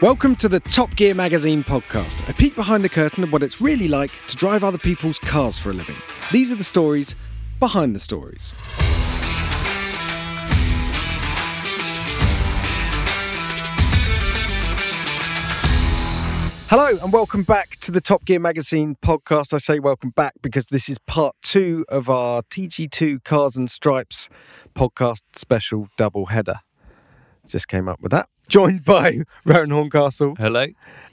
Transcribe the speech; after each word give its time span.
Welcome 0.00 0.36
to 0.36 0.48
the 0.48 0.60
Top 0.60 0.96
Gear 0.96 1.14
Magazine 1.14 1.62
podcast, 1.62 2.26
a 2.26 2.32
peek 2.32 2.54
behind 2.54 2.82
the 2.82 2.88
curtain 2.88 3.22
of 3.22 3.30
what 3.30 3.42
it's 3.42 3.60
really 3.60 3.86
like 3.86 4.10
to 4.28 4.36
drive 4.36 4.64
other 4.64 4.78
people's 4.78 5.18
cars 5.18 5.58
for 5.58 5.68
a 5.68 5.74
living. 5.74 5.96
These 6.32 6.50
are 6.50 6.54
the 6.54 6.64
stories 6.64 7.14
behind 7.58 7.94
the 7.94 7.98
stories. 7.98 8.54
Hello 16.70 16.98
and 17.02 17.12
welcome 17.12 17.42
back 17.42 17.76
to 17.80 17.90
the 17.90 18.00
Top 18.00 18.24
Gear 18.24 18.40
Magazine 18.40 18.96
podcast. 19.04 19.52
I 19.52 19.58
say 19.58 19.80
welcome 19.80 20.14
back 20.16 20.32
because 20.40 20.68
this 20.68 20.88
is 20.88 20.96
part 21.06 21.36
two 21.42 21.84
of 21.90 22.08
our 22.08 22.40
TG2 22.44 23.22
Cars 23.22 23.54
and 23.54 23.70
Stripes 23.70 24.30
podcast 24.74 25.20
special 25.34 25.88
double 25.98 26.26
header. 26.26 26.60
Just 27.50 27.68
came 27.68 27.88
up 27.88 28.00
with 28.00 28.12
that. 28.12 28.28
Joined 28.48 28.84
by 28.84 29.18
Rowan 29.44 29.70
Horncastle 29.70 30.34
Hello. 30.36 30.66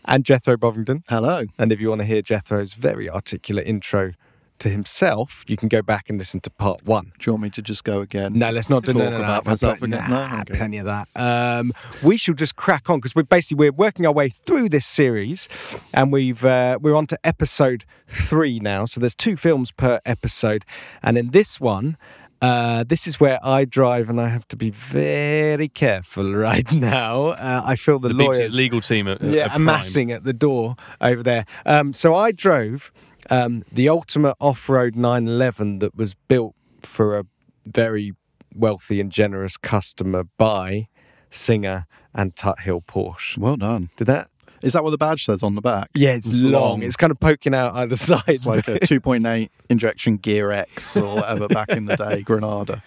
and 0.06 0.24
Jethro 0.26 0.58
Bovingdon. 0.58 1.04
Hello. 1.10 1.44
And 1.58 1.72
if 1.72 1.80
you 1.82 1.90
want 1.90 2.02
to 2.02 2.06
hear 2.06 2.22
Jethro's 2.22 2.74
very 2.74 3.10
articulate 3.10 3.68
intro 3.68 4.14
to 4.60 4.70
himself, 4.70 5.44
you 5.48 5.56
can 5.56 5.68
go 5.70 5.84
back 5.84 6.10
and 6.10 6.18
listen 6.18 6.40
to 6.42 6.50
part 6.50 6.84
one. 6.84 7.12
Do 7.20 7.28
you 7.30 7.34
want 7.34 7.44
me 7.44 7.50
to 7.52 7.62
just 7.62 7.84
go 7.84 8.02
again? 8.02 8.34
No, 8.34 8.50
let's 8.50 8.72
not 8.72 8.84
do 8.86 8.94
Talk 8.94 9.00
no, 9.04 9.10
no, 9.12 9.18
no, 9.20 9.24
about 9.24 9.46
no, 9.46 9.52
myself 9.52 9.78
plenty- 9.78 9.96
again? 9.98 10.10
Nah, 10.10 10.36
No? 10.36 10.42
Okay. 10.42 10.56
plenty 10.58 10.78
of 10.80 10.86
that. 10.86 11.08
Um, 11.16 11.74
we 12.02 12.18
shall 12.18 12.34
just 12.34 12.56
crack 12.56 12.90
on 12.90 12.98
because 12.98 13.14
we're 13.14 13.22
basically 13.22 13.58
we're 13.70 13.72
working 13.72 14.08
our 14.08 14.12
way 14.12 14.30
through 14.30 14.70
this 14.70 14.88
series, 14.88 15.48
and 15.94 16.12
we've 16.12 16.44
uh, 16.44 16.80
we're 16.82 16.96
on 16.96 17.06
to 17.08 17.20
episode 17.24 17.86
three 18.08 18.60
now. 18.60 18.86
So 18.86 19.00
there's 19.00 19.14
two 19.14 19.36
films 19.36 19.72
per 19.72 20.00
episode, 20.08 20.66
and 21.04 21.18
in 21.20 21.30
this 21.32 21.60
one. 21.60 21.98
Uh, 22.42 22.84
this 22.84 23.08
is 23.08 23.20
where 23.20 23.40
I 23.44 23.66
drive, 23.66 24.10
and 24.10 24.22
I 24.22 24.30
have 24.30 24.48
to 24.50 24.56
be 24.56 24.70
very 24.70 25.68
careful 25.68 26.34
right 26.36 26.72
now. 26.72 27.30
Uh, 27.30 27.62
I 27.66 27.76
feel 27.76 28.00
the, 28.00 28.10
The, 28.10 28.14
lawyers 28.14 28.56
legal 28.56 28.82
team 28.82 29.08
at, 29.08 29.22
yeah, 29.22 29.46
at 29.46 29.56
amassing 29.56 30.12
at 30.12 30.24
the 30.24 30.34
door 30.34 30.76
over 31.02 31.24
there. 31.24 31.46
Um, 31.66 31.94
so 31.94 32.16
I 32.16 32.32
drove 32.32 32.92
um, 33.30 33.64
the 33.72 33.90
ultimate 33.90 34.36
off-road 34.40 34.96
911 34.96 35.80
that 35.80 35.96
was 35.96 36.14
built 36.14 36.56
for 36.82 37.18
a 37.18 37.26
very 37.66 38.14
wealthy 38.54 39.00
and 39.00 39.12
generous 39.12 39.58
customer 39.58 40.24
by 40.38 40.88
Singer 41.30 41.86
and 42.14 42.36
Tuthill 42.36 42.86
Porsche. 42.86 43.38
Well 43.38 43.58
done. 43.58 43.90
Did 43.98 44.08
that? 44.08 44.30
Is 44.62 44.74
that 44.74 44.84
what 44.84 44.92
the 44.92 44.98
badge 44.98 45.26
says 45.26 45.44
on 45.44 45.56
the 45.56 45.62
back? 45.62 45.90
Yeah, 45.94 46.12
it's, 46.12 46.28
It's 46.28 46.38
long. 46.38 46.52
long. 46.52 46.84
It's 46.84 46.96
kind 46.96 47.12
of 47.12 47.20
poking 47.20 47.54
out 47.54 47.76
either 47.76 47.96
side. 47.96 48.24
It's 48.28 48.46
like 48.46 48.68
a 48.68 48.80
2.8 48.80 49.50
injection 49.70 50.18
Ghia 50.18 50.54
X 50.56 50.98
or 50.98 51.16
whatever 51.16 51.48
back 51.48 51.70
in 51.70 51.86
the 51.86 51.96
day, 51.96 52.22
Granada. 52.24 52.82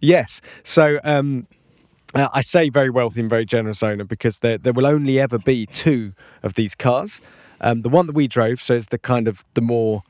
Yes. 0.00 0.40
So 0.64 1.00
um, 1.02 1.46
uh, 2.14 2.28
I 2.32 2.40
say 2.42 2.68
very 2.68 2.90
wealthy 2.90 3.20
and 3.20 3.28
very 3.28 3.44
generous 3.44 3.82
owner 3.82 4.04
because 4.04 4.38
there 4.38 4.58
there 4.58 4.72
will 4.72 4.86
only 4.86 5.18
ever 5.18 5.38
be 5.38 5.66
two 5.66 6.12
of 6.42 6.54
these 6.54 6.74
cars. 6.74 7.20
Um, 7.60 7.82
the 7.82 7.88
one 7.88 8.06
that 8.06 8.14
we 8.14 8.28
drove, 8.28 8.62
so 8.62 8.74
it's 8.76 8.86
the 8.86 8.98
kind 8.98 9.26
of 9.26 9.44
the 9.54 9.60
more 9.60 10.04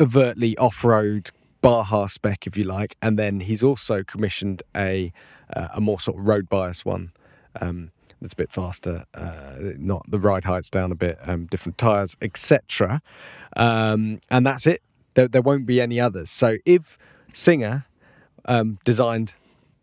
overtly 0.00 0.56
off-road 0.58 1.32
Baja 1.60 2.06
spec, 2.06 2.46
if 2.46 2.56
you 2.56 2.62
like, 2.62 2.96
and 3.02 3.18
then 3.18 3.40
he's 3.40 3.64
also 3.64 4.04
commissioned 4.04 4.62
a 4.76 5.12
uh, 5.54 5.68
a 5.74 5.80
more 5.80 5.98
sort 5.98 6.18
of 6.18 6.24
road 6.26 6.48
bias 6.48 6.84
one. 6.84 7.10
Um, 7.60 7.90
that's 8.20 8.32
a 8.32 8.36
bit 8.36 8.50
faster, 8.50 9.04
uh, 9.14 9.54
not 9.76 10.04
the 10.10 10.18
ride 10.18 10.44
heights 10.44 10.70
down 10.70 10.92
a 10.92 10.94
bit, 10.94 11.18
um, 11.22 11.46
different 11.46 11.78
tires, 11.78 12.16
etc. 12.20 13.00
Um, 13.56 14.20
and 14.30 14.46
that's 14.46 14.66
it. 14.66 14.82
There, 15.14 15.28
there 15.28 15.42
won't 15.42 15.66
be 15.66 15.80
any 15.80 16.00
others. 16.00 16.30
So 16.30 16.56
if 16.64 16.98
Singer 17.32 17.86
um, 18.44 18.78
designed 18.84 19.34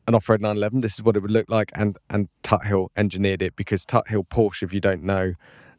an 0.08 0.16
off-road 0.16 0.42
911. 0.42 0.82
This 0.82 0.96
is 0.96 1.04
what 1.04 1.16
it 1.16 1.22
would 1.22 1.32
look 1.32 1.50
like, 1.50 1.72
and 1.74 1.98
and 2.10 2.30
Tuthill 2.44 2.90
engineered 2.96 3.42
it 3.42 3.56
because 3.56 3.86
Tuthill 3.86 4.28
Porsche, 4.28 4.64
if 4.64 4.74
you 4.74 4.80
don't 4.80 5.04
know, 5.04 5.34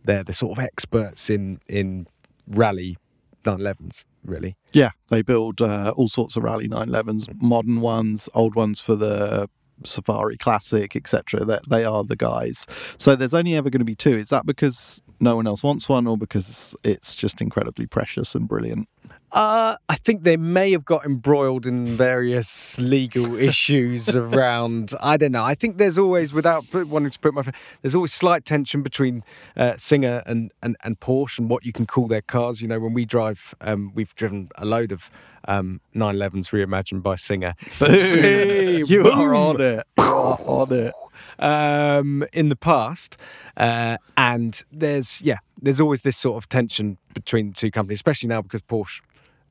they're 0.04 0.24
the 0.24 0.34
sort 0.34 0.58
of 0.58 0.64
experts 0.64 1.30
in 1.30 1.60
in 1.68 2.06
rally 2.46 2.96
911s, 3.44 4.04
really. 4.24 4.56
Yeah, 4.72 4.90
they 5.08 5.22
build 5.22 5.60
uh, 5.60 5.92
all 5.96 6.08
sorts 6.08 6.36
of 6.36 6.42
Rally 6.42 6.68
911s, 6.68 7.40
modern 7.40 7.80
ones, 7.80 8.28
old 8.34 8.54
ones 8.54 8.80
for 8.80 8.96
the 8.96 9.48
Safari 9.84 10.36
Classic, 10.36 10.94
etc. 10.96 11.44
That 11.44 11.68
they 11.68 11.84
are 11.84 12.04
the 12.04 12.16
guys. 12.16 12.66
So 12.98 13.16
there's 13.16 13.34
only 13.34 13.54
ever 13.54 13.70
going 13.70 13.80
to 13.80 13.84
be 13.84 13.94
two. 13.94 14.16
Is 14.18 14.28
that 14.30 14.46
because 14.46 15.02
no 15.20 15.36
one 15.36 15.46
else 15.46 15.62
wants 15.62 15.88
one, 15.88 16.06
or 16.06 16.16
because 16.16 16.74
it's 16.84 17.14
just 17.14 17.40
incredibly 17.40 17.86
precious 17.86 18.34
and 18.34 18.48
brilliant? 18.48 18.88
Uh, 19.36 19.76
I 19.90 19.96
think 19.96 20.22
they 20.22 20.38
may 20.38 20.72
have 20.72 20.86
got 20.86 21.04
embroiled 21.04 21.66
in 21.66 21.94
various 21.94 22.78
legal 22.78 23.36
issues 23.50 24.16
around. 24.16 24.94
I 24.98 25.18
don't 25.18 25.32
know. 25.32 25.44
I 25.44 25.54
think 25.54 25.76
there's 25.76 25.98
always, 25.98 26.32
without 26.32 26.64
wanting 26.72 27.10
to 27.10 27.18
put 27.18 27.34
my, 27.34 27.42
there's 27.82 27.94
always 27.94 28.14
slight 28.14 28.46
tension 28.46 28.82
between 28.82 29.22
uh, 29.54 29.74
Singer 29.76 30.22
and, 30.24 30.52
and 30.62 30.74
and 30.84 30.98
Porsche 31.00 31.38
and 31.38 31.50
what 31.50 31.66
you 31.66 31.72
can 31.74 31.84
call 31.84 32.08
their 32.08 32.22
cars. 32.22 32.62
You 32.62 32.68
know, 32.68 32.80
when 32.80 32.94
we 32.94 33.04
drive, 33.04 33.54
um, 33.60 33.92
we've 33.94 34.14
driven 34.14 34.48
a 34.56 34.64
load 34.64 34.90
of 34.90 35.10
um, 35.46 35.82
911s 35.94 36.48
reimagined 36.48 37.02
by 37.02 37.16
Singer. 37.16 37.54
Hey, 37.78 38.78
you 38.86 39.02
boom. 39.02 39.20
are 39.20 39.34
on 39.34 39.60
it. 39.60 39.86
You 39.98 40.04
are 40.04 40.38
on 40.40 40.72
it. 40.72 40.94
um, 41.38 42.24
in 42.32 42.48
the 42.48 42.56
past, 42.56 43.18
uh, 43.58 43.98
and 44.16 44.62
there's 44.72 45.20
yeah, 45.20 45.40
there's 45.60 45.78
always 45.78 46.00
this 46.00 46.16
sort 46.16 46.38
of 46.42 46.48
tension 46.48 46.96
between 47.12 47.48
the 47.50 47.54
two 47.54 47.70
companies, 47.70 47.98
especially 47.98 48.30
now 48.30 48.40
because 48.40 48.62
Porsche 48.62 49.02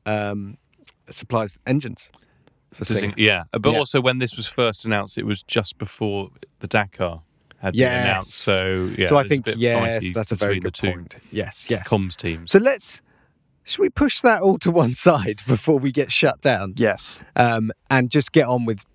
um, 0.05 0.57
supplies 1.09 1.57
engines 1.65 2.09
for 2.73 2.85
sing- 2.85 3.13
yeah, 3.17 3.43
but 3.51 3.71
Yeah. 3.71 3.77
also 3.79 4.01
when 4.01 4.19
this 4.19 4.35
was 4.37 4.47
first 4.47 4.85
announced, 4.85 5.17
it 5.17 5.25
was 5.25 5.43
just 5.43 5.77
before 5.77 6.29
the 6.59 6.67
Dakar 6.67 7.21
had 7.59 7.73
been 7.73 7.83
announced. 7.91 8.33
So 8.35 8.89
yeah, 8.97 9.07
so 9.07 9.17
I 9.17 9.27
think 9.27 9.47
a 9.47 9.57
yes, 9.57 10.03
that's 10.13 10.31
a 10.31 10.35
very 10.35 10.59
between 10.59 10.61
good 10.61 10.73
the 10.73 11.11
two 11.11 11.17
point. 11.19 11.31
Yes, 11.31 11.65
yes. 11.69 11.87
comms 11.87 12.15
teams. 12.15 12.51
So 12.51 12.59
let's. 12.59 13.01
Should 13.67 13.81
we 13.81 13.89
push 13.89 14.21
that 14.21 14.41
all 14.43 14.59
to 14.59 14.69
one 14.69 14.93
side 15.07 15.41
before 15.47 15.79
we 15.79 15.91
get 15.91 16.11
shut 16.11 16.39
down? 16.41 16.73
Yes. 16.77 17.21
um, 17.35 17.71
and 17.89 18.11
just 18.11 18.31
get 18.31 18.45
on 18.45 18.65
with 18.65 18.85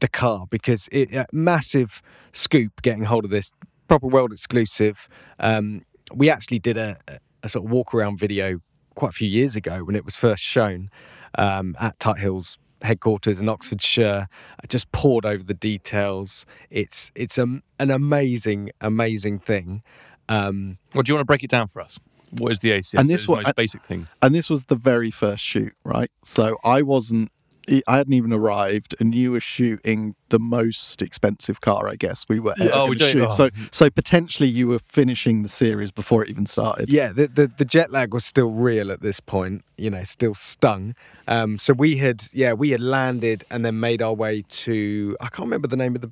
the 0.00 0.06
car 0.08 0.46
because 0.48 0.88
it 0.92 1.12
uh, 1.14 1.26
massive 1.32 2.00
scoop 2.32 2.82
getting 2.82 3.04
hold 3.04 3.24
of 3.24 3.30
this 3.32 3.50
proper 3.88 4.06
world 4.06 4.32
exclusive. 4.32 5.08
Um, 5.40 5.84
we 6.14 6.30
actually 6.30 6.58
did 6.60 6.76
a, 6.76 6.98
a- 7.08 7.18
a 7.44 7.48
sort 7.48 7.64
of 7.64 7.70
walk 7.72 7.92
around 7.94 8.20
video 8.20 8.60
quite 8.94 9.10
a 9.10 9.12
few 9.12 9.28
years 9.28 9.56
ago 9.56 9.84
when 9.84 9.94
it 9.96 10.04
was 10.04 10.16
first 10.16 10.42
shown 10.42 10.90
um, 11.38 11.76
at 11.80 11.98
Tuthill's 11.98 12.58
headquarters 12.82 13.40
in 13.40 13.48
Oxfordshire. 13.48 14.28
I 14.62 14.66
just 14.66 14.90
poured 14.92 15.24
over 15.24 15.42
the 15.44 15.54
details. 15.54 16.44
It's 16.70 17.10
it's 17.14 17.38
a, 17.38 17.60
an 17.78 17.90
amazing 17.90 18.70
amazing 18.80 19.38
thing. 19.38 19.82
Um, 20.28 20.78
Well, 20.94 21.02
do 21.02 21.10
you 21.10 21.14
want 21.16 21.22
to 21.22 21.26
break 21.26 21.44
it 21.44 21.50
down 21.50 21.68
for 21.68 21.80
us? 21.80 21.98
What 22.30 22.50
is 22.52 22.60
the 22.60 22.70
ACS? 22.70 22.98
And 22.98 23.08
this 23.10 23.22
It's 23.22 23.28
what- 23.28 23.40
the 23.42 23.48
most 23.48 23.56
basic 23.56 23.82
thing. 23.84 24.08
And 24.22 24.34
this 24.34 24.48
was 24.48 24.66
the 24.66 24.74
very 24.76 25.10
first 25.10 25.44
shoot, 25.44 25.74
right? 25.84 26.10
So 26.24 26.56
I 26.64 26.80
wasn't, 26.82 27.30
I 27.68 27.96
hadn't 27.96 28.12
even 28.12 28.32
arrived, 28.32 28.96
and 28.98 29.14
you 29.14 29.32
were 29.32 29.40
shooting 29.40 30.14
the 30.30 30.38
most 30.38 31.00
expensive 31.00 31.60
car, 31.60 31.88
I 31.88 31.94
guess 31.94 32.24
we 32.28 32.40
were. 32.40 32.54
ever 32.60 32.70
Oh, 32.72 32.86
we 32.86 32.96
gonna. 32.96 33.30
So, 33.32 33.50
so 33.70 33.88
potentially 33.88 34.48
you 34.48 34.66
were 34.66 34.80
finishing 34.80 35.42
the 35.42 35.48
series 35.48 35.90
before 35.92 36.24
it 36.24 36.30
even 36.30 36.46
started. 36.46 36.90
Yeah, 36.90 37.12
the, 37.12 37.28
the 37.28 37.46
the 37.46 37.64
jet 37.64 37.90
lag 37.90 38.12
was 38.12 38.24
still 38.24 38.50
real 38.50 38.90
at 38.90 39.00
this 39.00 39.20
point. 39.20 39.64
You 39.76 39.90
know, 39.90 40.02
still 40.04 40.34
stung. 40.34 40.94
Um, 41.28 41.58
so 41.58 41.72
we 41.72 41.98
had, 41.98 42.24
yeah, 42.32 42.52
we 42.52 42.70
had 42.70 42.80
landed 42.80 43.44
and 43.50 43.64
then 43.64 43.78
made 43.78 44.02
our 44.02 44.14
way 44.14 44.44
to 44.48 45.16
I 45.20 45.28
can't 45.28 45.46
remember 45.46 45.68
the 45.68 45.76
name 45.76 45.94
of 45.94 46.00
the 46.00 46.10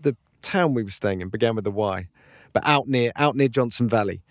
the 0.00 0.16
town 0.40 0.74
we 0.74 0.82
were 0.82 0.90
staying 0.90 1.20
in. 1.20 1.28
Began 1.28 1.56
with 1.56 1.66
a 1.66 1.70
Y, 1.70 2.08
but 2.52 2.62
out 2.64 2.88
near 2.88 3.10
out 3.16 3.34
near 3.34 3.48
Johnson 3.48 3.88
Valley, 3.88 4.22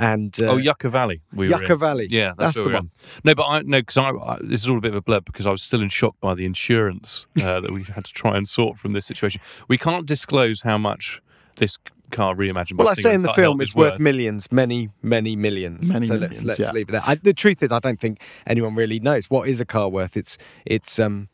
and 0.00 0.40
uh, 0.40 0.46
oh, 0.46 0.56
Yucca 0.56 0.88
Valley. 0.88 1.20
We 1.32 1.48
were 1.48 1.60
Yucca 1.60 1.74
in. 1.74 1.78
Valley. 1.78 2.08
Yeah, 2.10 2.32
That's 2.38 2.38
that's, 2.38 2.56
the 2.56 2.62
we 2.62 2.68
were. 2.68 2.74
one. 2.74 2.90
No, 3.22 3.34
but 3.34 3.44
I 3.44 3.62
no 3.62 3.80
because 3.80 3.98
I, 3.98 4.10
I 4.10 4.38
this 4.42 4.62
is 4.62 4.68
all 4.68 4.78
a 4.78 4.80
bit 4.80 4.92
of 4.92 4.96
a 4.96 5.02
blur 5.02 5.20
because 5.20 5.46
I 5.46 5.50
was 5.50 5.62
still 5.62 5.82
in 5.82 5.90
shock 5.90 6.16
by 6.20 6.34
the 6.34 6.46
insurance 6.46 7.26
uh, 7.42 7.60
that 7.60 7.70
we 7.70 7.84
had 7.84 8.04
to 8.06 8.12
try 8.12 8.36
and 8.36 8.48
sort 8.48 8.78
from 8.78 8.94
this 8.94 9.06
situation. 9.06 9.40
We 9.68 9.78
can't 9.78 10.06
disclose 10.06 10.62
how 10.62 10.78
much 10.78 11.20
this 11.56 11.76
car 12.10 12.34
reimagined. 12.34 12.76
by 12.76 12.84
Well, 12.84 12.92
I 12.92 12.94
say 12.94 13.14
in 13.14 13.20
the 13.20 13.32
film, 13.34 13.60
it's 13.60 13.72
is 13.72 13.74
worth 13.74 14.00
millions, 14.00 14.50
many, 14.50 14.88
many 15.02 15.36
millions. 15.36 15.92
Many 15.92 16.06
so 16.06 16.14
millions, 16.14 16.44
let's 16.44 16.58
let's 16.58 16.60
yeah. 16.60 16.72
leave 16.72 16.88
it 16.88 16.92
there. 16.92 17.02
I, 17.04 17.16
the 17.16 17.34
truth 17.34 17.62
is, 17.62 17.70
I 17.70 17.78
don't 17.78 18.00
think 18.00 18.20
anyone 18.46 18.74
really 18.74 19.00
knows 19.00 19.28
what 19.28 19.48
is 19.48 19.60
a 19.60 19.66
car 19.66 19.88
worth. 19.88 20.16
It's 20.16 20.38
it's 20.64 20.98
um, 20.98 21.28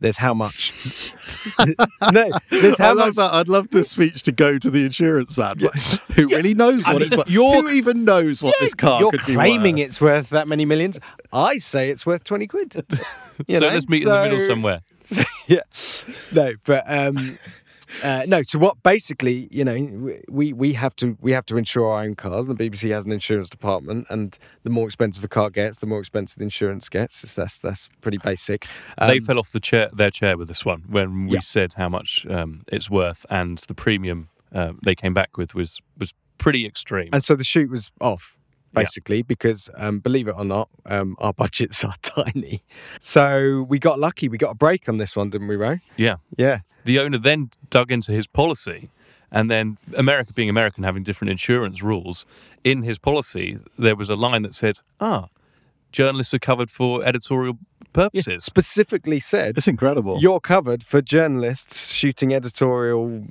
there's 0.00 0.16
how 0.16 0.34
much. 0.34 0.72
no, 2.12 2.30
there's 2.50 2.80
I 2.80 2.92
love 2.92 2.96
much. 3.08 3.14
That. 3.16 3.30
I'd 3.32 3.48
love 3.48 3.70
this 3.70 3.90
speech 3.90 4.22
to 4.24 4.32
go 4.32 4.58
to 4.58 4.70
the 4.70 4.84
insurance 4.84 5.36
man. 5.36 5.58
Like, 5.58 5.74
who 6.14 6.28
really 6.28 6.54
knows 6.54 6.84
I 6.86 6.92
what 6.92 7.02
mean, 7.02 7.08
it's 7.08 7.16
worth? 7.16 7.30
you're- 7.30 7.60
Who 7.60 7.68
even 7.68 8.04
knows 8.04 8.42
what 8.42 8.54
this 8.60 8.74
car 8.74 9.00
You're 9.00 9.12
claiming 9.12 9.76
worth? 9.76 9.86
it's 9.86 10.00
worth 10.00 10.30
that 10.30 10.48
many 10.48 10.64
millions. 10.64 10.98
I 11.32 11.58
say 11.58 11.90
it's 11.90 12.04
worth 12.06 12.24
twenty 12.24 12.46
quid. 12.46 12.84
So 13.48 13.58
know, 13.58 13.68
let's 13.68 13.88
meet 13.88 14.02
in 14.02 14.10
the 14.10 14.22
middle 14.22 14.40
somewhere. 14.46 14.82
yeah, 15.46 15.60
no, 16.30 16.52
but 16.64 16.84
um, 16.86 17.38
uh, 18.02 18.24
no. 18.26 18.42
So 18.42 18.58
what? 18.58 18.82
Basically, 18.82 19.48
you 19.50 19.64
know, 19.64 20.12
we 20.28 20.52
we 20.52 20.72
have 20.74 20.94
to 20.96 21.16
we 21.20 21.32
have 21.32 21.46
to 21.46 21.56
insure 21.56 21.90
our 21.90 22.02
own 22.02 22.14
cars. 22.14 22.46
The 22.46 22.54
BBC 22.54 22.90
has 22.92 23.04
an 23.04 23.12
insurance 23.12 23.48
department, 23.48 24.06
and 24.10 24.36
the 24.62 24.70
more 24.70 24.86
expensive 24.86 25.24
a 25.24 25.28
car 25.28 25.50
gets, 25.50 25.78
the 25.78 25.86
more 25.86 26.00
expensive 26.00 26.38
the 26.38 26.44
insurance 26.44 26.88
gets. 26.88 27.22
It's, 27.24 27.34
that's 27.34 27.58
that's 27.58 27.88
pretty 28.00 28.18
basic. 28.18 28.66
they 28.98 29.18
Um, 29.18 29.24
fell 29.24 29.38
off 29.38 29.52
the 29.52 29.60
chair, 29.60 29.90
their 29.92 30.10
chair 30.10 30.36
with 30.36 30.48
this 30.48 30.64
one 30.64 30.84
when 30.88 31.26
we 31.26 31.34
Yeah. 31.34 31.40
said 31.40 31.74
how 31.74 31.88
much 31.88 32.26
um, 32.28 32.62
it's 32.72 32.88
worth, 32.90 33.26
and 33.30 33.58
the 33.68 33.74
premium 33.74 34.28
uh, 34.54 34.72
they 34.84 34.94
came 34.94 35.14
back 35.14 35.36
with 35.36 35.54
was 35.54 35.80
was 35.98 36.14
pretty 36.38 36.66
extreme. 36.66 37.10
And 37.12 37.22
so 37.22 37.36
the 37.36 37.44
shoot 37.44 37.70
was 37.70 37.90
off, 38.00 38.36
basically, 38.74 39.22
because 39.22 39.68
um, 39.76 39.98
believe 40.00 40.28
it 40.28 40.34
or 40.36 40.44
not, 40.44 40.68
um, 40.86 41.16
our 41.18 41.32
budgets 41.42 41.84
are 41.84 41.94
tiny. 42.02 42.62
So 43.00 43.66
we 43.68 43.78
got 43.78 43.98
lucky. 43.98 44.28
We 44.28 44.38
got 44.38 44.50
a 44.50 44.54
break 44.54 44.88
on 44.88 44.98
this 44.98 45.16
one, 45.16 45.30
didn't 45.30 45.48
we, 45.48 45.56
Ray? 45.56 45.80
yeah. 45.96 46.16
Yeah. 46.36 46.60
The 46.84 46.98
owner 46.98 47.18
then 47.18 47.50
dug 47.68 47.92
into 47.92 48.10
his 48.12 48.26
policy, 48.26 48.88
and 49.30 49.50
then 49.50 49.76
America, 49.96 50.32
being 50.32 50.48
American, 50.48 50.82
having 50.82 51.02
different 51.02 51.30
insurance 51.30 51.82
rules, 51.82 52.24
in 52.64 52.82
his 52.84 52.98
policy 52.98 53.58
there 53.78 53.94
was 53.94 54.08
a 54.08 54.16
line 54.16 54.42
that 54.42 54.54
said, 54.54 54.78
"Ah, 54.98 55.28
journalists 55.92 56.32
are 56.32 56.38
covered 56.38 56.70
for 56.70 57.04
editorial 57.04 57.58
purposes." 57.92 58.44
Specifically 58.44 59.20
said, 59.20 59.58
It's 59.58 59.68
incredible. 59.68 60.18
you're 60.22 60.40
covered 60.40 60.82
for 60.82 61.02
journalists 61.02 61.92
shooting 61.92 62.32
editorial 62.32 63.24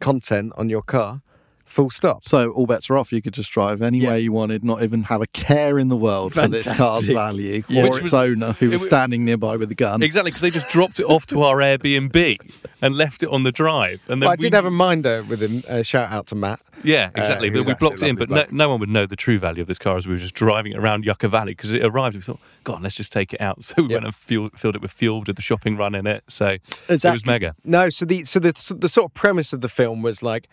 content 0.00 0.52
on 0.56 0.68
your 0.68 0.82
car, 0.82 1.22
full 1.66 1.90
stop. 1.90 2.24
so 2.24 2.50
all 2.52 2.66
bets 2.66 2.88
are 2.88 2.96
off. 2.96 3.12
You 3.12 3.20
could 3.20 3.34
just 3.34 3.50
drive 3.50 3.82
anywhere 3.82 4.12
Yeah. 4.12 4.16
you 4.24 4.32
wanted, 4.32 4.64
not 4.64 4.82
even 4.82 5.02
have 5.04 5.20
a 5.20 5.26
care 5.26 5.78
in 5.78 5.88
the 5.88 5.96
world 5.96 6.32
for 6.32 6.48
this 6.48 6.70
car's 6.70 7.06
value 7.06 7.62
Yeah. 7.68 7.82
or 7.82 7.90
Which 7.90 7.94
its 7.94 8.02
was- 8.04 8.14
owner 8.14 8.52
who 8.52 8.66
it 8.66 8.72
was 8.72 8.82
standing 8.82 9.24
nearby 9.24 9.56
with 9.56 9.70
a 9.70 9.74
gun. 9.74 10.02
Exactly, 10.02 10.30
because 10.30 10.40
they 10.40 10.50
just 10.50 10.70
dropped 10.70 10.98
it 11.00 11.04
off 11.04 11.26
to 11.26 11.42
our 11.42 11.56
Airbnb 11.58 12.38
and 12.80 12.94
left 12.96 13.22
it 13.22 13.28
on 13.28 13.42
the 13.42 13.52
drive. 13.52 14.00
And 14.08 14.22
then 14.22 14.26
But 14.26 14.30
I 14.30 14.32
we 14.34 14.36
did 14.48 14.54
have 14.54 14.64
a 14.64 14.70
minder 14.70 15.22
with 15.28 15.42
him. 15.42 15.62
Uh, 15.68 15.82
shout 15.82 16.10
out 16.10 16.26
to 16.28 16.34
Matt. 16.34 16.60
Yeah, 16.84 17.10
exactly. 17.14 17.48
he 17.48 17.54
but 17.56 17.66
we 17.66 17.74
blocked 17.74 18.02
it 18.02 18.08
in, 18.08 18.16
but 18.16 18.28
no, 18.30 18.44
no 18.50 18.68
one 18.68 18.80
would 18.80 18.88
know 18.88 19.06
the 19.06 19.16
true 19.16 19.38
value 19.38 19.60
of 19.62 19.66
this 19.68 19.78
car 19.78 19.96
as 19.96 20.06
we 20.06 20.12
were 20.12 20.18
just 20.18 20.34
driving 20.34 20.72
it 20.72 20.78
around 20.78 21.04
Yucca 21.04 21.28
Valley 21.28 21.52
because 21.52 21.72
it 21.72 21.84
arrived. 21.84 22.16
We 22.16 22.22
thought, 22.22 22.38
God, 22.64 22.82
let's 22.82 22.94
just 22.94 23.12
take 23.12 23.32
it 23.32 23.40
out. 23.40 23.58
So 23.64 23.74
we 23.78 23.88
Yeah. 23.88 23.94
went 23.94 24.04
and 24.06 24.14
fuel, 24.14 24.50
filled 24.56 24.76
it 24.76 24.82
with 24.82 24.92
fuel, 24.92 25.22
did 25.22 25.36
the 25.36 25.42
shopping 25.42 25.76
run 25.76 25.94
in 25.94 26.06
it. 26.06 26.22
So 26.28 26.56
it 26.88 27.04
was 27.04 27.26
mega. 27.26 27.54
No, 27.64 27.90
so 27.90 28.04
the 28.04 28.24
so 28.24 28.38
the 28.40 28.52
the 28.78 28.88
sort 28.88 29.10
of 29.10 29.14
premise 29.14 29.52
of 29.52 29.60
the 29.60 29.68
film 29.68 30.02
was 30.02 30.22
like, 30.22 30.48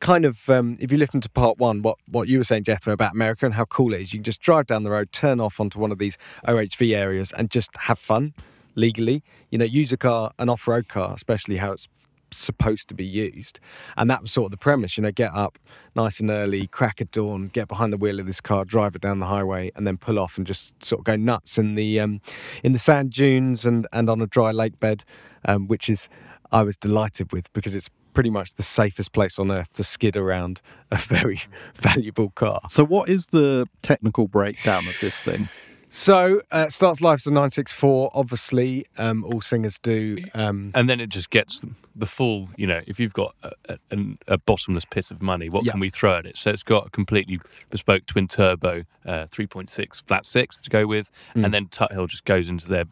kind 0.00 0.24
of 0.24 0.48
um, 0.48 0.76
if 0.80 0.92
you 0.92 0.98
listen 0.98 1.20
to 1.22 1.28
part 1.30 1.58
one, 1.58 1.82
what 1.82 1.98
what 2.10 2.28
you 2.28 2.38
were 2.38 2.44
saying, 2.44 2.64
Jethro, 2.64 2.92
about 2.92 3.12
America 3.12 3.44
and 3.46 3.54
how 3.54 3.64
cool 3.64 3.94
it 3.94 4.00
is, 4.02 4.12
you 4.12 4.18
can 4.20 4.24
just 4.24 4.40
drive 4.40 4.66
down 4.66 4.82
the 4.84 4.90
road, 4.90 5.10
turn 5.12 5.40
off 5.40 5.58
onto 5.60 5.78
one 5.78 5.90
of 5.92 5.98
these 5.98 6.16
OHV 6.46 6.94
areas, 6.94 7.32
and 7.32 7.50
just 7.50 7.70
have 7.80 7.98
fun 7.98 8.34
legally. 8.74 9.22
You 9.50 9.58
know, 9.58 9.64
use 9.64 9.92
a 9.92 9.96
car, 9.96 10.32
an 10.38 10.48
off 10.48 10.68
road 10.68 10.88
car, 10.88 11.14
especially 11.14 11.56
how 11.56 11.72
it's 11.72 11.88
supposed 12.30 12.88
to 12.88 12.94
be 12.94 13.04
used. 13.04 13.60
And 13.96 14.10
that 14.10 14.22
was 14.22 14.32
sort 14.32 14.46
of 14.46 14.50
the 14.52 14.56
premise. 14.56 14.96
You 14.96 15.02
know, 15.02 15.12
get 15.12 15.34
up 15.34 15.58
nice 15.94 16.20
and 16.20 16.30
early, 16.30 16.66
crack 16.66 17.00
at 17.00 17.10
dawn, 17.10 17.48
get 17.48 17.68
behind 17.68 17.92
the 17.92 17.96
wheel 17.96 18.20
of 18.20 18.26
this 18.26 18.40
car, 18.40 18.64
drive 18.64 18.94
it 18.94 19.02
down 19.02 19.18
the 19.18 19.26
highway, 19.26 19.72
and 19.76 19.86
then 19.86 19.96
pull 19.96 20.18
off 20.18 20.36
and 20.38 20.46
just 20.46 20.72
sort 20.84 21.00
of 21.00 21.04
go 21.04 21.16
nuts 21.16 21.58
in 21.58 21.74
the 21.74 22.00
um, 22.00 22.20
in 22.62 22.72
the 22.72 22.78
sand 22.78 23.12
dunes 23.12 23.64
and 23.64 23.86
and 23.92 24.10
on 24.10 24.20
a 24.20 24.26
dry 24.26 24.50
lake 24.50 24.78
bed, 24.80 25.04
um, 25.44 25.68
which 25.68 25.88
is 25.88 26.08
I 26.52 26.62
was 26.62 26.76
delighted 26.76 27.32
with 27.32 27.52
because 27.52 27.74
it's 27.74 27.90
pretty 28.16 28.30
much 28.30 28.54
the 28.54 28.62
safest 28.62 29.12
place 29.12 29.38
on 29.38 29.50
earth 29.50 29.70
to 29.74 29.84
skid 29.84 30.16
around 30.16 30.62
a 30.90 30.96
very 30.96 31.42
valuable 31.74 32.30
car. 32.30 32.60
So, 32.70 32.84
what 32.84 33.08
is 33.08 33.26
the 33.26 33.68
technical 33.82 34.26
breakdown 34.26 34.86
of 34.86 34.96
this 35.00 35.22
thing? 35.22 35.48
So 35.88 36.42
uh, 36.50 36.68
starts 36.68 37.00
life 37.00 37.20
as 37.20 37.26
a 37.26 37.30
964. 37.30 38.10
Obviously, 38.12 38.86
um, 38.98 39.24
all 39.24 39.40
singers 39.40 39.78
do. 39.78 40.18
Um, 40.34 40.72
And 40.74 40.88
then 40.90 41.00
it 41.00 41.08
just 41.08 41.30
gets 41.30 41.62
the 41.94 42.06
full, 42.06 42.48
you 42.56 42.66
know, 42.66 42.80
if 42.86 43.00
you've 43.00 43.14
got 43.14 43.34
a, 43.42 43.52
a, 43.90 43.98
a 44.28 44.38
bottomless 44.38 44.84
pit 44.84 45.10
of 45.10 45.22
money, 45.22 45.48
what 45.48 45.64
Yeah. 45.64 45.72
can 45.72 45.80
we 45.80 45.88
throw 45.88 46.16
at 46.18 46.26
it? 46.26 46.36
So 46.36 46.50
it's 46.50 46.62
got 46.64 46.88
a 46.88 46.90
completely 46.90 47.40
bespoke 47.70 48.04
twin 48.06 48.28
turbo 48.28 48.84
uh, 49.06 49.26
3.6 49.32 50.02
flat 50.06 50.26
six 50.26 50.60
to 50.62 50.70
go 50.70 50.86
with. 50.86 51.10
And 51.34 51.54
then 51.54 51.68
Tuthill 51.68 52.08
just 52.08 52.24
goes 52.24 52.48
into 52.48 52.68
their, 52.68 52.84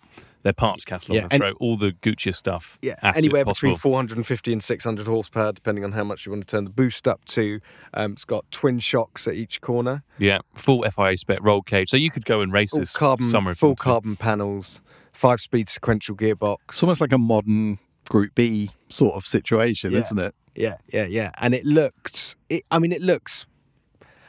their 0.44 0.52
parts 0.52 0.84
catalogue 0.84 1.10
Mm. 1.10 1.14
Yeah, 1.14 1.22
and 1.24 1.32
and- 1.32 1.40
throw 1.40 1.52
all 1.54 1.76
the 1.76 1.90
Gucci 1.92 2.32
stuff 2.34 2.78
Yeah, 2.82 2.94
at 3.02 3.16
anywhere 3.16 3.42
it 3.42 3.46
between 3.46 3.74
450 3.74 4.52
and 4.52 4.62
600 4.62 5.06
horsepower, 5.08 5.50
depending 5.52 5.82
on 5.84 5.92
how 5.92 6.04
much 6.04 6.24
you 6.24 6.30
want 6.32 6.46
to 6.46 6.50
turn 6.56 6.64
the 6.64 6.70
boost 6.70 7.08
up 7.08 7.24
to. 7.26 7.60
Um, 7.92 8.12
it's 8.12 8.24
got 8.24 8.44
twin 8.52 8.78
shocks 8.78 9.26
at 9.26 9.34
each 9.34 9.60
corner, 9.60 10.04
Yeah, 10.18 10.38
full 10.54 10.84
FIA 10.88 11.16
spec 11.16 11.38
roll 11.42 11.62
cage. 11.62 11.88
So 11.90 11.96
you 11.96 12.10
could 12.12 12.24
go 12.24 12.40
and 12.40 12.52
race 12.52 12.72
all 12.72 12.78
this 12.80 12.96
carbon, 12.96 13.28
summer. 13.30 13.50
if 13.50 13.58
full 13.58 13.70
wanted 13.70 13.76
to. 13.78 13.82
carbon 13.82 14.16
panels, 14.16 14.80
five-speed 15.12 15.68
sequential 15.68 16.14
gearbox. 16.16 16.58
It's 16.68 16.82
almost 16.82 17.00
like 17.00 17.12
a 17.12 17.18
modern 17.18 17.78
Group 18.10 18.34
B 18.34 18.70
sort 18.90 19.14
of 19.14 19.26
situation, 19.26 19.90
Yeah. 19.92 20.00
isn't 20.00 20.18
it? 20.18 20.34
Yeah, 20.54 20.76
yeah, 20.92 21.06
yeah. 21.06 21.30
And 21.38 21.54
it 21.54 21.64
looked, 21.64 22.36
it, 22.50 22.64
I 22.70 22.78
mean, 22.78 22.92
it 22.92 23.00
looks 23.00 23.46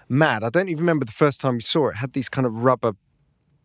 mad. 0.07 0.43
I 0.43 0.49
don't 0.49 0.69
even 0.69 0.79
remember 0.81 1.03
the 1.05 1.11
first 1.11 1.41
time 1.41 1.55
you 1.55 1.61
saw 1.61 1.87
it. 1.89 1.91
It 1.91 1.95
had 1.97 2.13
these 2.13 2.29
kind 2.29 2.47
of 2.47 2.63
rubber 2.63 2.93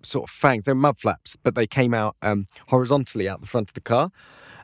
sort 0.03 0.29
of 0.29 0.31
fangs. 0.31 0.65
They're 0.65 0.75
mud 0.75 0.99
flaps, 0.99 1.37
but 1.37 1.55
they 1.55 1.67
came 1.67 1.95
out 1.95 2.17
um, 2.23 2.47
horizontally 2.69 3.29
out 3.29 3.41
the 3.41 3.47
front 3.47 3.71
of 3.71 3.75
the 3.75 3.81
car. 3.81 4.11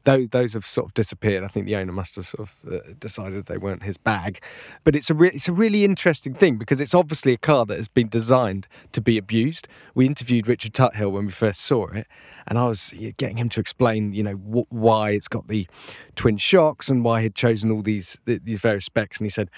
Those, 0.05 0.29
those 0.29 0.53
have 0.53 0.65
sort 0.65 0.87
of 0.87 0.95
disappeared. 0.95 1.43
I 1.43 1.49
think 1.49 1.67
the 1.67 1.75
owner 1.75 1.91
must 1.91 2.15
have 2.15 2.29
sort 2.29 2.49
of 2.49 2.73
uh, 2.73 2.93
decided 3.01 3.47
they 3.47 3.59
weren't 3.59 3.83
his 3.83 3.97
bag. 3.97 4.41
But 4.85 4.95
it's 4.95 5.11
a 5.11 5.15
re- 5.15 5.33
it's 5.35 5.49
a 5.49 5.53
really 5.53 5.85
interesting 5.85 6.33
thing 6.33 6.59
because 6.59 6.81
it's 6.81 6.95
obviously 6.95 7.33
a 7.33 7.37
car 7.37 7.67
that 7.67 7.77
has 7.77 7.89
been 7.89 8.09
designed 8.09 8.69
to 8.93 9.01
be 9.01 9.19
abused. 9.19 9.67
We 9.97 10.07
interviewed 10.07 10.47
Richard 10.47 10.75
Tuthill 10.75 11.11
when 11.11 11.27
we 11.27 11.33
first 11.33 11.61
saw 11.61 11.89
it, 11.89 12.07
and 12.47 12.57
I 12.57 12.69
was 12.69 12.93
getting 13.17 13.37
him 13.37 13.49
to 13.49 13.59
explain, 13.61 14.13
you 14.13 14.23
know, 14.23 14.35
wh- 14.35 14.73
why 14.73 15.11
it's 15.11 15.27
got 15.27 15.49
the 15.49 15.67
twin 16.15 16.37
shocks 16.37 16.89
and 16.89 17.03
why 17.03 17.23
he'd 17.23 17.35
chosen 17.35 17.73
all 17.73 17.83
these 17.83 18.17
th- 18.27 18.43
these 18.45 18.61
various 18.61 18.85
specs. 18.85 19.19
And 19.19 19.27
he 19.27 19.31
said, 19.31 19.51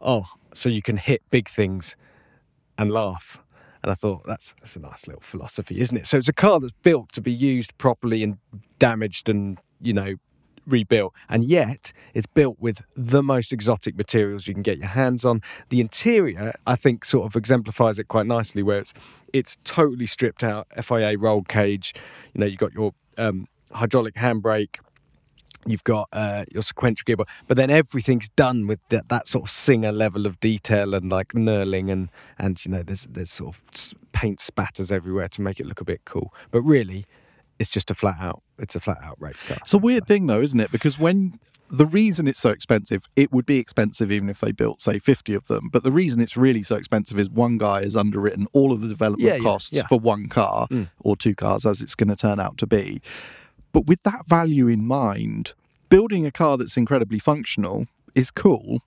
"Oh, 0.00 0.24
so 0.54 0.70
you 0.70 0.80
can 0.80 0.96
hit 0.96 1.20
big 1.30 1.46
things 1.46 1.94
and 2.78 2.90
laugh." 2.90 3.38
And 3.82 3.90
I 3.90 3.94
thought 3.94 4.22
that's 4.26 4.54
that's 4.60 4.76
a 4.76 4.80
nice 4.80 5.06
little 5.06 5.22
philosophy, 5.22 5.80
isn't 5.80 5.96
it? 5.96 6.06
So 6.06 6.18
it's 6.18 6.28
a 6.28 6.34
car 6.34 6.60
that's 6.60 6.74
built 6.82 7.12
to 7.12 7.20
be 7.20 7.32
used 7.32 7.76
properly 7.78 8.22
and 8.22 8.38
damaged 8.78 9.28
and 9.28 9.58
you 9.80 9.92
know 9.92 10.14
rebuilt, 10.66 11.14
and 11.28 11.44
yet 11.44 11.92
it's 12.14 12.26
built 12.26 12.56
with 12.60 12.82
the 12.94 13.22
most 13.22 13.52
exotic 13.52 13.96
materials 13.96 14.46
you 14.46 14.54
can 14.54 14.62
get 14.62 14.78
your 14.78 14.88
hands 14.88 15.24
on. 15.24 15.40
The 15.70 15.80
interior, 15.80 16.52
I 16.66 16.76
think, 16.76 17.04
sort 17.04 17.26
of 17.26 17.36
exemplifies 17.36 17.98
it 17.98 18.08
quite 18.08 18.26
nicely, 18.26 18.62
where 18.62 18.78
it's 18.78 18.92
it's 19.32 19.56
totally 19.64 20.06
stripped 20.06 20.44
out 20.44 20.66
FIA 20.82 21.16
roll 21.18 21.42
cage. 21.42 21.94
You 22.34 22.40
know, 22.40 22.46
you've 22.46 22.58
got 22.58 22.74
your 22.74 22.92
um, 23.16 23.46
hydraulic 23.72 24.14
handbrake. 24.14 24.78
You've 25.66 25.84
got 25.84 26.08
uh, 26.12 26.46
your 26.50 26.62
sequential 26.62 27.04
gearbox, 27.04 27.26
but 27.46 27.56
then 27.56 27.68
everything's 27.70 28.30
done 28.30 28.66
with 28.66 28.80
that, 28.88 29.08
that 29.10 29.28
sort 29.28 29.44
of 29.44 29.50
singer 29.50 29.92
level 29.92 30.24
of 30.24 30.40
detail 30.40 30.94
and 30.94 31.10
like 31.10 31.28
knurling 31.28 31.90
and 31.92 32.08
and 32.38 32.64
you 32.64 32.70
know 32.70 32.82
there's 32.82 33.06
there's 33.10 33.30
sort 33.30 33.54
of 33.54 33.92
paint 34.12 34.40
spatters 34.40 34.90
everywhere 34.90 35.28
to 35.28 35.42
make 35.42 35.60
it 35.60 35.66
look 35.66 35.80
a 35.80 35.84
bit 35.84 36.00
cool. 36.06 36.32
But 36.50 36.62
really, 36.62 37.04
it's 37.58 37.68
just 37.70 37.90
a 37.90 37.94
flat 37.94 38.16
out 38.20 38.42
it's 38.58 38.74
a 38.74 38.80
flat 38.80 38.98
out 39.02 39.16
race 39.20 39.42
car. 39.42 39.58
It's 39.60 39.74
a 39.74 39.78
weird 39.78 40.06
thing, 40.06 40.26
though, 40.26 40.40
isn't 40.40 40.60
it? 40.60 40.70
Because 40.72 40.98
when 40.98 41.38
the 41.72 41.86
reason 41.86 42.26
it's 42.26 42.40
so 42.40 42.50
expensive, 42.50 43.04
it 43.14 43.30
would 43.32 43.46
be 43.46 43.58
expensive 43.58 44.10
even 44.10 44.28
if 44.28 44.40
they 44.40 44.50
built, 44.52 44.82
say, 44.82 44.98
50 44.98 45.34
of 45.34 45.46
them. 45.46 45.68
But 45.72 45.82
the 45.84 45.92
reason 45.92 46.20
it's 46.20 46.36
really 46.36 46.62
so 46.64 46.74
expensive 46.76 47.16
is 47.18 47.30
one 47.30 47.58
guy 47.58 47.82
has 47.84 47.96
underwritten 47.96 48.48
all 48.52 48.72
of 48.72 48.80
the 48.82 48.88
development 48.88 49.22
Yeah, 49.28 49.36
yeah, 49.36 49.42
costs 49.42 49.72
yeah. 49.72 49.86
for 49.86 49.98
one 50.00 50.26
car 50.28 50.66
Mm. 50.68 50.88
or 51.00 51.16
two 51.16 51.34
cars, 51.34 51.64
as 51.64 51.80
it's 51.80 51.94
going 51.94 52.08
to 52.08 52.16
turn 52.16 52.40
out 52.40 52.58
to 52.58 52.66
be. 52.66 53.00
But 53.72 53.86
with 53.86 54.02
that 54.04 54.26
value 54.26 54.68
in 54.68 54.86
mind, 54.86 55.54
building 55.88 56.26
a 56.26 56.30
car 56.32 56.56
that's 56.56 56.76
incredibly 56.76 57.18
functional 57.18 57.86
is 58.14 58.30
cool. 58.30 58.82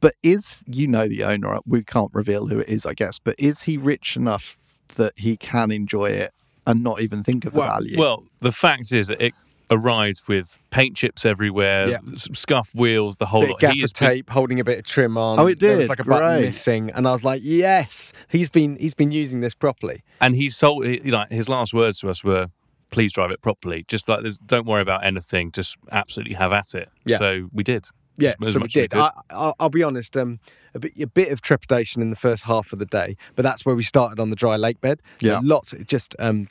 But 0.00 0.14
is, 0.22 0.58
you 0.66 0.86
know, 0.86 1.08
the 1.08 1.24
owner, 1.24 1.58
we 1.66 1.82
can't 1.82 2.10
reveal 2.14 2.46
who 2.46 2.60
it 2.60 2.68
is, 2.68 2.86
I 2.86 2.94
guess, 2.94 3.18
but 3.18 3.34
is 3.38 3.62
he 3.62 3.76
rich 3.76 4.16
enough 4.16 4.56
that 4.94 5.12
he 5.16 5.36
can 5.36 5.72
enjoy 5.72 6.10
it 6.10 6.32
and 6.66 6.84
not 6.84 7.00
even 7.00 7.24
think 7.24 7.44
of 7.44 7.52
the 7.52 7.60
value? 7.62 7.98
Well, 7.98 8.24
the 8.40 8.52
fact 8.52 8.92
is 8.92 9.08
that 9.08 9.20
it 9.20 9.34
arrived 9.70 10.22
with 10.28 10.58
paint 10.70 10.96
chips 10.96 11.26
everywhere, 11.26 11.88
Yeah. 11.88 11.98
scuff 12.16 12.70
wheels, 12.74 13.16
the 13.16 13.26
whole 13.26 13.40
bit 13.42 13.50
of 13.50 13.54
lot. 13.54 13.60
He 13.60 13.66
gaffer 13.66 13.80
has 13.80 13.92
been- 13.92 14.08
tape 14.08 14.30
holding 14.30 14.60
a 14.60 14.64
bit 14.64 14.78
of 14.78 14.86
trim 14.86 15.18
on. 15.18 15.40
Oh, 15.40 15.46
it 15.48 15.58
There 15.58 15.76
was 15.76 15.86
did? 15.86 15.88
like 15.90 15.98
a 15.98 16.04
button 16.04 16.38
Great. 16.38 16.46
missing, 16.46 16.90
and 16.94 17.06
I 17.08 17.12
was 17.12 17.24
like, 17.24 17.42
yes, 17.44 18.12
he's 18.28 18.48
been 18.48 18.76
he's 18.78 18.94
been 18.94 19.10
using 19.10 19.40
this 19.40 19.54
properly. 19.54 20.04
and 20.20 20.36
he 20.36 20.48
sold. 20.48 20.86
he- 20.86 21.00
You 21.04 21.10
know, 21.10 21.24
his 21.28 21.48
last 21.48 21.74
words 21.74 21.98
to 22.00 22.08
us 22.08 22.22
were, 22.24 22.46
"Please 22.90 23.12
drive 23.12 23.30
it 23.30 23.42
properly. 23.42 23.84
Just 23.88 24.08
like 24.08 24.22
there's, 24.22 24.38
don't 24.38 24.66
worry 24.66 24.82
about 24.82 25.04
anything. 25.04 25.52
Just 25.52 25.76
absolutely 25.92 26.34
have 26.34 26.52
at 26.52 26.74
it." 26.74 26.88
Yeah. 27.04 27.18
So 27.18 27.48
we 27.52 27.62
did. 27.62 27.86
Yeah, 28.20 28.34
As 28.42 28.52
so 28.52 28.58
we 28.58 28.64
as 28.66 28.74
we 28.74 28.80
did. 28.82 28.94
I, 28.94 29.12
I, 29.30 29.52
I'll 29.60 29.68
be 29.70 29.84
honest, 29.84 30.16
um, 30.16 30.40
a 30.74 30.80
bit, 30.80 30.92
a 31.00 31.06
bit 31.06 31.30
of 31.30 31.40
trepidation 31.40 32.02
in 32.02 32.10
the 32.10 32.16
first 32.16 32.42
half 32.44 32.72
of 32.72 32.80
the 32.80 32.84
day, 32.84 33.16
but 33.36 33.44
that's 33.44 33.64
where 33.64 33.76
we 33.76 33.84
started 33.84 34.18
on 34.18 34.30
the 34.30 34.36
dry 34.36 34.56
lake 34.56 34.80
bed. 34.80 35.00
So 35.22 35.28
Yeah. 35.28 35.40
lots. 35.42 35.72
Just, 35.86 36.16
um, 36.18 36.48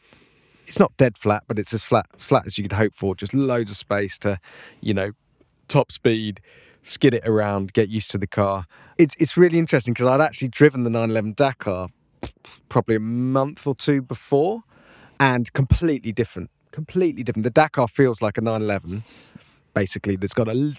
it's 0.65 0.79
not 0.79 0.96
dead 0.96 1.17
flat, 1.17 1.44
but 1.46 1.60
it's 1.60 1.74
as 1.74 1.84
flat, 1.84 2.06
as 2.15 2.24
flat 2.24 2.48
as 2.48 2.58
you 2.58 2.63
could 2.63 2.72
hope 2.74 2.96
for. 2.96 3.15
Just 3.15 3.34
loads 3.34 3.70
of 3.70 3.75
space 3.75 4.17
to, 4.20 4.39
you 4.79 4.94
know, 4.94 5.12
top 5.67 5.91
speed, 5.91 6.39
skid 6.84 7.13
it 7.13 7.27
around, 7.27 7.74
get 7.74 7.89
used 7.89 8.12
to 8.12 8.17
the 8.17 8.27
car. 8.27 8.65
It's 8.98 9.15
it's 9.20 9.36
really 9.36 9.60
interesting 9.60 9.94
because 9.94 10.08
I'd 10.08 10.22
actually 10.22 10.48
driven 10.48 10.84
the 10.86 10.89
911 10.89 11.34
Dakar 11.36 11.89
probably 12.70 12.96
a 12.96 13.00
month 13.01 13.67
or 13.67 13.75
two 13.75 14.01
before, 14.01 14.63
and 15.19 15.51
completely 15.53 16.12
different. 16.12 16.50
Completely 16.71 17.24
different. 17.24 17.43
The 17.43 17.50
Dakar 17.50 17.88
feels 17.88 18.21
like 18.21 18.38
a 18.38 18.41
911 18.41 19.03
basically 19.77 20.15
that's 20.15 20.33
got 20.33 20.47
a 20.47 20.74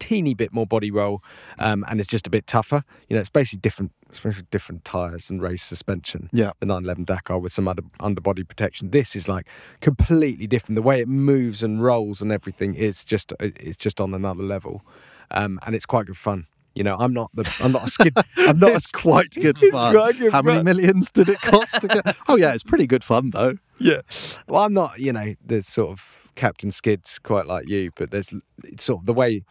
teeny 0.00 0.34
bit 0.34 0.52
more 0.52 0.66
body 0.66 0.90
roll 0.90 1.22
um, 1.60 1.84
and 1.88 2.00
it's 2.00 2.08
just 2.08 2.26
a 2.26 2.30
bit 2.30 2.44
tougher. 2.48 2.82
You 3.08 3.14
know, 3.14 3.20
it's 3.20 3.30
basically 3.30 3.60
different, 3.60 3.92
especially 4.10 4.46
different 4.50 4.84
tyres 4.84 5.30
and 5.30 5.40
race 5.40 5.62
suspension. 5.62 6.28
Yeah. 6.32 6.50
The 6.58 6.66
911 6.66 7.04
Dakar 7.04 7.38
with 7.38 7.52
some 7.52 7.68
other 7.68 7.82
underbody 8.00 8.42
protection. 8.42 8.90
This 8.90 9.14
is 9.14 9.28
like 9.28 9.46
completely 9.80 10.48
different. 10.48 10.74
The 10.74 10.82
way 10.82 11.00
it 11.00 11.06
moves 11.06 11.62
and 11.62 11.80
rolls 11.80 12.20
and 12.20 12.32
everything 12.32 12.74
is 12.74 13.04
just 13.04 13.32
it's 13.38 13.76
just 13.76 14.00
on 14.00 14.12
another 14.12 14.42
level, 14.42 14.82
um, 15.30 15.60
and 15.64 15.76
it's 15.76 15.86
quite 15.86 16.06
good 16.06 16.18
fun. 16.18 16.46
You 16.76 16.84
know, 16.84 16.96
I'm 16.98 17.12
not 17.12 17.30
the 17.34 17.42
I'm 17.64 17.72
not 17.72 17.86
a 17.86 17.90
skid. 17.90 18.14
I'm 18.36 18.58
not 18.58 18.70
a 18.70 18.74
it's 18.76 18.92
quite 18.92 19.30
good 19.34 19.56
It's 19.62 19.76
fun. 19.76 19.94
quite 19.94 20.18
good 20.18 20.30
How 20.32 20.42
many 20.42 20.62
millions 20.62 21.10
did 21.10 21.28
it 21.28 21.40
cost 21.40 21.80
to 21.80 21.88
get? 21.88 22.16
Oh 22.28 22.36
yeah, 22.36 22.52
it's 22.54 22.62
pretty 22.62 22.86
good 22.86 23.02
fun 23.02 23.30
though. 23.30 23.54
yeah. 23.78 24.02
Well, 24.46 24.62
I'm 24.62 24.74
not. 24.74 24.98
You 24.98 25.12
know, 25.12 25.34
there's 25.44 25.66
sort 25.66 25.90
of 25.90 26.30
Captain 26.36 26.70
Skids 26.70 27.18
quite 27.18 27.46
like 27.46 27.66
you, 27.66 27.90
but 27.96 28.10
there's 28.10 28.30
it's 28.62 28.84
sort 28.84 29.00
of 29.00 29.06
the 29.06 29.14
way 29.14 29.42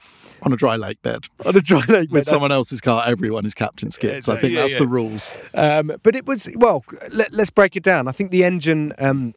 On 0.43 0.53
a 0.53 0.55
dry 0.55 0.75
lake 0.75 1.01
bed 1.01 1.25
on 1.43 1.55
a 1.55 1.61
dry 1.61 1.83
lake 1.87 2.11
with 2.11 2.27
someone 2.27 2.51
else's 2.51 2.79
car, 2.79 3.03
everyone 3.07 3.43
is 3.45 3.55
Captain 3.55 3.89
Skids. 3.89 4.29
I 4.29 4.39
think 4.39 4.53
Yeah, 4.53 4.61
that's 4.61 4.73
yeah. 4.73 4.79
the 4.79 4.87
rules. 4.87 5.33
Um, 5.55 5.91
but 6.03 6.15
it 6.15 6.27
was 6.27 6.47
well. 6.55 6.85
Let, 7.09 7.33
let's 7.33 7.49
break 7.49 7.75
it 7.75 7.81
down. 7.81 8.07
I 8.07 8.11
think 8.11 8.29
the 8.29 8.43
engine 8.43 8.93
um, 8.99 9.33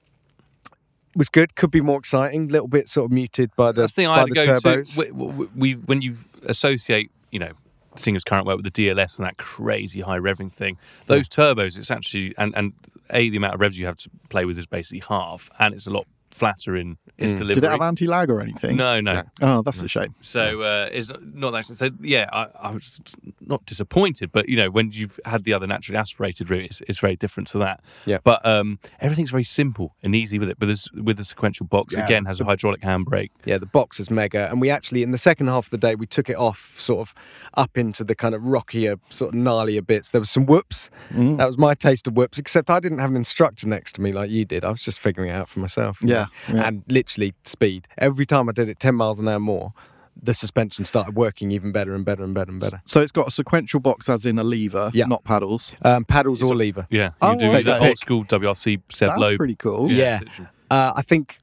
was 1.17 1.31
good. 1.31 1.55
Could 1.55 1.71
be 1.71 1.81
more 1.81 1.99
exciting. 1.99 2.49
A 2.51 2.53
little 2.53 2.69
bit 2.69 2.91
sort 2.91 3.07
of 3.07 3.13
muted 3.13 3.51
by 3.57 3.73
the 3.73 3.83
That's 3.83 3.95
the 3.95 4.03
thing 4.03 4.09
by 4.09 4.15
I 4.15 4.19
had 4.19 4.27
to 4.29 4.35
the 4.35 4.47
go 4.47 4.55
turbos. 4.55 4.95
to. 4.95 5.13
We, 5.15 5.27
we, 5.31 5.47
we 5.57 5.73
when 5.73 6.03
you 6.03 6.17
associate, 6.45 7.11
you 7.31 7.39
know, 7.39 7.53
Singer's 7.99 8.25
current 8.25 8.47
work 8.47 8.57
with 8.57 8.73
the 8.73 8.89
DLS 8.89 9.19
and 9.19 9.27
that 9.27 9.37
crazy 9.37 10.01
high 10.01 10.19
revving 10.19 10.53
thing, 10.53 10.79
those 11.07 11.29
turbos, 11.29 11.79
it's 11.79 11.91
actually 11.91 12.35
and 12.39 12.55
and 12.57 12.73
a 13.11 13.31
the 13.31 13.37
amount 13.37 13.55
of 13.55 13.61
revs 13.61 13.79
you 13.79 13.87
have 13.87 13.97
to 13.97 14.11
play 14.29 14.45
with 14.45 14.59
is 14.59 14.67
basically 14.67 15.03
half, 15.09 15.51
and 15.59 15.75
it's 15.75 15.87
a 15.87 15.91
lot 15.91 16.07
flatter 16.31 16.77
in 16.77 16.99
its 17.17 17.33
delivery. 17.33 17.55
Did 17.55 17.65
it 17.65 17.71
have 17.71 17.81
anti-lag 17.83 18.31
or 18.31 18.41
anything? 18.41 18.77
no, 18.77 19.01
no. 19.01 19.23
Oh, 19.41 19.63
that's 19.63 19.83
a 19.83 19.89
shame. 19.89 20.15
So 20.21 20.63
uh, 20.63 20.89
it's 20.93 21.11
not 21.21 21.51
that. 21.53 21.65
So 21.65 21.91
yeah, 22.01 22.29
I, 22.33 22.47
I 22.61 22.71
was 22.73 23.01
not 23.41 23.65
disappointed, 23.67 24.31
but 24.33 24.49
you 24.49 24.57
know, 24.57 24.71
when 24.71 24.91
you've 24.93 25.19
had 25.25 25.45
the 25.45 25.53
other 25.53 25.67
naturally 25.67 25.99
aspirated 25.99 26.51
route, 26.51 26.65
it's, 26.67 26.83
it's 26.89 26.99
very 26.99 27.17
different 27.17 27.49
to 27.49 27.59
that. 27.59 27.81
Yeah. 28.07 28.19
But 28.23 28.45
um, 28.47 28.79
everything's 29.01 29.31
very 29.31 29.45
simple 29.45 29.97
and 30.03 30.15
easy 30.15 30.39
with 30.39 30.49
it. 30.49 30.59
But 30.59 30.67
this, 30.67 30.91
with 30.93 31.17
the 31.17 31.25
sequential 31.25 31.67
box, 31.67 31.95
Yeah. 31.95 32.05
again, 32.05 32.25
has 32.27 32.41
a 32.41 32.45
hydraulic 32.45 32.83
handbrake. 32.83 33.31
Yeah, 33.45 33.59
the 33.59 33.67
box 33.67 33.99
is 34.01 34.11
mega. 34.11 34.49
And 34.51 34.61
we 34.61 34.71
actually, 34.71 35.03
in 35.03 35.11
the 35.11 35.19
second 35.19 35.49
half 35.49 35.67
of 35.67 35.71
the 35.71 35.79
day, 35.79 35.95
we 35.95 36.07
took 36.07 36.29
it 36.29 36.37
off 36.37 36.73
sort 36.77 37.01
of 37.01 37.15
up 37.55 37.77
into 37.77 38.05
the 38.05 38.15
kind 38.15 38.35
of 38.35 38.45
rockier, 38.45 38.97
sort 39.11 39.35
of 39.35 39.41
gnarlier 39.41 39.85
bits. 39.85 40.11
There 40.11 40.21
was 40.21 40.31
some 40.31 40.47
whoops. 40.47 40.91
Mm. 41.13 41.39
That 41.39 41.47
was 41.47 41.59
my 41.59 41.75
taste 41.75 42.07
of 42.07 42.15
whoops, 42.17 42.39
except 42.39 42.71
I 42.71 42.81
didn't 42.81 42.99
have 42.99 43.11
an 43.11 43.17
instructor 43.17 43.67
next 43.67 43.95
to 43.95 44.01
me 44.01 44.13
like 44.13 44.31
you 44.31 44.45
did. 44.45 44.65
I 44.65 44.71
was 44.71 44.83
just 44.83 45.01
figuring 45.01 45.31
it 45.31 45.35
out 45.35 45.49
for 45.49 45.61
myself. 45.61 45.99
you 46.03 46.09
Yeah, 46.49 46.55
yeah. 46.55 46.67
And 46.67 46.83
literally 46.89 47.35
speed. 47.45 47.87
Every 47.99 48.27
time 48.27 48.49
I 48.49 48.53
did 48.53 48.69
it 48.69 48.79
10 48.81 48.95
miles 48.95 49.21
an 49.21 49.29
hour 49.29 49.39
more, 49.41 49.73
the 50.21 50.35
suspension 50.35 50.85
started 50.85 51.15
working 51.15 51.53
even 51.53 51.71
better 51.71 51.95
and 51.95 52.05
better 52.05 52.25
and 52.25 52.35
better 52.35 52.51
and 52.51 52.59
better. 52.61 52.83
So 52.85 53.01
it's 53.03 53.13
got 53.13 53.29
a 53.29 53.31
sequential 53.31 53.79
box, 53.79 54.09
as 54.09 54.27
in 54.27 54.39
a 54.39 54.43
lever, 54.45 54.91
Yeah. 54.93 55.05
not 55.07 55.23
paddles. 55.25 55.77
Um, 55.83 56.05
paddles 56.05 56.43
or 56.43 56.57
lever. 56.57 56.87
Yeah, 56.91 57.11
Oh, 57.23 57.33
you 57.33 57.39
do 57.39 57.47
okay. 57.47 57.63
the 57.63 57.79
old 57.89 57.99
school 57.99 58.25
WRC 58.25 58.81
Seb 58.89 59.11
That's 59.11 59.21
Loeb. 59.21 59.37
pretty 59.37 59.55
cool. 59.55 59.91
Yeah. 59.93 60.19
section. 60.19 60.49
Uh, 60.71 60.93
I 60.97 61.03
think, 61.03 61.39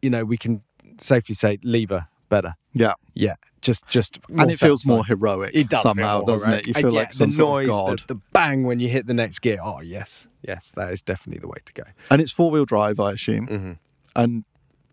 you 0.00 0.10
know, 0.10 0.24
we 0.24 0.36
can 0.36 0.62
safely 1.00 1.34
say 1.34 1.58
lever 1.64 2.06
better. 2.28 2.54
Yeah. 2.72 2.94
Yeah. 3.14 3.34
Just, 3.62 3.86
just, 3.88 4.18
and 4.30 4.50
it 4.50 4.58
feels 4.58 4.86
more 4.86 5.04
heroic 5.04 5.50
It 5.52 5.68
does 5.68 5.82
somehow, 5.82 6.20
feel 6.20 6.26
more 6.28 6.34
doesn't 6.36 6.48
heroic. 6.48 6.62
it? 6.62 6.68
You 6.68 6.72
And 6.76 6.82
feel 6.84 6.92
yeah, 6.94 7.00
like 7.00 7.12
some 7.12 7.30
the 7.30 7.36
sort 7.36 7.64
noise, 7.64 7.68
of 7.68 7.70
god. 7.86 7.98
The, 8.06 8.14
the 8.14 8.20
bang 8.32 8.62
when 8.62 8.80
you 8.80 8.88
hit 8.88 9.06
the 9.06 9.12
next 9.12 9.40
gear. 9.40 9.58
Oh 9.62 9.80
yes, 9.80 10.26
yes, 10.46 10.72
that 10.76 10.90
is 10.92 11.02
definitely 11.02 11.40
the 11.40 11.48
way 11.48 11.58
to 11.66 11.72
go. 11.74 11.82
And 12.10 12.22
it's 12.22 12.30
four 12.32 12.50
wheel 12.50 12.64
drive, 12.64 12.98
I 13.00 13.12
assume, 13.12 13.48
Mhm. 13.48 13.78
And 14.16 14.44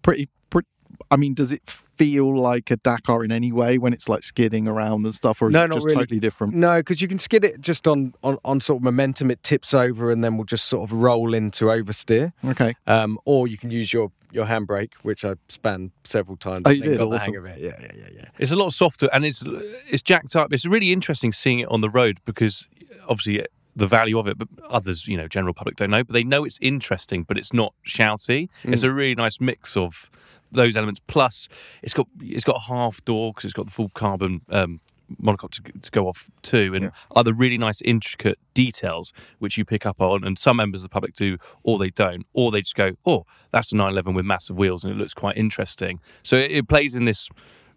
pretty, 0.01 0.29
pretty. 0.50 0.67
I 1.12 1.15
mean, 1.17 1.33
does 1.33 1.51
it 1.51 1.62
feel 1.69 2.38
like 2.39 2.69
a 2.71 2.77
Dakar 2.77 3.24
in 3.24 3.31
any 3.31 3.51
way 3.51 3.77
when 3.77 3.91
it's 3.93 4.07
like 4.07 4.24
skidding 4.24 4.67
around 4.67 5.05
and 5.05 5.13
stuff, 5.15 5.41
or 5.41 5.47
is 5.50 5.53
No, 5.53 5.63
it 5.65 5.71
just 5.71 5.86
really. 5.86 5.97
totally 5.97 6.19
different? 6.19 6.53
No, 6.53 6.79
because 6.79 7.01
you 7.01 7.07
can 7.07 7.17
skid 7.19 7.43
it 7.43 7.59
just 7.62 7.88
on, 7.88 8.13
on 8.24 8.38
on 8.45 8.62
sort 8.62 8.79
of 8.79 8.83
momentum. 8.83 9.31
It 9.31 9.41
tips 9.43 9.74
over 9.74 10.12
and 10.12 10.24
then 10.24 10.38
will 10.38 10.45
just 10.45 10.65
sort 10.65 10.89
of 10.89 10.95
roll 10.95 11.33
into 11.33 11.65
oversteer. 11.65 12.33
Okay, 12.45 12.75
Um, 12.88 13.17
or 13.25 13.47
you 13.47 13.57
can 13.57 13.71
use 13.71 13.91
your 13.93 14.12
your 14.31 14.45
handbrake, 14.45 14.93
which 15.03 15.24
I 15.24 15.36
span 15.47 15.91
several 16.03 16.36
times. 16.38 16.63
Oh, 16.65 16.69
and 16.69 16.77
you 16.77 16.83
did? 16.83 16.97
Got 17.00 17.09
the 17.12 17.19
hang 17.19 17.36
of 17.38 17.45
it. 17.45 17.59
Yeah, 17.59 17.71
yeah, 17.79 17.91
yeah, 17.95 18.07
yeah. 18.15 18.25
It's 18.38 18.51
a 18.51 18.55
lot 18.57 18.74
softer 18.74 19.09
and 19.13 19.25
it's 19.25 19.43
it's 19.89 20.01
jacked 20.01 20.36
up. 20.36 20.51
It's 20.53 20.65
really 20.65 20.91
interesting 20.91 21.31
seeing 21.31 21.59
it 21.59 21.67
on 21.69 21.81
the 21.81 21.89
road 21.89 22.19
because 22.25 22.67
obviously 23.07 23.45
the 23.77 23.88
value 23.88 24.17
of 24.19 24.27
it, 24.27 24.38
but 24.38 24.48
others, 24.69 25.07
you 25.07 25.15
know, 25.15 25.27
general 25.27 25.53
public 25.53 25.75
don't 25.75 25.91
know, 25.91 26.03
but 26.03 26.13
they 26.13 26.24
know 26.24 26.43
it's 26.43 26.60
interesting, 26.62 27.24
but 27.24 27.38
it's 27.38 27.53
not 27.53 27.74
shouty. 27.86 28.50
It's 28.63 28.84
a 28.84 28.91
really 28.91 29.15
nice 29.15 29.39
mix 29.39 29.77
of 29.77 30.10
those 30.51 30.75
elements. 30.75 31.00
Plus, 31.07 31.48
it's 31.84 31.93
got 31.93 32.07
it's 32.22 32.43
got 32.43 32.57
a 32.57 32.65
half 32.74 33.03
door 33.05 33.31
because 33.34 33.46
it's 33.46 33.53
got 33.53 33.65
the 33.65 33.72
full 33.72 33.89
carbon 33.89 34.41
um, 34.50 34.79
monocoque 35.24 35.51
to, 35.51 35.62
to 35.79 35.91
go 35.91 36.07
off 36.07 36.29
too, 36.41 36.74
and 36.75 36.91
other 37.15 37.34
really 37.34 37.57
nice 37.57 37.79
intricate 37.81 38.39
details 38.53 39.13
which 39.39 39.57
you 39.57 39.63
pick 39.63 39.86
up 39.86 40.01
on. 40.01 40.24
And 40.24 40.38
some 40.39 40.57
members 40.57 40.81
of 40.81 40.89
the 40.89 40.93
public 40.93 41.13
do, 41.13 41.38
or 41.63 41.77
they 41.77 41.91
don't, 41.91 42.25
or 42.34 42.51
they 42.51 42.62
just 42.62 42.75
go, 42.75 42.93
"Oh, 43.05 43.25
that's 43.51 43.72
a 43.72 43.75
911 43.75 44.15
with 44.15 44.25
massive 44.25 44.57
wheels," 44.57 44.84
and 44.84 44.91
it 44.91 44.98
looks 44.98 45.13
quite 45.13 45.38
interesting. 45.38 46.00
So 46.24 46.36
it, 46.38 46.51
it 46.51 46.67
plays 46.67 46.96
in 46.96 47.05
this 47.05 47.29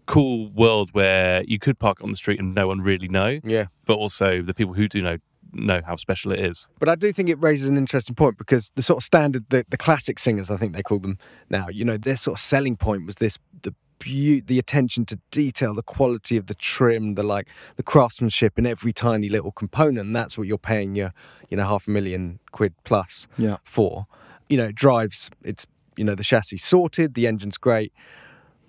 cool 0.06 0.50
world 0.50 0.90
where 0.92 1.44
you 1.44 1.58
could 1.58 1.78
park 1.78 2.02
on 2.02 2.10
the 2.10 2.16
street 2.16 2.40
and 2.40 2.52
no 2.54 2.66
one 2.66 2.80
really 2.80 3.06
know, 3.06 3.38
Yeah. 3.44 3.66
but 3.86 3.94
also 3.94 4.42
the 4.42 4.54
people 4.54 4.74
who 4.74 4.88
do 4.88 5.02
know 5.02 5.18
know 5.52 5.80
how 5.86 5.96
special 5.96 6.32
it 6.32 6.40
is. 6.40 6.68
But 6.78 6.88
I 6.88 6.94
do 6.94 7.12
think 7.12 7.28
it 7.28 7.40
raises 7.40 7.68
an 7.68 7.76
interesting 7.76 8.14
point 8.14 8.38
because 8.38 8.72
the 8.74 8.82
sort 8.82 8.98
of 8.98 9.04
standard, 9.04 9.44
the, 9.50 9.64
the 9.68 9.76
classic 9.76 10.18
singers, 10.18 10.50
I 10.50 10.56
think 10.56 10.74
they 10.74 10.82
call 10.82 10.98
them 10.98 11.18
now, 11.48 11.68
you 11.68 11.84
know, 11.84 11.96
their 11.96 12.16
sort 12.16 12.38
of 12.38 12.42
selling 12.42 12.76
point 12.76 13.06
was 13.06 13.16
this 13.16 13.38
the 13.62 13.72
beau- 13.98 14.40
the 14.46 14.58
attention 14.58 15.04
to 15.06 15.18
detail, 15.30 15.74
the 15.74 15.82
quality 15.82 16.36
of 16.36 16.46
the 16.46 16.54
trim, 16.54 17.14
the 17.14 17.22
like 17.22 17.48
the 17.76 17.82
craftsmanship 17.82 18.58
in 18.58 18.66
every 18.66 18.92
tiny 18.92 19.28
little 19.28 19.52
component. 19.52 20.06
And 20.06 20.16
that's 20.16 20.38
what 20.38 20.46
you're 20.46 20.58
paying 20.58 20.94
your, 20.94 21.12
you 21.48 21.56
know, 21.56 21.64
half 21.64 21.86
a 21.86 21.90
million 21.90 22.38
quid 22.52 22.74
plus 22.84 23.26
Yeah. 23.36 23.58
for. 23.64 24.06
You 24.48 24.56
know, 24.56 24.64
it 24.66 24.74
drives, 24.74 25.30
it's, 25.42 25.66
you 25.96 26.04
know, 26.04 26.14
the 26.14 26.24
chassis 26.24 26.58
sorted, 26.58 27.14
the 27.14 27.26
engine's 27.26 27.58
great. 27.58 27.92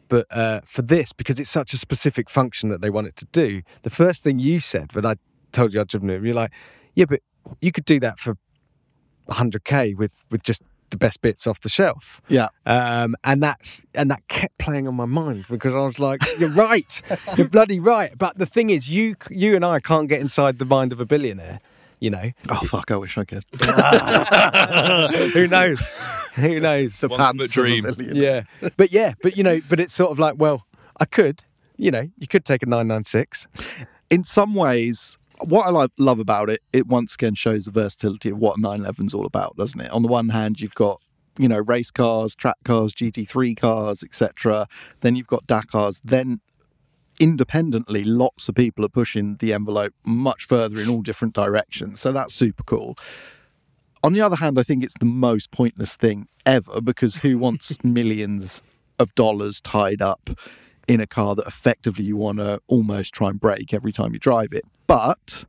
But 0.10 0.28
uh, 0.30 0.60
for 0.66 0.82
this, 0.82 1.14
because 1.14 1.40
it's 1.40 1.50
such 1.50 1.74
a 1.74 1.78
specific 1.78 2.30
function 2.30 2.68
that 2.70 2.82
they 2.82 2.90
want 2.90 3.08
it 3.08 3.16
to 3.16 3.26
do, 3.32 3.62
the 3.84 3.90
first 3.90 4.24
thing 4.24 4.40
you 4.40 4.60
said 4.60 4.94
when 4.94 5.06
I 5.06 5.16
told 5.52 5.74
you 5.74 5.82
I'd 5.82 5.88
driven 5.88 6.10
it, 6.10 6.22
you're 6.24 6.34
like, 6.34 6.52
yeah, 6.96 7.06
but 7.06 7.22
you 7.60 7.72
could 7.72 7.86
do 7.86 8.00
that 8.02 8.20
for 8.20 8.38
100k 9.30 9.96
with 9.96 10.12
with 10.30 10.44
just 10.44 10.62
the 10.90 10.98
best 10.98 11.22
bits 11.22 11.48
off 11.48 11.62
the 11.62 11.70
shelf. 11.70 12.22
yeah, 12.28 12.50
Um, 12.66 13.16
and 13.24 13.42
that's 13.42 13.82
and 13.94 14.12
that 14.12 14.28
kept 14.28 14.58
playing 14.58 14.88
on 14.90 14.96
my 14.96 15.06
mind 15.06 15.46
because 15.50 15.74
I 15.74 15.80
was 15.80 16.00
like, 16.00 16.20
"You're 16.38 16.50
right, 16.50 17.02
you're 17.38 17.48
bloody 17.48 17.80
right." 17.80 18.18
But 18.18 18.38
the 18.38 18.46
thing 18.46 18.70
is, 18.72 18.90
you 18.90 19.16
you 19.30 19.56
and 19.56 19.64
I 19.64 19.80
can't 19.80 20.10
get 20.10 20.20
inside 20.20 20.60
the 20.60 20.66
mind 20.66 20.92
of 20.92 21.00
a 21.00 21.06
billionaire. 21.06 21.62
You 22.00 22.10
know, 22.10 22.32
Oh 22.50 22.62
fuck! 22.66 22.92
I 22.92 22.98
wish 22.98 23.18
I 23.18 23.24
could. 23.26 23.46
who 25.34 25.48
knows? 25.48 25.88
Who 26.36 26.60
knows? 26.60 27.00
The 27.00 27.10
pants 27.10 27.44
of 27.44 27.52
dream. 27.52 27.84
billion. 27.84 28.16
yeah, 28.16 28.44
but 28.76 28.92
yeah, 28.92 29.14
but 29.22 29.38
you 29.38 29.44
know, 29.44 29.62
but 29.70 29.80
it's 29.80 29.94
sort 29.94 30.12
of 30.12 30.20
like, 30.20 30.36
well, 30.38 30.66
I 31.00 31.06
could, 31.06 31.44
you 31.78 31.92
know, 31.92 32.10
you 32.18 32.28
could 32.28 32.44
take 32.44 32.64
a 32.64 32.66
996. 32.66 33.48
in 34.10 34.24
some 34.24 34.56
ways, 34.56 35.18
what 35.48 35.68
I 35.68 35.70
love, 35.70 35.92
love 35.98 36.20
about 36.20 36.50
it, 36.50 36.62
it 36.74 36.88
once 36.88 37.14
again 37.16 37.36
shows 37.36 37.66
the 37.66 37.72
versatility 37.72 38.30
of 38.30 38.38
what 38.38 38.60
911 38.60 39.08
is 39.08 39.14
all 39.14 39.26
about, 39.26 39.56
doesn't 39.58 39.80
it? 39.80 39.92
On 39.92 40.02
the 40.02 40.08
one 40.08 40.30
hand, 40.30 40.62
you've 40.62 40.76
got 40.76 41.02
you 41.38 41.48
know 41.48 41.60
race 41.60 41.92
cars, 41.92 42.36
track 42.36 42.58
cars, 42.64 42.94
GT3 42.94 43.56
cars, 43.58 44.04
etc. 44.04 44.68
Then 45.02 45.16
you've 45.16 45.28
got 45.28 45.48
Dakars. 45.48 46.02
Then 46.04 46.42
independently, 47.20 48.04
lots 48.04 48.50
of 48.50 48.56
people 48.56 48.84
are 48.84 48.90
pushing 48.90 49.38
the 49.38 49.54
envelope 49.54 49.94
much 50.04 50.46
further 50.46 50.80
in 50.80 50.90
all 50.90 51.02
different 51.02 51.34
directions. 51.34 52.02
So 52.02 52.12
that's 52.12 52.34
super 52.34 52.64
cool. 52.64 52.98
On 54.04 54.14
the 54.14 54.22
other 54.22 54.38
hand, 54.38 54.58
I 54.58 54.64
think 54.64 54.84
it's 54.84 54.98
the 55.00 55.06
most 55.06 55.52
pointless 55.52 55.96
thing 55.96 56.28
ever 56.46 56.82
because 56.82 57.18
who 57.18 57.38
wants 57.38 57.78
millions 57.84 58.62
of 58.98 59.14
dollars 59.16 59.62
tied 59.62 60.02
up 60.02 60.32
in 60.88 61.00
a 61.00 61.08
car 61.08 61.36
that 61.36 61.46
effectively 61.46 62.04
you 62.04 62.18
want 62.18 62.40
to 62.40 62.60
almost 62.68 63.14
try 63.14 63.30
and 63.30 63.40
break 63.40 63.74
every 63.74 63.92
time 63.92 64.14
you 64.14 64.20
drive 64.20 64.54
it? 64.54 64.66
But 64.92 65.46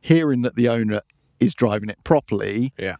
hearing 0.00 0.42
that 0.42 0.56
the 0.56 0.68
owner 0.68 1.00
is 1.40 1.54
driving 1.54 1.88
it 1.88 2.02
properly, 2.04 2.72
Yeah. 2.78 2.96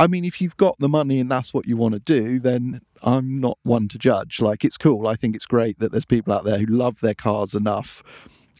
I 0.00 0.06
mean, 0.06 0.24
if 0.24 0.40
you've 0.40 0.56
got 0.56 0.78
the 0.78 0.88
money 0.88 1.18
and 1.18 1.28
that's 1.28 1.52
what 1.52 1.66
you 1.66 1.76
want 1.76 1.94
to 1.94 1.98
do, 1.98 2.38
then 2.38 2.82
I'm 3.02 3.40
not 3.40 3.58
one 3.64 3.88
to 3.88 3.98
judge. 3.98 4.40
Like, 4.40 4.64
it's 4.64 4.76
cool. 4.76 5.08
I 5.08 5.16
think 5.16 5.34
it's 5.34 5.44
great 5.44 5.80
that 5.80 5.90
there's 5.90 6.04
people 6.04 6.32
out 6.32 6.44
there 6.44 6.58
who 6.58 6.66
love 6.66 7.00
their 7.00 7.14
cars 7.14 7.52
enough, 7.56 8.00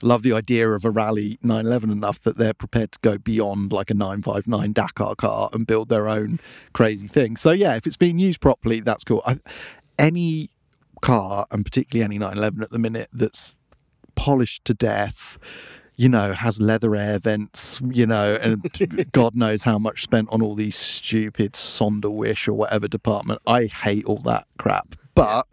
love 0.03 0.23
the 0.23 0.33
idea 0.33 0.69
of 0.71 0.85
a 0.85 0.91
rally 0.91 1.39
911 1.43 1.91
enough 1.91 2.19
that 2.25 2.39
they're 2.39 2.55
prepared 2.55 2.91
to 2.91 2.99
go 3.03 3.19
beyond 3.19 3.71
like 3.71 3.89
a 3.89 3.95
959 3.95 4.73
Dakar 4.73 5.15
car 5.15 5.49
and 5.53 5.65
build 5.65 5.91
their 5.91 6.09
own 6.09 6.41
crazy 6.73 7.07
thing. 7.07 7.37
So, 7.37 7.53
yeah, 7.53 7.77
if 7.77 7.87
it's 7.87 7.97
being 7.97 8.19
used 8.19 8.41
properly, 8.41 8.81
that's 8.81 9.05
cool. 9.05 9.23
I, 9.25 9.39
any 9.97 10.51
car, 11.03 11.47
and 11.53 11.65
particularly 11.65 12.03
any 12.05 12.19
911 12.19 12.65
at 12.65 12.71
the 12.71 12.81
minute, 12.81 13.11
that's 13.13 13.57
polished 14.17 14.65
to 14.65 14.75
death, 14.75 15.39
you 15.99 16.09
know, 16.09 16.33
has 16.33 16.61
leather 16.61 16.95
air 16.95 17.19
vents, 17.19 17.81
you 17.91 18.07
know, 18.07 18.37
and 18.37 19.11
God 19.13 19.35
knows 19.35 19.65
how 19.65 19.79
much 19.79 20.05
spent 20.05 20.29
on 20.31 20.41
all 20.41 20.55
these 20.55 20.77
stupid 20.77 21.55
Sonderwunsch 21.55 22.47
or 22.47 22.53
whatever 22.53 22.87
department. 22.87 23.43
I 23.49 23.67
hate 23.67 24.05
all 24.05 24.19
that 24.19 24.47
crap. 24.59 24.95
But 25.17 25.49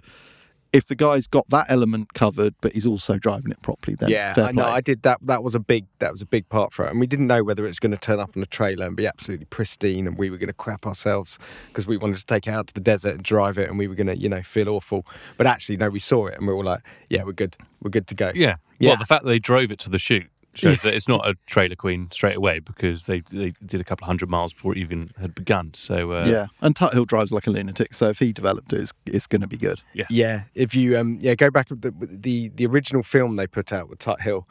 if 0.72 0.86
the 0.86 0.94
guy's 0.94 1.25
got 1.25 1.50
that 1.50 1.66
element 1.68 2.14
covered, 2.14 2.54
but 2.62 2.74
he's 2.74 2.86
also 2.86 3.18
driving 3.18 3.52
it 3.52 3.60
properly, 3.64 3.96
then 3.96 4.10
yeah, 4.10 4.36
fair 4.36 4.46
I 4.46 4.52
know. 4.52 4.64
play. 4.64 4.72
I 4.72 4.82
did 4.82 5.02
that. 5.02 5.18
That 5.24 5.42
was 5.42 5.56
a 5.56 5.60
big. 5.60 5.88
That 5.98 6.12
was 6.12 6.22
a 6.22 6.28
big 6.28 6.48
part 6.50 6.74
for 6.74 6.86
it, 6.86 6.92
and 6.92 7.00
we 7.00 7.08
didn't 7.08 7.25
know 7.25 7.44
whether 7.44 7.64
it 7.66 7.70
was 7.70 7.80
going 7.80 7.94
to 7.94 7.98
turn 7.98 8.20
up 8.20 8.38
on 8.38 8.44
a 8.44 8.46
trailer 8.46 8.86
and 8.86 8.96
be 8.96 9.08
absolutely 9.08 9.46
pristine, 9.46 10.06
and 10.06 10.16
we 10.16 10.30
were 10.30 10.38
going 10.38 10.48
to 10.48 10.54
crap 10.54 10.86
ourselves 10.86 11.40
because 11.70 11.88
we 11.88 11.98
wanted 11.98 12.18
to 12.18 12.25
take 12.25 12.46
it 12.46 12.52
out 12.52 12.68
to 12.68 12.74
the 12.75 12.82
desert 12.82 13.16
and 13.16 13.24
drive 13.24 13.58
it, 13.58 13.68
and 13.68 13.80
we 13.80 13.88
were 13.88 13.96
going 13.96 14.08
to, 14.08 14.18
you 14.18 14.30
know, 14.30 14.44
feel 14.44 14.70
awful. 14.70 15.08
But 15.38 15.48
actually, 15.48 15.78
no, 15.78 15.90
we 15.90 16.00
saw 16.00 16.28
it, 16.28 16.36
and 16.38 16.46
we 16.46 16.54
were 16.54 16.60
all 16.60 16.66
like, 16.66 16.82
"Yeah, 17.10 17.24
we're 17.24 17.32
good. 17.32 17.56
We're 17.82 17.90
good 17.90 18.08
to 18.08 18.16
go." 18.16 18.32
Yeah. 18.36 18.58
Yeah. 18.78 18.92
Well, 18.92 18.98
the 18.98 19.06
fact 19.06 19.24
that 19.24 19.30
they 19.30 19.40
drove 19.40 19.72
it 19.72 19.80
to 19.80 19.90
the 19.90 20.00
shoot 20.00 20.28
shows 20.55 20.81
that 20.81 20.93
it's 20.93 21.07
not 21.07 21.27
a 21.27 21.35
trailer 21.45 21.75
queen 21.75 22.09
straight 22.12 22.35
away 22.35 22.59
because 22.59 23.05
they, 23.05 23.21
they 23.31 23.53
did 23.65 23.81
a 23.81 23.83
couple 23.83 24.05
of 24.05 24.07
hundred 24.07 24.29
miles 24.29 24.53
before 24.53 24.74
it 24.74 24.77
even 24.77 25.12
had 25.19 25.35
begun. 25.35 25.74
So 25.74 26.12
uh, 26.12 26.25
yeah, 26.25 26.47
and 26.62 26.75
Tuthill 26.75 27.05
drives 27.05 27.31
like 27.31 27.47
a 27.47 27.51
lunatic, 27.51 27.93
so 27.93 28.09
if 28.09 28.19
he 28.19 28.33
developed 28.33 28.74
it, 28.74 28.81
it's, 28.81 28.93
it's 29.05 29.27
going 29.27 29.41
to 29.41 29.47
be 29.47 29.57
good. 29.57 29.81
Yeah, 29.93 30.05
yeah. 30.09 30.43
if 30.53 30.75
you 30.75 30.97
um 30.97 31.19
yeah 31.21 31.35
go 31.35 31.50
back 31.51 31.67
to 31.69 31.75
the 31.75 31.93
the 32.00 32.50
the 32.55 32.65
original 32.65 33.03
film 33.03 33.35
they 33.35 33.47
put 33.47 33.71
out 33.71 33.89
with 33.89 34.00
Tuthill 34.00 34.45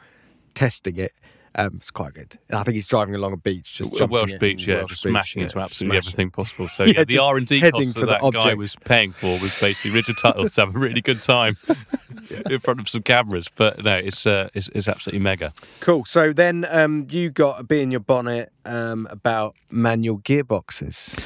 testing 0.53 0.97
it. 0.97 1.13
Um, 1.57 1.75
it's 1.77 1.89
quite 1.89 2.13
good. 2.13 2.37
I 2.51 2.63
think 2.63 2.75
he's 2.75 2.85
driving 2.85 3.15
along 3.15 3.31
a 3.31 3.37
beach, 3.37 3.75
just 3.75 3.97
a 3.99 4.05
Welsh 4.05 4.33
it 4.33 4.41
beach, 4.41 4.67
yeah, 4.67 4.79
Welsh 4.79 4.89
just 4.89 5.03
beach, 5.03 5.11
smashing 5.11 5.39
yeah, 5.39 5.45
into 5.45 5.59
absolutely 5.59 5.95
smashing. 5.95 6.07
everything 6.07 6.31
possible. 6.31 6.67
So 6.75 6.83
Yeah, 6.83 6.93
yeah, 6.97 7.03
the 7.05 7.19
R 7.19 7.37
and 7.37 7.47
D 7.47 7.61
heading 7.61 7.83
costs 7.83 7.97
for 7.97 8.05
that 8.07 8.21
the 8.21 8.31
guy 8.31 8.53
was 8.55 8.75
paying 8.75 9.11
for 9.11 9.39
was 9.39 9.57
basically 9.61 9.91
Richard 9.91 10.17
Tuthill 10.17 10.53
to 10.53 10.61
have 10.61 10.75
a 10.75 10.79
really 10.79 10.99
good 10.99 11.21
time 11.21 11.55
in 12.49 12.59
front 12.59 12.81
of 12.81 12.89
some 12.89 13.03
cameras. 13.03 13.49
But 13.55 13.83
no, 13.85 13.95
it's 13.95 14.25
uh, 14.25 14.49
it's, 14.53 14.67
it's 14.75 14.89
absolutely 14.89 15.19
mega. 15.19 15.53
Cool. 15.79 16.03
So 16.05 16.33
then 16.33 16.65
um, 16.69 17.07
you 17.09 17.29
got 17.29 17.61
a 17.61 17.63
bee 17.63 17.81
in 17.81 17.91
your 17.91 18.01
bonnet 18.01 18.51
um, 18.65 19.07
about 19.09 19.55
manual 19.69 20.19
gearboxes. 20.19 21.17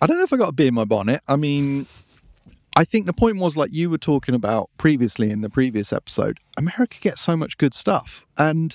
I 0.00 0.06
don't 0.06 0.16
know 0.16 0.24
if 0.24 0.32
I 0.32 0.36
got 0.36 0.48
a 0.48 0.52
bee 0.52 0.68
in 0.68 0.74
my 0.74 0.86
bonnet. 0.86 1.20
I 1.28 1.36
mean, 1.36 1.86
I 2.76 2.84
think 2.84 3.04
the 3.04 3.12
point 3.12 3.36
was 3.36 3.56
like 3.58 3.74
you 3.74 3.90
were 3.90 3.98
talking 3.98 4.34
about 4.34 4.70
previously 4.78 5.30
in 5.30 5.42
the 5.42 5.50
previous 5.50 5.92
episode. 5.92 6.38
America 6.56 6.96
gets 7.00 7.20
so 7.20 7.36
much 7.36 7.58
good 7.58 7.74
stuff, 7.74 8.24
and 8.38 8.74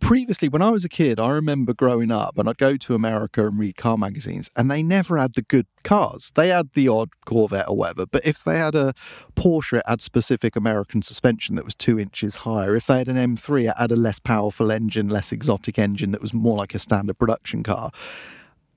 previously 0.00 0.48
when 0.48 0.62
I 0.62 0.70
was 0.70 0.84
a 0.84 0.88
kid, 0.88 1.20
I 1.20 1.30
remember 1.30 1.72
growing 1.72 2.10
up 2.10 2.36
and 2.38 2.48
I'd 2.48 2.58
go 2.58 2.76
to 2.76 2.94
America 2.94 3.46
and 3.46 3.58
read 3.58 3.76
car 3.76 3.96
magazines, 3.96 4.50
and 4.56 4.70
they 4.70 4.82
never 4.82 5.18
had 5.18 5.34
the 5.34 5.42
good 5.42 5.66
cars. 5.84 6.32
They 6.34 6.48
had 6.48 6.70
the 6.74 6.88
odd 6.88 7.10
Corvette 7.24 7.68
or 7.68 7.76
whatever, 7.76 8.06
but 8.06 8.26
if 8.26 8.42
they 8.42 8.58
had 8.58 8.74
a 8.74 8.94
Porsche, 9.36 9.78
it 9.78 9.84
had 9.86 10.00
specific 10.00 10.56
American 10.56 11.02
suspension 11.02 11.54
that 11.54 11.64
was 11.64 11.74
two 11.74 11.98
inches 11.98 12.36
higher. 12.36 12.74
If 12.74 12.86
they 12.86 12.98
had 12.98 13.08
an 13.08 13.16
M3, 13.16 13.70
it 13.70 13.76
had 13.76 13.92
a 13.92 13.96
less 13.96 14.18
powerful 14.18 14.72
engine, 14.72 15.08
less 15.08 15.32
exotic 15.32 15.78
engine 15.78 16.10
that 16.12 16.22
was 16.22 16.34
more 16.34 16.56
like 16.56 16.74
a 16.74 16.78
standard 16.78 17.18
production 17.18 17.62
car. 17.62 17.90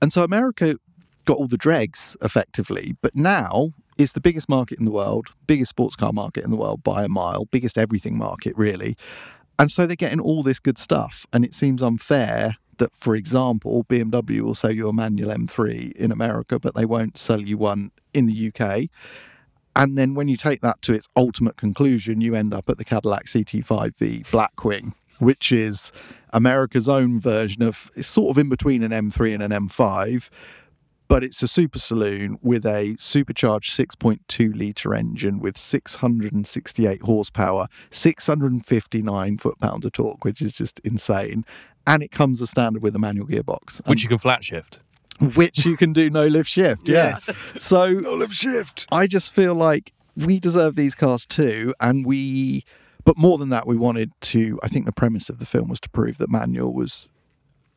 And 0.01 0.13
so 0.13 0.23
America 0.23 0.77
got 1.25 1.37
all 1.37 1.47
the 1.47 1.57
dregs 1.57 2.15
effectively, 2.21 2.95
but 3.01 3.15
now 3.15 3.71
it's 3.97 4.13
the 4.13 4.21
biggest 4.21 4.49
market 4.49 4.79
in 4.79 4.85
the 4.85 4.91
world, 4.91 5.29
biggest 5.47 5.69
sports 5.69 5.95
car 5.95 6.11
market 6.11 6.43
in 6.43 6.51
the 6.51 6.57
world 6.57 6.83
by 6.83 7.03
a 7.03 7.09
mile, 7.09 7.45
biggest 7.45 7.77
everything 7.77 8.17
market 8.17 8.53
really. 8.57 8.97
And 9.59 9.71
so 9.71 9.85
they're 9.85 9.95
getting 9.95 10.19
all 10.19 10.43
this 10.43 10.59
good 10.59 10.77
stuff. 10.77 11.25
And 11.31 11.45
it 11.45 11.53
seems 11.53 11.83
unfair 11.83 12.57
that, 12.77 12.95
for 12.95 13.15
example, 13.15 13.85
BMW 13.85 14.41
will 14.41 14.55
sell 14.55 14.71
you 14.71 14.87
a 14.89 14.93
manual 14.93 15.31
M3 15.31 15.93
in 15.93 16.11
America, 16.11 16.59
but 16.59 16.75
they 16.75 16.85
won't 16.85 17.17
sell 17.17 17.41
you 17.41 17.57
one 17.57 17.91
in 18.13 18.25
the 18.25 18.51
UK. 18.51 18.89
And 19.75 19.97
then 19.97 20.13
when 20.13 20.27
you 20.27 20.37
take 20.37 20.61
that 20.61 20.81
to 20.83 20.93
its 20.93 21.07
ultimate 21.15 21.57
conclusion, 21.57 22.21
you 22.21 22.35
end 22.35 22.53
up 22.53 22.69
at 22.69 22.77
the 22.77 22.85
Cadillac 22.85 23.25
CT5V 23.25 24.27
Blackwing, 24.27 24.93
which 25.19 25.51
is 25.51 25.91
America's 26.31 26.89
own 26.89 27.19
version 27.19 27.63
of 27.63 27.89
it's 27.95 28.07
sort 28.07 28.31
of 28.31 28.37
in 28.37 28.49
between 28.49 28.83
an 28.83 28.91
M3 28.91 29.33
and 29.35 29.43
an 29.43 29.51
M5, 29.67 30.29
but 31.13 31.23
it's 31.23 31.43
a 31.43 31.47
super 31.47 31.77
saloon 31.77 32.39
with 32.41 32.65
a 32.65 32.95
supercharged 32.97 33.71
6.2 33.77 34.59
litre 34.59 34.95
engine 34.95 35.39
with 35.39 35.55
668 35.59 37.03
horsepower, 37.03 37.67
659 37.91 39.37
foot 39.37 39.59
pounds 39.59 39.85
of 39.85 39.91
torque, 39.91 40.25
which 40.25 40.41
is 40.41 40.53
just 40.53 40.79
insane. 40.79 41.45
And 41.85 42.01
it 42.01 42.09
comes 42.09 42.41
as 42.41 42.49
standard 42.49 42.81
with 42.81 42.95
a 42.95 42.99
manual 42.99 43.27
gearbox, 43.27 43.85
Which 43.85 44.01
you 44.01 44.09
can 44.09 44.17
flat 44.17 44.43
shift. 44.43 44.79
which 45.35 45.63
you 45.67 45.77
can 45.77 45.93
do 45.93 46.09
no 46.09 46.25
lift 46.25 46.49
shift. 46.49 46.89
Yes. 46.89 47.27
Yeah. 47.27 47.59
So 47.59 48.03
Olive 48.07 48.33
shift. 48.33 48.87
I 48.91 49.05
just 49.05 49.35
feel 49.35 49.53
like 49.53 49.93
we 50.15 50.39
deserve 50.39 50.75
these 50.75 50.95
cars 50.95 51.27
too, 51.27 51.75
and 51.79 52.07
we. 52.07 52.65
But 53.05 53.19
more 53.19 53.37
than 53.37 53.49
that, 53.49 53.67
we 53.67 53.77
wanted 53.77 54.13
to. 54.21 54.59
I 54.63 54.67
think 54.67 54.87
the 54.87 54.91
premise 54.91 55.29
of 55.29 55.37
the 55.37 55.45
film 55.45 55.67
was 55.69 55.79
to 55.81 55.89
prove 55.91 56.17
that 56.17 56.31
manual 56.31 56.73
was 56.73 57.11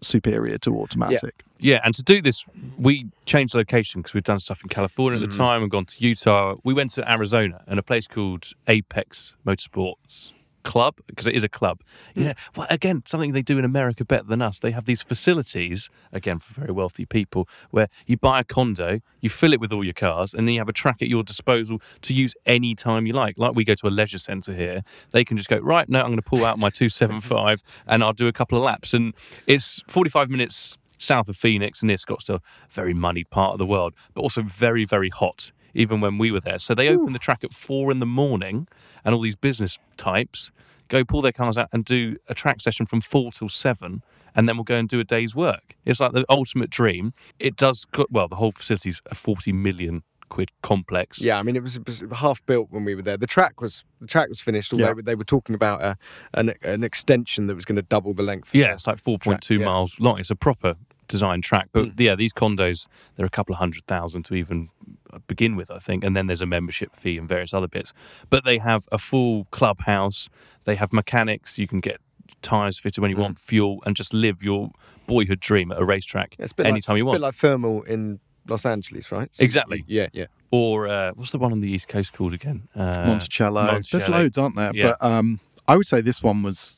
superior 0.00 0.58
to 0.58 0.76
automatic. 0.76 1.42
Yeah, 1.58 1.80
and 1.84 1.94
to 1.94 2.02
do 2.02 2.20
this, 2.20 2.44
we 2.78 3.06
changed 3.24 3.54
location 3.54 4.02
because 4.02 4.14
we'd 4.14 4.24
done 4.24 4.40
stuff 4.40 4.60
in 4.62 4.68
California 4.68 5.20
at 5.20 5.28
the 5.28 5.34
mm. 5.34 5.38
time 5.38 5.62
and 5.62 5.70
gone 5.70 5.86
to 5.86 5.96
Utah. 6.00 6.56
We 6.64 6.74
went 6.74 6.90
to 6.92 7.10
Arizona 7.10 7.64
and 7.66 7.78
a 7.78 7.82
place 7.82 8.06
called 8.06 8.52
Apex 8.68 9.34
Motorsports 9.46 10.32
Club 10.66 10.96
because 11.06 11.26
it 11.26 11.34
is 11.36 11.44
a 11.44 11.48
club. 11.48 11.80
Hmm. 12.14 12.22
Yeah, 12.22 12.32
well, 12.56 12.66
again, 12.68 13.02
something 13.06 13.32
they 13.32 13.42
do 13.42 13.56
in 13.58 13.64
America 13.64 14.04
better 14.04 14.24
than 14.24 14.42
us. 14.42 14.58
They 14.58 14.72
have 14.72 14.84
these 14.84 15.02
facilities 15.02 15.88
again 16.12 16.40
for 16.40 16.60
very 16.60 16.72
wealthy 16.72 17.06
people 17.06 17.48
where 17.70 17.88
you 18.06 18.16
buy 18.16 18.40
a 18.40 18.44
condo, 18.44 19.00
you 19.20 19.30
fill 19.30 19.52
it 19.52 19.60
with 19.60 19.72
all 19.72 19.84
your 19.84 19.94
cars, 19.94 20.34
and 20.34 20.46
then 20.46 20.54
you 20.54 20.60
have 20.60 20.68
a 20.68 20.72
track 20.74 21.00
at 21.00 21.08
your 21.08 21.22
disposal 21.22 21.80
to 22.02 22.12
use 22.12 22.34
any 22.44 22.74
time 22.74 23.06
you 23.06 23.12
like. 23.12 23.38
Like 23.38 23.54
we 23.54 23.64
go 23.64 23.74
to 23.74 23.86
a 23.86 23.90
leisure 23.90 24.18
centre 24.18 24.54
here, 24.54 24.82
they 25.12 25.24
can 25.24 25.36
just 25.36 25.48
go 25.48 25.58
right. 25.58 25.88
No, 25.88 26.00
I'm 26.00 26.06
going 26.06 26.16
to 26.16 26.22
pull 26.22 26.44
out 26.44 26.58
my 26.58 26.70
275 26.70 27.62
and 27.86 28.02
I'll 28.02 28.12
do 28.12 28.26
a 28.26 28.32
couple 28.32 28.58
of 28.58 28.64
laps, 28.64 28.92
and 28.92 29.14
it's 29.46 29.80
45 29.88 30.28
minutes 30.28 30.76
south 30.98 31.28
of 31.28 31.36
Phoenix 31.36 31.80
and 31.80 31.88
near 31.88 31.96
Scottsdale, 31.96 32.40
very 32.70 32.94
moneyed 32.94 33.30
part 33.30 33.52
of 33.52 33.58
the 33.58 33.66
world, 33.66 33.94
but 34.14 34.22
also 34.22 34.42
very, 34.42 34.84
very 34.84 35.10
hot, 35.10 35.52
even 35.76 36.00
when 36.00 36.18
we 36.18 36.30
were 36.30 36.40
there. 36.40 36.58
So 36.58 36.74
they 36.74 36.88
open 36.88 37.12
the 37.12 37.18
track 37.18 37.44
at 37.44 37.52
four 37.52 37.90
in 37.92 38.00
the 38.00 38.06
morning, 38.06 38.66
and 39.04 39.14
all 39.14 39.20
these 39.20 39.36
business 39.36 39.78
types 39.96 40.50
go 40.88 41.04
pull 41.04 41.20
their 41.20 41.32
cars 41.32 41.58
out 41.58 41.68
and 41.72 41.84
do 41.84 42.16
a 42.28 42.34
track 42.34 42.60
session 42.60 42.86
from 42.86 43.00
four 43.00 43.30
till 43.32 43.48
seven. 43.48 44.02
And 44.34 44.48
then 44.48 44.56
we'll 44.56 44.64
go 44.64 44.76
and 44.76 44.88
do 44.88 45.00
a 45.00 45.04
day's 45.04 45.34
work. 45.34 45.74
It's 45.86 45.98
like 45.98 46.12
the 46.12 46.24
ultimate 46.28 46.68
dream. 46.68 47.14
It 47.38 47.56
does, 47.56 47.86
co- 47.90 48.06
well, 48.10 48.28
the 48.28 48.36
whole 48.36 48.52
facility's 48.52 49.00
a 49.10 49.14
40 49.14 49.50
million 49.52 50.02
quid 50.28 50.50
complex. 50.62 51.22
Yeah, 51.22 51.38
I 51.38 51.42
mean 51.42 51.56
it 51.56 51.62
was, 51.62 51.76
it 51.76 51.86
was 51.86 52.04
half 52.12 52.44
built 52.44 52.68
when 52.70 52.84
we 52.84 52.94
were 52.94 53.00
there. 53.02 53.16
The 53.16 53.26
track 53.26 53.60
was 53.60 53.82
the 54.00 54.06
track 54.06 54.28
was 54.28 54.40
finished. 54.40 54.72
Although 54.72 54.88
Yeah. 54.88 55.02
they 55.04 55.14
were 55.14 55.24
talking 55.24 55.54
about 55.54 55.80
a, 55.82 55.96
an 56.34 56.52
an 56.62 56.84
extension 56.84 57.46
that 57.46 57.54
was 57.54 57.64
going 57.64 57.76
to 57.76 57.82
double 57.82 58.12
the 58.12 58.22
length. 58.24 58.54
Yeah, 58.54 58.74
it's 58.74 58.86
like 58.86 59.02
4.2 59.02 59.20
track, 59.22 59.40
yeah. 59.50 59.64
miles 59.64 59.98
long. 60.00 60.18
It's 60.18 60.30
a 60.30 60.36
proper 60.36 60.74
design 61.08 61.42
track. 61.42 61.68
But 61.72 61.98
yeah, 61.98 62.14
these 62.14 62.32
condos, 62.32 62.86
they're 63.16 63.26
a 63.26 63.30
couple 63.30 63.54
of 63.54 63.58
hundred 63.58 63.86
thousand 63.86 64.24
to 64.24 64.34
even 64.34 64.68
uh, 65.12 65.18
begin 65.26 65.56
with, 65.56 65.70
I 65.70 65.78
think. 65.78 66.04
And 66.04 66.16
then 66.16 66.26
there's 66.26 66.42
a 66.42 66.46
membership 66.46 66.94
fee 66.94 67.18
and 67.18 67.28
various 67.28 67.54
other 67.54 67.68
bits. 67.68 67.92
But 68.30 68.44
they 68.44 68.58
have 68.58 68.88
a 68.92 68.98
full 68.98 69.46
clubhouse, 69.50 70.28
they 70.64 70.76
have 70.76 70.92
mechanics, 70.92 71.58
you 71.58 71.66
can 71.68 71.80
get 71.80 72.00
tyres 72.42 72.78
fitted 72.78 73.02
when 73.02 73.10
you 73.10 73.16
want, 73.16 73.38
fuel, 73.38 73.82
and 73.86 73.96
just 73.96 74.14
live 74.14 74.42
your 74.42 74.70
boyhood 75.06 75.40
dream 75.40 75.72
at 75.72 75.78
a 75.78 75.84
racetrack 75.84 76.36
Yeah, 76.38 76.44
it's 76.44 76.52
a 76.52 76.56
bit 76.56 76.66
anytime 76.66 76.94
like, 76.94 76.98
you 76.98 77.06
want. 77.06 77.16
bit 77.16 77.22
like 77.22 77.34
thermal 77.34 77.82
in 77.82 78.20
Los 78.48 78.64
Angeles, 78.64 79.10
right? 79.10 79.28
Exactly. 79.38 79.84
Yeah, 79.86 80.08
yeah. 80.12 80.26
or 80.50 80.86
uh, 80.86 81.12
what's 81.14 81.32
the 81.32 81.38
one 81.38 81.52
on 81.52 81.60
the 81.60 81.68
East 81.68 81.88
Coast 81.88 82.12
called 82.12 82.32
again? 82.32 82.68
Uh, 82.74 83.04
Monticello. 83.06 83.80
There's 83.90 84.08
loads, 84.08 84.38
aren't 84.38 84.56
there? 84.56 84.70
Yeah. 84.74 84.94
But 84.98 85.06
um, 85.06 85.40
I 85.66 85.76
would 85.76 85.86
say 85.86 86.00
this 86.00 86.22
one 86.22 86.42
was. 86.42 86.76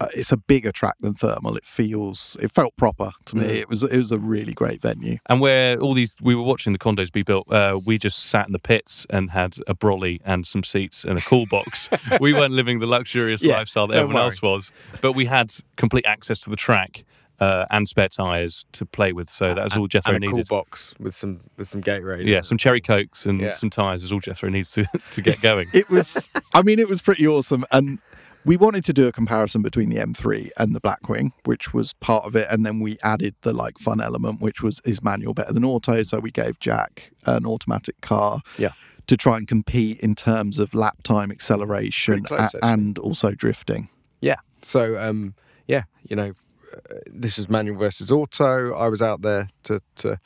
Uh, 0.00 0.08
it's 0.14 0.32
a 0.32 0.36
bigger 0.36 0.72
track 0.72 0.96
than 1.00 1.14
thermal. 1.14 1.56
It 1.56 1.64
feels. 1.64 2.36
It 2.40 2.52
felt 2.52 2.76
proper 2.76 3.12
to 3.26 3.36
me. 3.36 3.44
Mm. 3.44 3.54
It 3.60 3.68
was. 3.68 3.82
It 3.84 3.96
was 3.96 4.10
a 4.10 4.18
really 4.18 4.52
great 4.52 4.82
venue. 4.82 5.18
And 5.26 5.40
where 5.40 5.78
all 5.78 5.94
these, 5.94 6.16
we 6.20 6.34
were 6.34 6.42
watching 6.42 6.72
the 6.72 6.78
condos 6.80 7.12
be 7.12 7.22
built. 7.22 7.50
Uh, 7.52 7.78
we 7.84 7.96
just 7.98 8.18
sat 8.18 8.46
in 8.46 8.52
the 8.52 8.58
pits 8.58 9.06
and 9.10 9.30
had 9.30 9.56
a 9.68 9.74
brolly 9.74 10.20
and 10.24 10.44
some 10.46 10.64
seats 10.64 11.04
and 11.04 11.16
a 11.18 11.22
cool 11.22 11.46
box. 11.46 11.88
we 12.20 12.32
weren't 12.32 12.52
living 12.54 12.80
the 12.80 12.86
luxurious 12.86 13.44
Yeah, 13.44 13.56
lifestyle 13.56 13.86
that 13.86 13.96
everyone 13.96 14.14
worry. 14.16 14.24
else 14.24 14.42
was, 14.42 14.72
but 15.00 15.12
we 15.12 15.26
had 15.26 15.52
complete 15.76 16.06
access 16.06 16.40
to 16.40 16.50
the 16.50 16.56
track 16.56 17.04
uh, 17.40 17.66
and 17.70 17.88
spare 17.88 18.08
tires 18.08 18.64
to 18.72 18.84
play 18.84 19.12
with. 19.12 19.30
So 19.30 19.54
that 19.54 19.62
was 19.62 19.76
all 19.76 19.86
Jethro 19.86 20.14
and 20.14 20.24
a 20.24 20.28
cool 20.28 20.42
box 20.48 20.92
with 20.98 21.14
some 21.14 21.40
with 21.56 21.68
some 21.68 21.82
Gatorade. 21.82 22.26
yeah, 22.26 22.40
some 22.40 22.58
cherry 22.58 22.80
cokes 22.80 23.26
and 23.26 23.40
Yeah. 23.40 23.52
some 23.52 23.70
tires 23.70 24.02
is 24.02 24.10
all 24.10 24.20
Jethro 24.20 24.48
needs 24.48 24.70
to 24.70 24.86
to 25.12 25.22
get 25.22 25.40
going. 25.40 25.68
It 25.72 25.88
was. 25.88 26.26
I 26.52 26.62
mean, 26.62 26.78
it 26.80 26.88
was 26.88 27.00
pretty 27.00 27.26
awesome, 27.28 27.64
and 27.70 27.98
we 28.44 28.56
wanted 28.56 28.84
to 28.86 28.92
do 28.92 29.08
a 29.08 29.12
comparison 29.12 29.62
between 29.62 29.90
the 29.90 29.96
M3 29.96 30.50
and 30.58 30.74
the 30.74 30.80
Blackwing, 30.80 31.32
which 31.44 31.72
was 31.72 31.92
part 31.94 32.24
of 32.24 32.36
it, 32.36 32.46
and 32.50 32.64
then 32.66 32.80
we 32.80 32.98
added 33.02 33.34
the 33.42 33.52
like 33.52 33.78
fun 33.78 34.00
element, 34.00 34.40
which 34.40 34.62
was 34.62 34.80
is 34.84 35.02
manual 35.02 35.34
better 35.34 35.52
than 35.52 35.64
auto. 35.64 36.02
So 36.02 36.18
we 36.18 36.30
gave 36.30 36.58
Jack 36.60 37.12
an 37.26 37.46
automatic 37.46 38.00
car. 38.00 38.42
Yeah. 38.58 38.72
To 39.08 39.18
try 39.18 39.36
and 39.36 39.46
compete 39.46 40.00
in 40.00 40.14
terms 40.14 40.58
of 40.58 40.72
lap 40.72 41.02
time, 41.02 41.30
acceleration, 41.30 42.22
close, 42.24 42.54
a- 42.54 42.64
and 42.64 42.98
also 42.98 43.32
drifting. 43.32 43.90
Yeah. 44.22 44.36
So, 44.62 44.98
um, 44.98 45.34
yeah, 45.66 45.82
you 46.08 46.16
know, 46.16 46.32
uh, 46.72 46.94
this 47.12 47.38
is 47.38 47.46
manual 47.50 47.76
versus 47.76 48.10
auto. 48.10 48.72
I 48.74 48.88
was 48.88 49.02
out 49.02 49.20
there 49.20 49.48
to, 49.64 49.82
to 49.96 50.18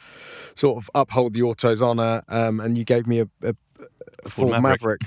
sort 0.54 0.76
of 0.76 0.88
uphold 0.94 1.34
the 1.34 1.42
auto's 1.42 1.82
honour, 1.82 2.22
um, 2.28 2.60
and 2.60 2.78
you 2.78 2.84
gave 2.84 3.08
me 3.08 3.18
a, 3.18 3.28
a, 3.42 3.54
a 4.24 4.28
Ford 4.28 4.50
Maverick. 4.62 4.62
Maverick, 4.62 5.00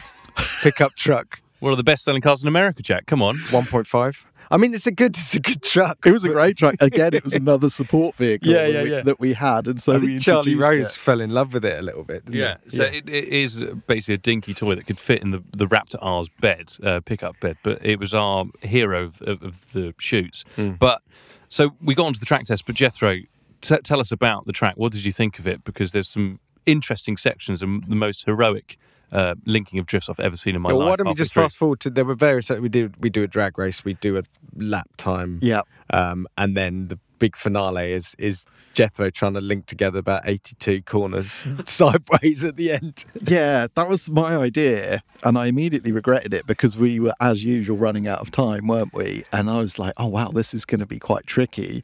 pickup 0.62 0.92
truck, 0.98 1.40
One 1.62 1.72
of 1.72 1.78
the 1.78 1.84
best 1.84 2.04
selling 2.04 2.22
cars 2.22 2.42
in 2.44 2.48
America, 2.50 2.82
Jack. 2.84 3.06
Come 3.06 3.22
on. 3.22 3.36
1.5. 3.38 4.26
I 4.50 4.58
mean, 4.58 4.74
it's 4.74 4.86
a 4.88 4.92
good, 4.92 5.16
it's 5.18 5.34
a 5.34 5.40
good 5.40 5.62
truck. 5.64 6.06
It 6.06 6.12
was 6.12 6.26
a 6.26 6.30
great 6.30 6.58
truck. 6.58 6.76
Again, 6.82 7.14
it 7.14 7.24
was 7.24 7.34
another 7.34 7.70
support 7.70 8.16
vehicle 8.18 8.50
Yeah, 8.50 8.64
that, 8.64 8.72
yeah, 8.74 8.84
we, 8.84 8.92
yeah. 8.92 9.02
that 9.04 9.20
we 9.22 9.32
had, 9.34 9.66
and 9.68 9.82
so 9.82 9.94
I 9.94 9.98
we 9.98 10.20
Charlie 10.20 10.56
Rose 10.56 10.96
it. 10.98 11.00
fell 11.00 11.22
in 11.22 11.30
love 11.30 11.54
with 11.54 11.64
it 11.64 11.80
a 11.80 11.82
little 11.82 12.04
bit. 12.04 12.26
Didn't 12.26 12.38
Yeah, 12.38 12.58
he? 12.66 12.70
so 12.72 12.84
It, 12.84 13.08
it 13.08 13.30
is 13.30 13.64
basically 13.88 14.16
a 14.16 14.18
dinky 14.18 14.54
toy 14.54 14.76
that 14.76 14.88
could 14.88 15.00
fit 15.00 15.22
in 15.22 15.32
the, 15.32 15.42
the 15.56 15.68
Raptor 15.68 16.00
R's 16.02 16.28
bed, 16.42 16.74
uh, 16.84 17.00
pickup 17.00 17.40
bed, 17.40 17.58
but 17.64 17.80
it 17.86 17.98
was 17.98 18.14
our 18.14 18.46
hero 18.62 19.06
of, 19.06 19.22
of, 19.22 19.42
of 19.42 19.72
the 19.72 19.94
shoots. 20.00 20.44
Hmm. 20.58 20.72
But 20.72 21.02
so 21.48 21.72
we 21.82 21.96
got 21.96 22.08
onto 22.08 22.20
the 22.20 22.26
track 22.26 22.44
test, 22.44 22.66
but 22.66 22.76
Jethro, 22.76 23.20
t- 23.62 23.78
tell 23.84 24.02
us 24.02 24.12
about 24.12 24.48
the 24.48 24.54
track. 24.54 24.74
What 24.76 24.92
did 24.92 25.06
you 25.06 25.14
think 25.14 25.40
of 25.40 25.48
it? 25.48 25.64
Because 25.64 25.94
there's 25.94 26.10
some 26.10 26.40
interesting 26.66 27.16
sections 27.16 27.62
and 27.64 27.86
the 27.88 27.96
most 27.96 28.26
heroic 28.26 28.78
uh, 29.12 29.36
linking 29.46 29.80
of 29.80 29.86
drifts 29.86 30.10
I've 30.10 30.20
ever 30.20 30.38
seen 30.38 30.56
in 30.56 30.62
my 30.62 30.70
well, 30.70 30.80
life. 30.80 30.90
why 30.90 30.96
don't 30.98 31.08
we 31.08 31.14
just 31.14 31.34
through. 31.34 31.44
fast 31.44 31.58
forward 31.58 31.80
to? 31.82 31.90
There 31.90 32.06
were 32.06 32.16
various. 32.16 32.50
We 32.50 32.70
do 32.70 32.92
we 33.00 33.10
do 33.10 33.24
a 33.24 33.28
drag 33.28 33.58
race. 33.58 33.84
We 33.84 33.96
do 33.96 34.18
a 34.18 34.24
lap 34.56 34.90
time. 34.98 35.40
Yeah. 35.42 35.62
Um, 35.90 36.28
and 36.38 36.56
then 36.56 36.88
the 36.88 37.00
big 37.22 37.36
finale 37.36 37.92
is 37.92 38.16
is 38.18 38.46
Jethro 38.74 39.12
trying 39.12 39.36
to 39.36 39.42
link 39.42 39.68
together 39.68 40.00
about 40.00 40.24
82 40.26 40.82
corners 40.82 41.46
sideways 41.66 42.44
at 42.44 42.56
the 42.56 42.72
end. 42.72 43.06
Yeah, 43.28 43.68
that 43.76 43.88
was 43.88 44.10
my 44.10 44.36
idea. 44.36 45.02
And 45.24 45.38
I 45.38 45.46
immediately 45.46 45.92
regretted 45.92 46.34
it 46.34 46.48
because 46.48 46.78
we 46.78 47.00
were, 47.00 47.14
as 47.22 47.44
usual, 47.44 47.78
running 47.78 48.08
out 48.08 48.20
of 48.20 48.32
time, 48.32 48.68
weren't 48.68 48.94
we? 48.94 49.24
And 49.32 49.50
I 49.50 49.60
was 49.60 49.78
like, 49.78 49.94
oh, 49.98 50.08
wow, 50.08 50.30
this 50.30 50.54
is 50.54 50.66
going 50.66 50.80
to 50.80 50.86
be 50.86 51.00
quite 51.00 51.28
tricky. 51.28 51.84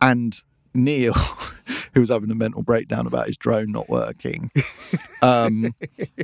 And 0.00 0.42
Neil, 0.74 1.12
who 1.94 2.00
was 2.00 2.10
having 2.10 2.30
a 2.30 2.34
mental 2.34 2.62
breakdown 2.62 3.06
about 3.06 3.26
his 3.26 3.36
drone 3.36 3.72
not 3.72 3.88
working, 3.88 4.50
um, 5.22 5.74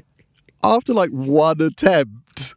after 0.62 0.92
like 0.92 1.10
one 1.10 1.60
attempt, 1.60 2.54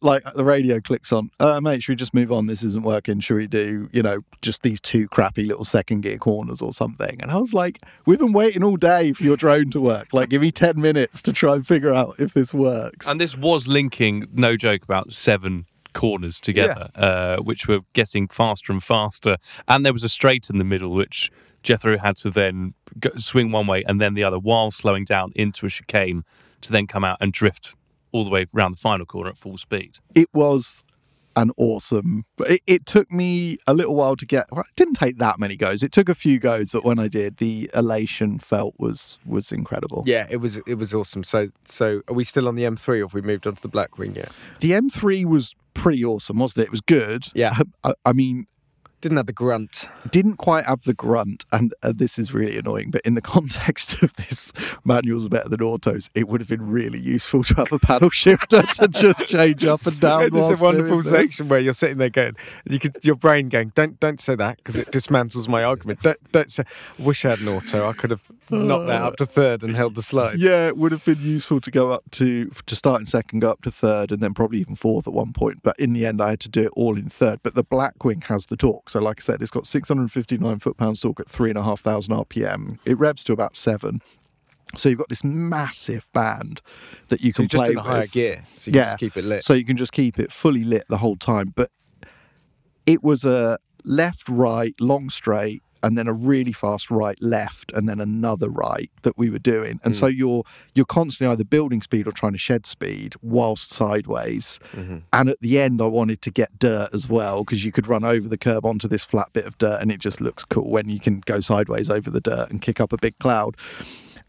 like 0.00 0.24
the 0.34 0.44
radio 0.44 0.80
clicks 0.80 1.12
on, 1.12 1.30
uh, 1.38 1.60
mate, 1.60 1.82
should 1.82 1.92
we 1.92 1.96
just 1.96 2.14
move 2.14 2.32
on? 2.32 2.46
This 2.46 2.62
isn't 2.62 2.82
working. 2.82 3.20
Should 3.20 3.36
we 3.36 3.46
do, 3.46 3.88
you 3.92 4.02
know, 4.02 4.20
just 4.42 4.62
these 4.62 4.80
two 4.80 5.06
crappy 5.08 5.44
little 5.44 5.64
second 5.64 6.00
gear 6.00 6.18
corners 6.18 6.62
or 6.62 6.72
something? 6.72 7.20
And 7.22 7.30
I 7.30 7.36
was 7.36 7.52
like, 7.52 7.80
we've 8.06 8.18
been 8.18 8.32
waiting 8.32 8.64
all 8.64 8.76
day 8.76 9.12
for 9.12 9.22
your 9.22 9.36
drone 9.36 9.70
to 9.70 9.80
work. 9.80 10.08
Like, 10.12 10.30
give 10.30 10.42
me 10.42 10.50
10 10.50 10.80
minutes 10.80 11.22
to 11.22 11.32
try 11.32 11.54
and 11.54 11.66
figure 11.66 11.92
out 11.92 12.16
if 12.18 12.32
this 12.32 12.54
works. 12.54 13.06
And 13.08 13.20
this 13.20 13.36
was 13.36 13.68
linking, 13.68 14.26
no 14.32 14.56
joke, 14.56 14.82
about 14.82 15.12
seven 15.12 15.66
corners 15.92 16.40
together, 16.40 16.90
uh, 16.94 17.36
which 17.38 17.66
were 17.68 17.80
getting 17.92 18.28
faster 18.28 18.72
and 18.72 18.82
faster. 18.82 19.36
And 19.68 19.84
there 19.84 19.92
was 19.92 20.04
a 20.04 20.08
straight 20.08 20.50
in 20.50 20.58
the 20.58 20.64
middle, 20.64 20.90
which 20.90 21.30
Jethro 21.62 21.98
had 21.98 22.16
to 22.18 22.30
then 22.30 22.74
go, 22.98 23.10
swing 23.18 23.52
one 23.52 23.66
way 23.66 23.82
and 23.86 24.00
then 24.00 24.14
the 24.14 24.24
other 24.24 24.38
while 24.38 24.70
slowing 24.70 25.04
down 25.04 25.32
into 25.36 25.66
a 25.66 25.70
chicane 25.70 26.24
to 26.62 26.72
then 26.72 26.86
come 26.86 27.04
out 27.04 27.18
and 27.20 27.32
drift 27.32 27.74
all 28.12 28.24
the 28.24 28.30
way 28.30 28.46
around 28.54 28.72
the 28.72 28.78
final 28.78 29.06
corner 29.06 29.30
at 29.30 29.36
full 29.36 29.56
speed. 29.58 29.98
it 30.14 30.28
was 30.32 30.82
an 31.36 31.52
awesome. 31.56 32.24
It, 32.40 32.60
it 32.66 32.86
took 32.86 33.10
me 33.10 33.56
a 33.66 33.72
little 33.72 33.94
while 33.94 34.16
to 34.16 34.26
get. 34.26 34.46
Well, 34.50 34.62
it 34.68 34.76
didn't 34.76 34.94
take 34.94 35.18
that 35.18 35.38
many 35.38 35.56
goes. 35.56 35.82
It 35.82 35.92
took 35.92 36.08
a 36.08 36.14
few 36.14 36.38
goes, 36.38 36.72
but 36.72 36.84
when 36.84 36.98
I 36.98 37.08
did, 37.08 37.36
the 37.36 37.70
elation 37.74 38.38
felt 38.38 38.74
was 38.78 39.18
was 39.24 39.52
incredible. 39.52 40.02
Yeah, 40.06 40.26
it 40.28 40.38
was 40.38 40.56
it 40.66 40.74
was 40.74 40.92
awesome. 40.92 41.24
So 41.24 41.50
so 41.64 42.02
are 42.08 42.14
we 42.14 42.24
still 42.24 42.48
on 42.48 42.56
the 42.56 42.64
M3 42.64 42.88
or 42.88 43.02
have 43.02 43.14
we 43.14 43.22
moved 43.22 43.46
on 43.46 43.54
to 43.54 43.62
the 43.62 43.68
Blackwing 43.68 44.16
yet? 44.16 44.30
The 44.60 44.72
M3 44.72 45.24
was 45.24 45.54
pretty 45.80 46.04
awesome, 46.04 46.38
wasn't 46.38 46.62
it? 46.62 46.66
It 46.66 46.70
was 46.70 46.80
good. 46.80 47.24
Yeah. 47.34 47.54
I, 47.84 47.94
I 48.04 48.12
mean, 48.12 48.46
Didn't 49.00 49.16
have 49.16 49.26
the 49.26 49.32
grunt. 49.32 49.88
didn't 50.10 50.36
quite 50.36 50.66
have 50.66 50.82
the 50.82 50.94
grunt, 50.94 51.46
and 51.52 51.72
uh, 51.82 51.92
this 51.94 52.18
is 52.18 52.32
really 52.32 52.58
annoying. 52.58 52.90
But 52.90 53.00
in 53.02 53.14
the 53.14 53.20
context 53.36 54.02
of 54.02 54.12
this, 54.14 54.52
manuals 54.84 55.24
are 55.24 55.30
better 55.30 55.48
than 55.48 55.62
autos. 55.62 56.10
It 56.14 56.28
would 56.28 56.40
have 56.40 56.48
been 56.48 56.68
really 56.68 56.98
useful 56.98 57.42
to 57.44 57.54
have 57.54 57.72
a 57.72 57.78
paddle 57.78 58.10
shifter 58.10 58.62
to 58.62 58.88
just 58.88 59.26
change 59.26 59.64
up 59.64 59.86
and 59.86 59.98
down. 59.98 60.30
There's 60.30 60.60
a 60.60 60.64
wonderful 60.64 61.00
doing 61.00 61.02
section 61.02 61.48
where 61.48 61.60
you're 61.60 61.72
sitting 61.72 61.98
there 61.98 62.10
going, 62.10 62.36
you 62.68 62.78
could 62.78 62.98
your 63.02 63.14
brain 63.14 63.48
going, 63.48 63.72
don't 63.74 63.98
don't 64.00 64.20
say 64.20 64.34
that 64.34 64.58
because 64.58 64.76
it 64.76 64.90
dismantles 64.90 65.48
my 65.48 65.64
argument. 65.64 66.02
Don't 66.02 66.32
don't 66.32 66.50
say. 66.50 66.64
Wish 66.98 67.24
I 67.24 67.30
had 67.30 67.40
an 67.40 67.48
auto. 67.48 67.88
I 67.88 67.92
could 67.92 68.10
have 68.10 68.22
knocked 68.50 68.86
that 68.86 69.02
up 69.02 69.16
to 69.16 69.26
third 69.26 69.62
and 69.62 69.74
held 69.74 69.94
the 69.94 70.02
slide. 70.02 70.38
Yeah, 70.38 70.66
it 70.66 70.76
would 70.76 70.92
have 70.92 71.04
been 71.04 71.20
useful 71.20 71.60
to 71.60 71.70
go 71.70 71.92
up 71.92 72.04
to 72.12 72.50
to 72.66 72.76
start 72.76 73.00
in 73.00 73.06
second, 73.06 73.40
go 73.40 73.50
up 73.50 73.62
to 73.62 73.70
third, 73.70 74.12
and 74.12 74.22
then 74.22 74.34
probably 74.34 74.58
even 74.58 74.74
fourth 74.74 75.06
at 75.06 75.12
one 75.12 75.32
point. 75.32 75.62
But 75.62 75.78
in 75.78 75.92
the 75.92 76.06
end, 76.06 76.20
I 76.20 76.30
had 76.30 76.40
to 76.40 76.48
do 76.48 76.64
it 76.64 76.72
all 76.76 76.96
in 76.98 77.08
third. 77.08 77.40
But 77.42 77.54
the 77.54 77.64
Blackwing 77.64 78.24
has 78.24 78.46
the 78.46 78.56
torque, 78.56 78.89
so 78.90 79.00
like 79.00 79.20
I 79.20 79.22
said, 79.22 79.40
it's 79.42 79.50
got 79.50 79.66
659 79.66 80.58
foot 80.58 80.76
pounds 80.76 81.00
torque 81.00 81.20
at 81.20 81.28
three 81.28 81.48
and 81.50 81.58
a 81.58 81.62
half 81.62 81.80
thousand 81.80 82.14
RPM. 82.14 82.78
It 82.84 82.98
revs 82.98 83.22
to 83.24 83.32
about 83.32 83.56
seven. 83.56 84.02
So 84.76 84.88
you've 84.88 84.98
got 84.98 85.08
this 85.08 85.24
massive 85.24 86.06
band 86.12 86.60
that 87.08 87.20
you 87.22 87.32
So 87.32 87.38
can 87.42 87.48
just 87.48 87.64
play 87.64 87.72
in 87.72 87.78
a 87.78 87.82
higher 87.82 88.06
gear, 88.06 88.46
so 88.54 88.68
you 88.68 88.72
can 88.72 88.74
Yeah. 88.74 88.84
just 88.90 88.98
keep 89.00 89.16
it 89.16 89.24
lit. 89.24 89.44
So 89.44 89.54
you 89.54 89.64
can 89.64 89.76
just 89.76 89.92
keep 89.92 90.18
it 90.18 90.30
fully 90.32 90.64
lit 90.64 90.84
the 90.88 90.98
whole 90.98 91.16
time. 91.16 91.52
But 91.54 91.70
it 92.86 93.02
was 93.02 93.24
a 93.24 93.58
left, 93.84 94.28
right, 94.28 94.74
long 94.80 95.10
straight, 95.10 95.62
and 95.82 95.96
then 95.96 96.06
a 96.06 96.12
really 96.12 96.52
fast 96.52 96.90
right, 96.90 97.20
left, 97.22 97.72
and 97.72 97.88
then 97.88 98.00
another 98.00 98.48
right 98.48 98.90
that 99.02 99.16
we 99.16 99.30
were 99.30 99.38
doing. 99.38 99.80
And 99.84 99.96
so 99.96 100.06
you're 100.06 100.44
you're 100.74 100.86
constantly 100.86 101.32
either 101.32 101.44
building 101.44 101.82
speed 101.82 102.06
or 102.06 102.12
trying 102.12 102.32
to 102.32 102.38
shed 102.38 102.66
speed 102.66 103.14
whilst 103.22 103.70
sideways. 103.70 104.58
And 104.74 105.28
at 105.28 105.40
the 105.40 105.60
end, 105.60 105.80
I 105.82 105.86
wanted 105.86 106.22
to 106.22 106.30
get 106.30 106.58
dirt 106.58 106.90
as 106.92 107.08
well 107.08 107.44
because 107.44 107.64
you 107.64 107.72
could 107.72 107.86
run 107.86 108.04
over 108.04 108.28
the 108.28 108.38
curb 108.38 108.64
onto 108.66 108.88
this 108.88 109.04
flat 109.04 109.32
bit 109.32 109.46
of 109.46 109.58
dirt, 109.58 109.80
and 109.80 109.90
it 109.90 110.00
just 110.00 110.20
looks 110.20 110.44
cool 110.44 110.70
when 110.70 110.88
you 110.88 111.00
can 111.00 111.20
go 111.26 111.40
sideways 111.40 111.90
over 111.90 112.10
the 112.10 112.20
dirt 112.20 112.50
and 112.50 112.60
kick 112.62 112.80
up 112.80 112.92
a 112.92 112.96
big 112.96 113.18
cloud. 113.18 113.56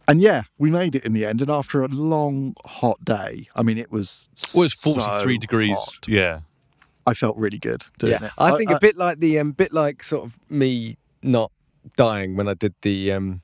And 0.08 0.22
yeah, 0.22 0.44
we 0.58 0.72
made 0.72 0.96
it 0.96 1.06
in 1.06 1.14
the 1.14 1.26
end. 1.26 1.42
And 1.42 1.50
after 1.50 1.84
a 1.84 1.88
long, 1.88 2.56
hot 2.66 3.04
day, 3.06 3.48
I 3.56 3.64
mean, 3.64 3.78
it 3.78 3.92
was 3.92 4.28
It 4.34 4.58
was 4.60 4.74
43 4.74 5.36
so 5.36 5.40
degrees. 5.40 5.78
hot. 5.78 6.08
Yeah. 6.08 6.42
I 7.06 7.14
felt 7.14 7.36
really 7.38 7.58
good 7.58 7.86
doing 7.98 8.14
yeah, 8.14 8.26
it. 8.26 8.32
I 8.38 8.56
think 8.58 8.70
a 8.70 8.80
bit 8.80 8.96
like 8.96 9.20
the 9.20 9.40
um, 9.40 9.54
bit 9.54 9.74
like 9.74 10.04
sort 10.04 10.24
of 10.24 10.38
me 10.50 10.98
not 11.24 11.52
dying 11.98 12.36
when 12.36 12.48
I 12.48 12.54
did 12.54 12.74
the 12.82 13.12
um, 13.12 13.42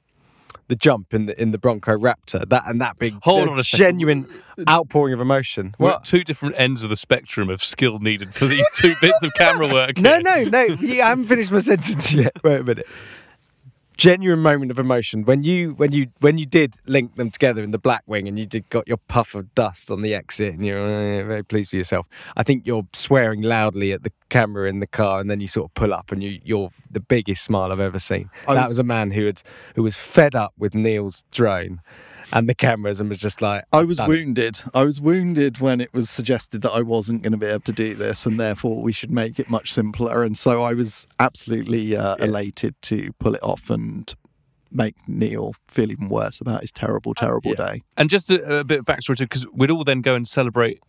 the 0.67 0.75
jump 0.75 1.13
in 1.13 1.25
the 1.27 1.41
in 1.41 1.51
the 1.51 1.57
Bronco 1.57 1.97
Raptor. 1.97 2.47
That 2.49 2.63
and 2.67 2.81
that 2.81 2.99
big 2.99 3.15
Hold 3.23 3.47
on 3.47 3.57
a 3.59 3.63
second. 3.63 3.85
genuine 3.85 4.27
outpouring 4.69 5.13
of 5.13 5.21
emotion. 5.21 5.75
We're 5.79 5.89
What? 5.91 5.95
at 5.97 6.03
two 6.05 6.23
different 6.23 6.55
ends 6.57 6.83
of 6.83 6.89
the 6.89 6.95
spectrum 6.95 7.49
of 7.49 7.63
skill 7.63 7.99
needed 7.99 8.33
for 8.33 8.45
these 8.47 8.67
two 8.75 8.95
bits 9.01 9.23
of 9.23 9.33
camera 9.35 9.67
work. 9.71 9.97
No, 9.99 10.17
no, 10.19 10.43
no. 10.43 10.63
Yeah, 10.63 11.05
I 11.05 11.09
haven't 11.09 11.27
finished 11.27 11.51
my 11.51 11.59
sentence 11.59 12.13
yet. 12.13 12.33
Wait 12.43 12.59
a 12.59 12.63
minute. 12.63 12.87
Genuine 13.97 14.39
moment 14.41 14.69
of 14.69 14.77
emotion 14.77 15.23
when 15.25 15.43
you 15.43 15.71
when 15.71 15.91
you 15.91 16.07
when 16.19 16.37
you 16.37 16.45
did 16.45 16.75
link 16.85 17.15
them 17.15 17.31
together 17.31 17.63
in 17.63 17.71
the 17.71 17.79
Blackwing 17.79 18.27
and 18.27 18.37
you 18.37 18.45
did 18.45 18.69
got 18.69 18.87
your 18.87 18.97
puff 18.97 19.33
of 19.33 19.55
dust 19.55 19.89
on 19.89 20.03
the 20.03 20.13
exit 20.13 20.53
and 20.53 20.63
you're 20.63 20.79
uh, 20.79 21.25
very 21.25 21.43
pleased 21.43 21.73
with 21.73 21.79
yourself. 21.79 22.05
I 22.35 22.43
think 22.43 22.67
you're 22.67 22.85
swearing 22.93 23.41
loudly 23.41 23.91
at 23.91 24.03
the 24.03 24.11
camera 24.29 24.69
in 24.69 24.81
the 24.81 24.87
car 24.87 25.19
and 25.19 25.31
then 25.31 25.39
you 25.41 25.47
sort 25.47 25.71
of 25.71 25.73
pull 25.73 25.95
up 25.95 26.11
and 26.11 26.23
you 26.23 26.39
you're 26.43 26.69
the 26.91 26.99
biggest 26.99 27.43
smile 27.43 27.71
I've 27.71 27.79
ever 27.79 27.97
seen. 27.97 28.29
I 28.47 28.53
that 28.53 28.63
was- 28.65 28.73
was 28.73 28.79
a 28.79 28.83
man 28.83 29.11
who 29.11 29.25
had 29.25 29.41
who 29.75 29.81
was 29.81 29.95
fed 29.95 30.35
up 30.35 30.53
with 30.59 30.75
Neil's 30.75 31.23
drone 31.31 31.81
and 32.31 32.49
the 32.49 32.55
cameras 32.55 32.99
and 32.99 33.09
was 33.09 33.17
just 33.17 33.41
like 33.41 33.63
I 33.71 33.83
was 33.83 33.97
done 33.97 34.11
it. 34.11 34.15
wounded. 34.15 34.61
I 34.73 34.83
was 34.83 34.99
wounded 34.99 35.59
when 35.59 35.81
it 35.81 35.93
was 35.93 36.09
suggested 36.09 36.61
that 36.61 36.71
I 36.71 36.81
wasn't 36.81 37.21
going 37.21 37.31
to 37.31 37.37
be 37.37 37.45
able 37.45 37.61
to 37.61 37.71
do 37.71 37.95
this, 37.95 38.25
and 38.25 38.39
therefore 38.39 38.81
we 38.81 38.91
should 38.91 39.11
make 39.11 39.39
it 39.39 39.49
much 39.49 39.73
simpler. 39.73 40.23
And 40.23 40.37
so 40.37 40.61
I 40.61 40.73
was 40.73 41.07
absolutely 41.19 41.95
uh, 41.95 42.15
elated 42.15 42.75
to 42.83 43.11
pull 43.19 43.35
it 43.35 43.43
off 43.43 43.69
and 43.69 44.13
make 44.71 44.95
Neil 45.07 45.53
feel 45.67 45.91
even 45.91 46.09
worse 46.09 46.41
about 46.41 46.61
his 46.61 46.71
terrible, 46.71 47.13
terrible 47.13 47.51
yeah. 47.51 47.67
day. 47.67 47.83
And 47.95 48.09
just 48.09 48.29
a, 48.29 48.59
a 48.59 48.63
bit 48.63 48.79
of 48.79 48.85
backstory 48.85 49.17
too, 49.17 49.25
because 49.25 49.45
we'd 49.53 49.71
all 49.71 49.83
then 49.83 50.01
go 50.01 50.15
and 50.15 50.27
celebrate 50.27 50.81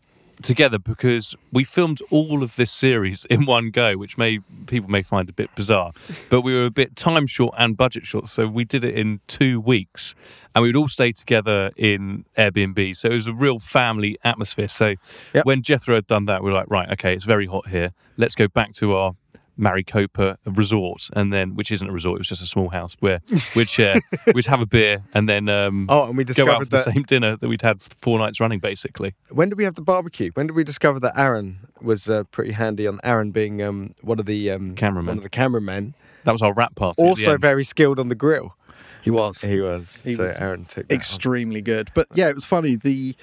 together 0.42 0.78
because 0.78 1.34
we 1.52 1.64
filmed 1.64 2.00
all 2.10 2.42
of 2.42 2.56
this 2.56 2.70
series 2.70 3.24
in 3.26 3.44
one 3.46 3.70
go, 3.70 3.96
which 3.96 4.16
may 4.18 4.38
people 4.66 4.88
may 4.90 5.02
find 5.02 5.28
a 5.28 5.32
bit 5.32 5.54
bizarre, 5.54 5.92
but 6.30 6.42
we 6.42 6.54
were 6.54 6.66
a 6.66 6.70
bit 6.70 6.96
time 6.96 7.26
short 7.26 7.54
and 7.58 7.76
budget 7.76 8.06
short, 8.06 8.28
so 8.28 8.46
we 8.46 8.64
did 8.64 8.84
it 8.84 8.94
in 8.94 9.20
two 9.26 9.60
weeks, 9.60 10.14
and 10.54 10.62
we 10.62 10.68
would 10.68 10.76
all 10.76 10.88
stay 10.88 11.12
together 11.12 11.70
in 11.76 12.24
Airbnb. 12.36 12.96
So 12.96 13.08
it 13.08 13.14
was 13.14 13.26
a 13.26 13.32
real 13.32 13.58
family 13.58 14.18
atmosphere. 14.24 14.68
So 14.68 14.94
Yep. 15.34 15.44
when 15.46 15.62
Jethro 15.62 15.94
had 15.94 16.06
done 16.06 16.24
that, 16.26 16.42
we 16.42 16.50
were 16.50 16.56
like, 16.56 16.70
right, 16.70 16.90
okay, 16.92 17.14
it's 17.14 17.24
very 17.24 17.46
hot 17.46 17.68
here. 17.68 17.92
Let's 18.16 18.34
go 18.34 18.48
back 18.48 18.72
to 18.74 18.94
our 18.94 19.12
Maricopa 19.58 20.38
resort, 20.46 21.08
and 21.14 21.32
then 21.32 21.54
which 21.56 21.70
isn't 21.72 21.88
a 21.88 21.92
resort; 21.92 22.16
it 22.16 22.20
was 22.20 22.28
just 22.28 22.42
a 22.42 22.46
small 22.46 22.68
house 22.70 22.96
where 23.00 23.20
we'd 23.54 23.68
share, 23.68 23.96
we'd 24.34 24.46
have 24.46 24.60
a 24.60 24.66
beer, 24.66 25.02
and 25.12 25.28
then 25.28 25.48
um, 25.48 25.86
Oh, 25.90 26.04
and 26.08 26.16
we 26.16 26.24
go 26.24 26.30
out 26.30 26.60
discovered 26.60 26.64
for 26.64 26.70
the 26.70 26.82
same 26.82 27.02
dinner 27.02 27.36
that 27.36 27.48
we'd 27.48 27.62
had 27.62 27.82
four 28.00 28.18
nights 28.18 28.40
running, 28.40 28.60
basically. 28.60 29.14
when 29.30 29.48
did 29.50 29.58
we 29.58 29.64
have 29.64 29.74
the 29.74 29.82
barbecue? 29.82 30.30
When 30.34 30.46
did 30.46 30.54
we 30.56 30.64
discover 30.64 30.98
that 31.00 31.18
Aaron 31.18 31.58
was 31.82 32.08
uh, 32.08 32.22
pretty 32.30 32.52
handy 32.52 32.86
on 32.86 33.00
Aaron 33.04 33.30
being 33.32 33.60
um, 33.62 33.94
one 34.00 34.18
of 34.18 34.26
the 34.26 34.50
um, 34.50 34.74
Cameramen. 34.76 35.06
one 35.08 35.16
of 35.18 35.22
the 35.24 35.28
cameramen, 35.30 35.94
That 36.24 36.32
was 36.32 36.42
our 36.42 36.52
wrap 36.54 36.74
party. 36.76 37.02
also 37.02 37.36
very 37.36 37.64
skilled 37.64 37.98
on 37.98 38.08
the 38.08 38.14
grill. 38.14 38.54
He 39.02 39.10
was 39.10 39.40
He 39.42 39.60
was. 39.60 40.02
He 40.02 40.14
so 40.16 40.24
was 40.24 40.32
Aaron 40.32 40.64
took 40.66 40.88
that 40.88 40.94
on. 40.94 40.96
extremely 40.98 41.62
good. 41.62 41.90
But 41.94 42.08
yeah, 42.14 42.28
it 42.28 42.34
was 42.34 42.44
funny. 42.44 42.76
The 42.76 43.14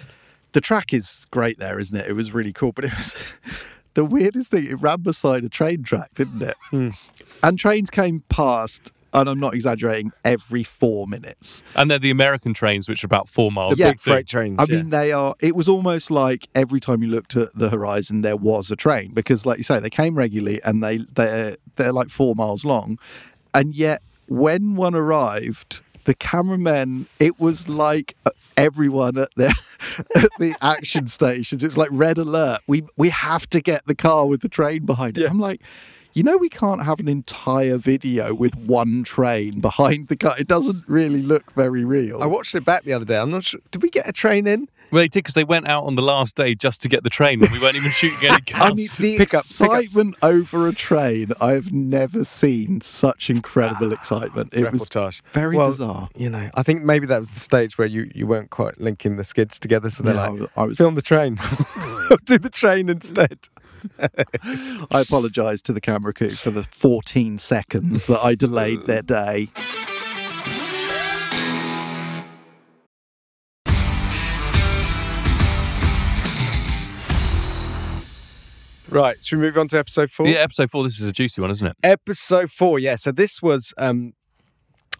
the 0.53 0.61
track 0.61 0.93
is 0.93 1.25
great 1.31 1.59
there, 1.59 1.79
isn't 1.79 1.95
it? 1.97 2.07
It 2.07 2.13
was 2.13 2.31
really 2.31 2.53
cool. 2.53 2.71
But 2.71 2.85
it 2.85 2.97
was 2.97 3.13
the 3.95 4.05
weirdest 4.05 4.51
thing. 4.51 4.67
It 4.67 4.75
ran 4.75 5.01
beside 5.01 5.43
a 5.43 5.49
train 5.49 5.83
track, 5.83 6.11
didn't 6.15 6.41
it? 6.43 6.55
Hmm. 6.69 6.89
And 7.43 7.57
trains 7.59 7.89
came 7.89 8.23
past, 8.29 8.91
and 9.13 9.27
I'm 9.29 9.39
not 9.39 9.53
exaggerating, 9.53 10.11
every 10.23 10.63
four 10.63 11.07
minutes. 11.07 11.61
and 11.75 11.89
they're 11.89 11.99
the 11.99 12.11
American 12.11 12.53
trains, 12.53 12.87
which 12.87 13.03
are 13.03 13.07
about 13.07 13.27
four 13.29 13.51
miles. 13.51 13.73
the 13.77 13.79
Yeah, 13.83 13.89
big 13.91 14.01
freight 14.01 14.27
trains. 14.27 14.57
I 14.59 14.65
yeah. 14.69 14.75
mean, 14.77 14.89
they 14.91 15.11
are. 15.11 15.35
It 15.39 15.55
was 15.55 15.67
almost 15.67 16.11
like 16.11 16.47
every 16.55 16.79
time 16.79 17.01
you 17.03 17.09
looked 17.09 17.35
at 17.35 17.49
the 17.57 17.69
horizon, 17.69 18.21
there 18.21 18.37
was 18.37 18.71
a 18.71 18.75
train 18.75 19.11
because, 19.13 19.45
like 19.45 19.57
you 19.57 19.63
say, 19.63 19.79
they 19.79 19.89
came 19.89 20.15
regularly 20.15 20.61
and 20.63 20.83
they 20.83 20.97
they're 20.97 21.57
they're 21.75 21.91
like 21.93 22.09
four 22.09 22.35
miles 22.35 22.63
long, 22.65 22.97
and 23.53 23.75
yet 23.75 24.01
when 24.27 24.75
one 24.75 24.95
arrived, 24.95 25.81
the 26.05 26.13
cameramen, 26.15 27.07
it 27.19 27.39
was 27.39 27.67
like 27.67 28.15
everyone 28.57 29.17
at 29.17 29.29
the 29.35 29.47
at 30.15 30.29
the 30.39 30.55
action 30.61 31.07
stations. 31.07 31.63
It's 31.63 31.77
like 31.77 31.89
red 31.91 32.17
alert. 32.17 32.61
We 32.67 32.83
we 32.97 33.09
have 33.09 33.49
to 33.51 33.61
get 33.61 33.85
the 33.87 33.95
car 33.95 34.25
with 34.25 34.41
the 34.41 34.49
train 34.49 34.85
behind 34.85 35.17
it. 35.17 35.21
Yeah. 35.21 35.29
I'm 35.29 35.39
like. 35.39 35.61
You 36.17 36.23
know, 36.23 36.37
we 36.37 36.47
can't 36.47 36.81
have 36.81 37.01
an 37.01 37.09
entire 37.09 37.75
video 37.75 38.33
with 38.33 38.55
one 38.55 39.03
train 39.03 39.59
behind 39.59 40.07
the 40.07 40.15
car. 40.15 40.33
It 40.39 40.47
doesn't 40.47 40.85
really 40.87 41.21
look 41.21 41.51
very 41.55 41.83
real. 41.83 42.23
I 42.23 42.25
watched 42.25 42.55
it 42.55 42.63
back 42.63 42.85
the 42.85 42.93
other 42.93 43.03
day. 43.03 43.17
I'm 43.17 43.31
not 43.31 43.43
sure. 43.43 43.59
Did 43.71 43.83
we 43.83 43.89
get 43.89 44.07
a 44.07 44.13
train 44.13 44.47
in? 44.47 44.69
Well, 44.91 45.01
they 45.01 45.07
did 45.07 45.19
because 45.23 45.33
they 45.33 45.43
went 45.43 45.67
out 45.67 45.83
on 45.85 45.95
the 45.95 46.01
last 46.01 46.35
day 46.35 46.55
just 46.55 46.81
to 46.83 46.89
get 46.89 47.03
the 47.03 47.09
train 47.09 47.39
when 47.39 47.51
we 47.51 47.59
weren't 47.59 47.75
even 47.75 47.91
shooting 47.91 48.19
any 48.29 48.41
cars. 48.47 48.71
I 48.71 48.73
mean, 48.73 48.87
the 48.97 49.17
pick 49.17 49.33
up- 49.33 49.41
excitement 49.41 50.15
over 50.21 50.67
a 50.67 50.73
train, 50.73 51.31
I've 51.41 51.71
never 51.73 52.23
seen 52.23 52.81
such 52.81 53.29
incredible 53.29 53.89
ah, 53.91 53.95
excitement. 53.95 54.53
It 54.53 54.71
was 54.71 54.89
very 55.33 55.57
Well, 55.57 55.67
bizarre. 55.67 56.09
You 56.15 56.29
know, 56.29 56.49
I 56.53 56.63
think 56.63 56.83
maybe 56.83 57.07
that 57.07 57.19
was 57.19 57.31
the 57.31 57.39
stage 57.39 57.77
where 57.77 57.87
you, 57.87 58.09
you 58.15 58.27
weren't 58.27 58.49
quite 58.51 58.79
linking 58.79 59.17
the 59.17 59.23
skids 59.23 59.59
together, 59.59 59.89
so 59.89 60.03
they're 60.03 60.13
Yeah, 60.13 60.29
like, 60.29 60.49
I 60.55 60.63
was. 60.65 60.77
film 60.77 60.95
the 60.95 61.01
train, 61.01 61.35
do 62.25 62.37
the 62.37 62.49
train 62.49 62.89
instead. 62.89 63.49
I 63.99 65.01
apologise 65.01 65.61
to 65.63 65.73
the 65.73 65.81
camera 65.81 66.13
crew 66.13 66.31
for 66.31 66.49
the 66.51 66.63
14 66.63 67.37
seconds 67.37 68.05
that 68.05 68.19
I 68.23 68.33
delayed 68.35 68.85
their 68.85 69.01
day. 69.03 69.49
Right, 78.95 79.17
should 79.21 79.39
we 79.39 79.45
move 79.45 79.57
on 79.57 79.67
to 79.67 79.77
episode 79.77 80.09
four? 80.09 80.25
Yeah, 80.25 80.37
episode 80.37 80.71
four. 80.71 80.81
This 80.83 81.01
is 81.01 81.05
a 81.05 81.11
juicy 81.11 81.41
one, 81.41 81.51
isn't 81.51 81.67
it? 81.67 81.75
Episode 81.83 82.49
four, 82.49 82.79
yeah. 82.79 82.95
So 82.95 83.11
this 83.11 83.41
was 83.41 83.73
um 83.77 84.13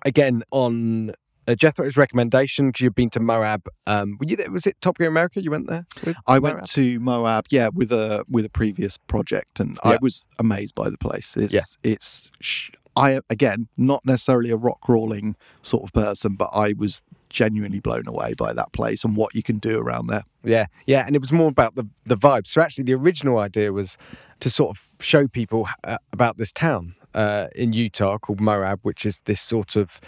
again 0.04 0.44
on 0.52 1.12
uh, 1.48 1.56
Jethro's 1.56 1.96
recommendation 1.96 2.68
because 2.68 2.82
you've 2.82 2.94
been 2.96 3.10
to 3.12 3.22
Moab. 3.22 3.62
Um, 3.88 4.18
were 4.20 4.26
you 4.28 4.36
there? 4.36 4.52
Was 4.52 4.68
it 4.68 4.76
Top 4.82 4.98
Gear 4.98 5.08
America? 5.08 5.42
You 5.42 5.50
went 5.50 5.68
there? 5.68 5.86
with 6.04 6.18
I 6.28 6.40
went 6.40 6.56
Moab? 6.58 6.68
to 6.72 7.00
Moab, 7.00 7.46
yeah, 7.52 7.70
with 7.74 7.94
a 7.94 8.26
with 8.30 8.44
a 8.44 8.50
previous 8.50 8.98
project, 8.98 9.62
and 9.62 9.78
I 9.84 9.98
was 10.02 10.28
amazed 10.40 10.76
by 10.76 10.90
the 10.90 10.98
place. 10.98 11.34
It's 11.38 11.54
Yeah. 11.54 11.62
it's 11.82 12.30
sh- 12.42 12.72
I 12.98 13.22
again 13.30 13.70
not 13.78 14.06
necessarily 14.06 14.50
a 14.50 14.58
rock 14.58 14.82
crawling 14.82 15.38
sort 15.62 15.84
of 15.86 15.94
person, 15.94 16.36
but 16.36 16.50
I 16.52 16.74
was 16.78 17.02
genuinely 17.36 17.82
blown 17.82 18.08
away 18.08 18.34
by 18.34 18.54
that 18.54 18.72
place 18.72 19.04
and 19.04 19.16
what 19.16 19.36
you 19.36 19.44
can 19.44 19.60
do 19.60 19.78
around 19.80 20.08
there. 20.08 20.24
Yeah, 20.44 20.68
yeah, 20.88 21.06
and 21.06 21.16
it 21.16 21.20
was 21.20 21.32
more 21.32 21.50
about 21.50 21.76
the 21.76 21.88
the 22.06 22.18
vibe. 22.18 22.48
So 22.48 22.62
actually, 22.62 22.86
the 22.86 22.94
original 22.94 23.38
idea 23.38 23.72
was 23.72 23.98
to 24.40 24.50
sort 24.50 24.76
of 24.76 24.90
show 25.00 25.28
people 25.28 25.68
uh, 25.84 25.98
about 26.12 26.38
this 26.38 26.52
town 26.52 26.96
uh, 27.14 27.48
in 27.56 27.74
Utah 27.74 28.18
called 28.18 28.40
Moab, 28.42 28.80
which 28.84 29.06
is 29.06 29.22
this 29.26 29.42
sort 29.42 29.76
of 29.76 30.00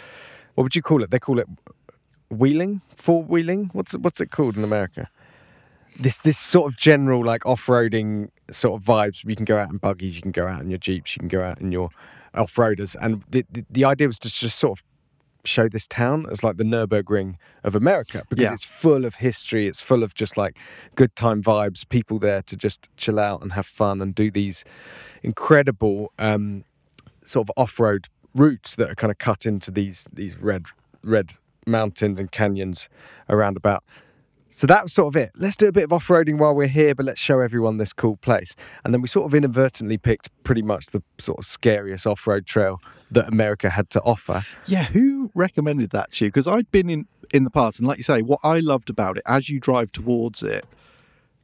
what 0.54 0.64
would 0.64 0.74
you 0.74 0.82
call 0.82 1.02
it? 1.02 1.10
They 1.10 1.20
call 1.20 1.38
it 1.38 1.46
wheeling, 2.30 2.80
four 2.96 3.22
wheeling. 3.22 3.70
What's 3.72 3.94
it, 3.94 4.00
what's 4.00 4.20
it 4.20 4.30
called 4.30 4.56
in 4.56 4.64
America? 4.64 5.08
This 6.00 6.16
this 6.18 6.38
sort 6.38 6.72
of 6.72 6.78
general 6.78 7.24
like 7.24 7.44
off 7.46 7.66
roading 7.66 8.30
sort 8.50 8.80
of 8.80 8.86
vibes. 8.86 9.24
You 9.24 9.36
can 9.36 9.44
go 9.44 9.58
out 9.58 9.70
in 9.70 9.76
buggies, 9.76 10.16
you 10.16 10.22
can 10.22 10.32
go 10.32 10.46
out 10.46 10.62
in 10.62 10.70
your 10.70 10.78
jeeps, 10.78 11.14
you 11.14 11.20
can 11.20 11.28
go 11.28 11.42
out 11.42 11.60
in 11.60 11.72
your 11.72 11.90
off 12.34 12.54
roaders, 12.54 12.96
and 13.00 13.22
the, 13.28 13.44
the 13.50 13.64
the 13.70 13.84
idea 13.84 14.06
was 14.06 14.18
to 14.20 14.30
just 14.30 14.58
sort 14.58 14.78
of 14.78 14.84
show 15.44 15.68
this 15.68 15.86
town 15.86 16.26
as 16.30 16.42
like 16.42 16.56
the 16.56 16.64
Nurburgring 16.64 17.36
of 17.64 17.74
America 17.74 18.24
because 18.28 18.42
Yeah. 18.42 18.52
it's 18.54 18.64
full 18.64 19.04
of 19.04 19.16
history. 19.16 19.66
It's 19.66 19.80
full 19.80 20.02
of 20.02 20.14
just 20.14 20.36
like 20.36 20.58
good 20.94 21.14
time 21.16 21.42
vibes, 21.42 21.88
people 21.88 22.18
there 22.18 22.42
to 22.42 22.56
just 22.56 22.88
chill 22.96 23.18
out 23.18 23.42
and 23.42 23.52
have 23.52 23.66
fun 23.66 24.02
and 24.02 24.14
do 24.14 24.30
these 24.30 24.64
incredible 25.22 26.12
um, 26.18 26.64
sort 27.24 27.48
of 27.48 27.52
off-road 27.56 28.08
routes 28.34 28.74
that 28.76 28.90
are 28.90 28.94
kind 28.94 29.10
of 29.10 29.18
cut 29.18 29.46
into 29.46 29.70
these 29.70 30.06
these 30.12 30.36
red 30.36 30.66
red 31.02 31.32
mountains 31.66 32.18
and 32.18 32.30
canyons 32.30 32.88
around 33.28 33.56
about. 33.56 33.84
So 34.58 34.66
that 34.66 34.82
was 34.82 34.92
sort 34.92 35.14
of 35.14 35.22
it. 35.22 35.30
Let's 35.36 35.54
do 35.54 35.68
a 35.68 35.72
bit 35.72 35.84
of 35.84 35.92
off-roading 35.92 36.38
while 36.38 36.52
we're 36.52 36.66
here, 36.66 36.92
but 36.92 37.06
let's 37.06 37.20
show 37.20 37.38
everyone 37.38 37.76
this 37.76 37.92
cool 37.92 38.16
place. 38.16 38.56
And 38.84 38.92
then 38.92 39.00
we 39.00 39.06
sort 39.06 39.26
of 39.26 39.32
inadvertently 39.32 39.98
picked 39.98 40.30
pretty 40.42 40.62
much 40.62 40.86
the 40.86 41.00
sort 41.18 41.38
of 41.38 41.44
scariest 41.44 42.08
off-road 42.08 42.44
trail 42.44 42.82
that 43.12 43.28
America 43.28 43.70
had 43.70 43.88
to 43.90 44.00
offer. 44.02 44.44
Yeah, 44.66 44.86
who 44.86 45.30
recommended 45.32 45.90
that 45.90 46.10
to 46.14 46.24
you? 46.24 46.30
Because 46.32 46.48
I'd 46.48 46.68
been 46.72 46.90
in 46.90 47.06
in 47.32 47.44
the 47.44 47.50
past, 47.50 47.78
and 47.78 47.86
like 47.86 47.98
you 47.98 48.02
say, 48.02 48.20
what 48.20 48.40
I 48.42 48.58
loved 48.58 48.90
about 48.90 49.16
it, 49.16 49.22
as 49.26 49.48
you 49.48 49.60
drive 49.60 49.92
towards 49.92 50.42
it, 50.42 50.66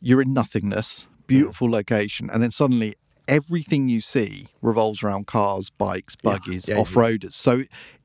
you're 0.00 0.20
in 0.20 0.32
nothingness, 0.32 1.06
beautiful 1.28 1.70
location, 1.70 2.28
and 2.32 2.42
then 2.42 2.50
suddenly 2.50 2.96
everything 3.28 3.88
you 3.88 4.00
see 4.00 4.48
revolves 4.60 5.04
around 5.04 5.28
cars, 5.28 5.70
bikes, 5.70 6.16
buggies, 6.16 6.68
yeah, 6.68 6.74
yeah. 6.74 6.80
off-roaders. 6.80 7.34
So 7.34 7.62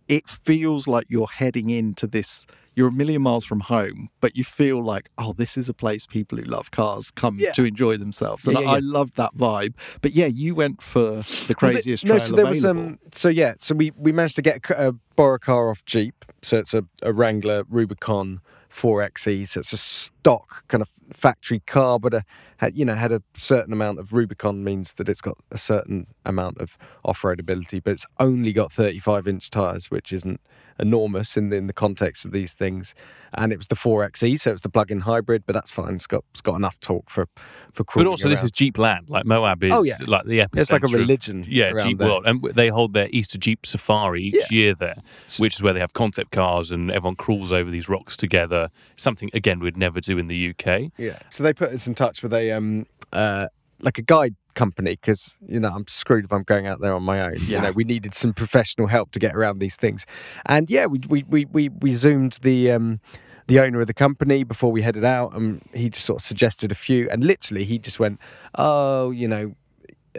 it 0.08 0.30
feels 0.30 0.88
like 0.88 1.08
you're 1.10 1.26
heading 1.28 1.72
into 1.72 2.06
this. 2.06 2.46
You're 2.80 2.88
a 2.88 2.94
million 2.94 3.22
miles 3.22 3.44
from 3.44 3.60
home, 3.60 4.10
but 4.22 4.38
you 4.38 4.46
feel 4.46 4.82
like, 4.82 5.10
oh, 5.18 5.34
this 5.34 5.58
is 5.58 5.68
a 5.68 5.74
place 5.74 6.06
people 6.06 6.38
who 6.38 6.46
love 6.46 6.72
cars 6.72 7.12
come 7.12 7.36
Yeah. 7.38 7.52
to 7.52 7.66
enjoy 7.66 7.98
themselves, 7.98 8.48
and 8.48 8.56
Yeah, 8.56 8.64
yeah, 8.64 8.70
I, 8.70 8.76
I 8.78 8.80
loved 8.80 9.18
that 9.18 9.36
vibe. 9.36 9.74
But 10.02 10.14
yeah, 10.14 10.28
you 10.28 10.56
went 10.56 10.82
for 10.82 11.02
the 11.02 11.46
Well, 11.50 11.56
craziest 11.56 12.06
no, 12.06 12.18
so 12.20 12.36
there 12.38 12.46
available. 12.46 12.50
was 12.52 12.66
um. 12.66 13.00
So 13.14 13.28
yeah, 13.28 13.56
so 13.58 13.76
we 13.76 13.92
we 13.98 14.14
managed 14.14 14.38
to 14.38 14.42
get 14.42 14.70
a, 14.70 14.88
a 14.90 14.92
borrow 15.18 15.36
a 15.36 15.40
car 15.40 15.70
off 15.70 15.84
Jeep. 15.84 16.24
So 16.42 16.58
it's 16.58 16.74
a, 16.74 16.86
a 17.04 17.12
Wrangler 17.12 17.66
Rubicon 17.68 18.40
4xe. 18.74 19.46
So 19.50 19.60
it's 19.60 19.74
a 19.74 19.78
stock 20.20 20.68
kind 20.68 20.82
of 20.82 20.90
factory 21.14 21.60
car, 21.62 22.00
but 22.00 22.14
uh, 22.14 22.18
a, 22.18 22.24
had 22.58 22.78
you 22.78 22.86
know 22.86 22.96
had 22.96 23.12
a 23.12 23.22
certain 23.38 23.74
amount 23.74 24.00
of 24.00 24.14
Rubicon 24.14 24.64
means 24.64 24.94
that 24.94 25.10
it's 25.10 25.22
got 25.22 25.38
a 25.52 25.58
certain 25.58 26.08
amount 26.26 26.58
of 26.60 26.78
off 27.04 27.24
road 27.24 27.40
ability, 27.40 27.80
but 27.80 27.92
it's 27.92 28.06
only 28.20 28.54
got 28.54 28.72
35 28.72 29.28
inch 29.28 29.50
tires, 29.50 29.90
which 29.90 30.12
isn't 30.14 30.40
enormous 30.82 31.36
in 31.36 31.50
the, 31.50 31.58
in 31.58 31.68
the 31.68 31.74
context 31.74 32.24
of 32.26 32.32
these 32.32 32.54
things. 32.54 32.96
And 33.34 33.52
it 33.52 33.58
was 33.58 33.68
the 33.68 33.76
4xe, 33.76 34.40
so 34.40 34.52
it's 34.52 34.62
the 34.62 34.70
plug-in 34.70 35.02
hybrid, 35.02 35.44
but 35.46 35.54
that's 35.54 35.70
fine. 35.72 35.96
It's 35.96 36.08
got 36.08 36.24
it's 36.32 36.42
got 36.42 36.56
enough 36.56 36.80
torque 36.80 37.10
for 37.10 37.28
for 37.74 37.84
But 37.96 38.08
also, 38.08 38.28
this 38.30 38.44
is 38.44 38.52
Jeep 38.52 38.78
land. 38.78 39.10
Like 39.10 39.26
Moab 39.26 39.64
is 39.64 39.72
Oh, 39.74 39.84
yeah. 39.84 39.98
like 40.08 40.26
the 40.26 40.40
epicenter. 40.40 40.62
it's 40.62 40.72
like 40.72 40.84
a 40.84 40.88
of- 40.88 40.94
religion. 40.94 41.46
yeah, 41.48 41.72
Jeep 41.84 41.98
there. 42.00 42.08
World, 42.08 42.24
and 42.26 42.42
they 42.44 42.68
hold 42.70 42.94
their 42.94 43.08
Easter 43.12 43.38
Jeep 43.38 43.66
Safari 43.66 44.24
each 44.24 44.36
Yeah. 44.36 44.58
year 44.58 44.74
there, 44.76 44.96
which 45.38 45.56
is 45.56 45.62
where 45.64 45.74
they 45.74 45.80
have 45.80 45.94
concept 45.94 46.32
cars 46.32 46.72
and 46.72 46.90
everyone 46.92 47.16
crawls 47.16 47.52
over 47.52 47.70
these 47.72 47.88
rocks 47.88 48.18
together. 48.18 48.70
Something 48.98 49.30
again 49.34 49.60
we'd 49.60 49.78
never 49.78 50.02
do 50.14 50.18
in 50.18 50.28
the 50.28 50.50
UK. 50.50 50.92
Yeah. 50.98 51.20
So 51.30 51.44
they 51.44 51.54
put 51.54 51.72
us 51.72 51.88
in 51.88 51.96
touch 51.96 52.24
with 52.24 52.34
a 52.34 52.52
um 52.52 52.86
uh 53.14 53.48
like 53.82 53.98
a 53.98 54.02
guide 54.02 54.36
company 54.56 54.92
because 54.92 55.38
you 55.48 55.60
know 55.60 55.70
I'm 55.70 55.88
screwed 55.88 56.26
if 56.26 56.34
I'm 56.34 56.44
going 56.44 56.68
out 56.68 56.82
there 56.82 56.94
on 56.94 57.04
my 57.04 57.22
own. 57.22 57.38
Yeah. 57.48 57.58
You 57.58 57.62
know, 57.64 57.72
we 57.72 57.84
needed 57.84 58.14
some 58.14 58.34
professional 58.34 58.88
help 58.88 59.12
to 59.12 59.20
get 59.20 59.36
around 59.36 59.60
these 59.60 59.76
things, 59.76 60.06
and 60.46 60.70
yeah, 60.70 60.86
we 60.86 61.00
we 61.08 61.24
we 61.24 61.46
we, 61.46 61.70
we 61.70 61.94
zoomed 61.94 62.38
the 62.42 62.72
um 62.72 63.00
the 63.48 63.60
owner 63.60 63.82
of 63.82 63.88
the 63.88 63.94
company 63.94 64.44
before 64.44 64.72
we 64.72 64.82
headed 64.82 65.06
out, 65.06 65.34
and 65.34 65.62
he 65.74 65.90
just 65.90 66.06
sort 66.06 66.22
of 66.22 66.26
suggested 66.26 66.72
a 66.72 66.76
few, 66.76 67.10
and 67.10 67.24
literally 67.24 67.66
he 67.66 67.80
just 67.80 68.00
went, 68.00 68.20
oh, 68.56 69.10
you 69.10 69.28
know, 69.28 69.56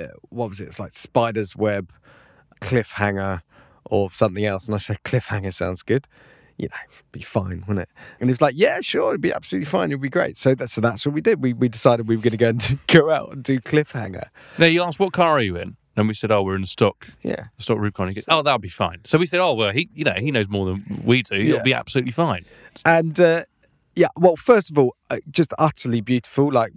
uh, 0.01 0.09
what 0.31 0.49
was 0.49 0.59
it? 0.61 0.67
It's 0.67 0.81
like 0.81 0.97
spider's 0.97 1.55
web, 1.55 1.93
cliffhanger, 2.61 3.43
or 3.85 4.11
something 4.11 4.45
else, 4.45 4.67
and 4.67 4.75
I 4.75 4.79
said 4.79 4.99
cliffhanger 5.05 5.55
sounds 5.55 5.83
good 5.83 6.09
you 6.61 6.69
know, 6.69 6.77
be 7.13 7.23
fine, 7.23 7.65
wouldn't 7.67 7.81
it? 7.81 7.89
And 8.21 8.29
he 8.29 8.33
was 8.33 8.41
like, 8.43 8.55
yeah, 8.57 8.81
sure, 8.81 9.11
it'd 9.11 9.21
be 9.21 9.33
absolutely 9.33 9.67
fine, 9.67 9.91
it'd 9.91 10.01
be 10.01 10.09
great. 10.09 10.37
So 10.37 10.55
that's 10.55 10.75
so 10.75 10.81
that's 10.81 11.07
what 11.07 11.15
we 11.15 11.21
did. 11.21 11.43
We 11.43 11.53
we 11.53 11.69
decided 11.69 12.07
we 12.07 12.17
were 12.17 12.23
going 12.23 12.33
to 12.33 12.37
go 12.37 12.49
and 12.49 12.79
go 12.87 13.11
out 13.11 13.33
and 13.33 13.43
do 13.43 13.61
cliffhanger. 13.61 14.29
Now 14.59 14.67
you 14.67 14.83
asked 14.83 15.01
what 15.01 15.13
car 15.13 15.39
are 15.39 15.43
you 15.43 15.57
in, 15.57 15.77
and 15.97 16.07
we 16.07 16.15
said, 16.15 16.31
oh, 16.31 16.43
we're 16.43 16.57
in 16.57 16.63
a 16.63 16.67
stock 16.67 17.09
Yeah, 17.23 17.47
a 17.59 17.63
stock 17.63 17.79
Rubicon. 17.79 18.09
He 18.09 18.15
goes, 18.15 18.25
oh, 18.29 18.43
that'll 18.43 18.59
be 18.59 18.69
fine. 18.69 19.01
So 19.05 19.19
we 19.19 19.27
said, 19.27 19.41
oh, 19.41 19.55
well, 19.55 19.73
he 19.73 19.89
you 19.95 20.05
know 20.05 20.15
he 20.15 20.31
knows 20.31 20.49
more 20.49 20.67
than 20.67 21.03
we 21.05 21.23
do. 21.23 21.37
Yeah. 21.37 21.55
It'll 21.55 21.65
be 21.65 21.75
absolutely 21.75 22.13
fine. 22.13 22.45
and 22.85 23.19
uh, 23.19 23.45
yeah, 23.97 24.09
well, 24.17 24.37
first 24.37 24.71
of 24.71 24.79
all, 24.79 24.95
uh, 25.11 25.19
just 25.31 25.53
utterly 25.59 26.01
beautiful. 26.01 26.53
Like 26.53 26.73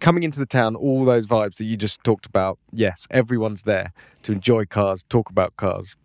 coming 0.00 0.22
into 0.22 0.38
the 0.38 0.46
town, 0.46 0.76
all 0.76 1.04
those 1.04 1.26
vibes 1.26 1.56
that 1.56 1.64
you 1.64 1.76
just 1.76 2.04
talked 2.04 2.26
about. 2.26 2.58
Yes, 2.70 3.06
everyone's 3.10 3.62
there 3.64 3.92
to 4.22 4.32
enjoy 4.32 4.66
cars, 4.66 5.04
talk 5.08 5.28
about 5.28 5.56
cars. 5.56 5.96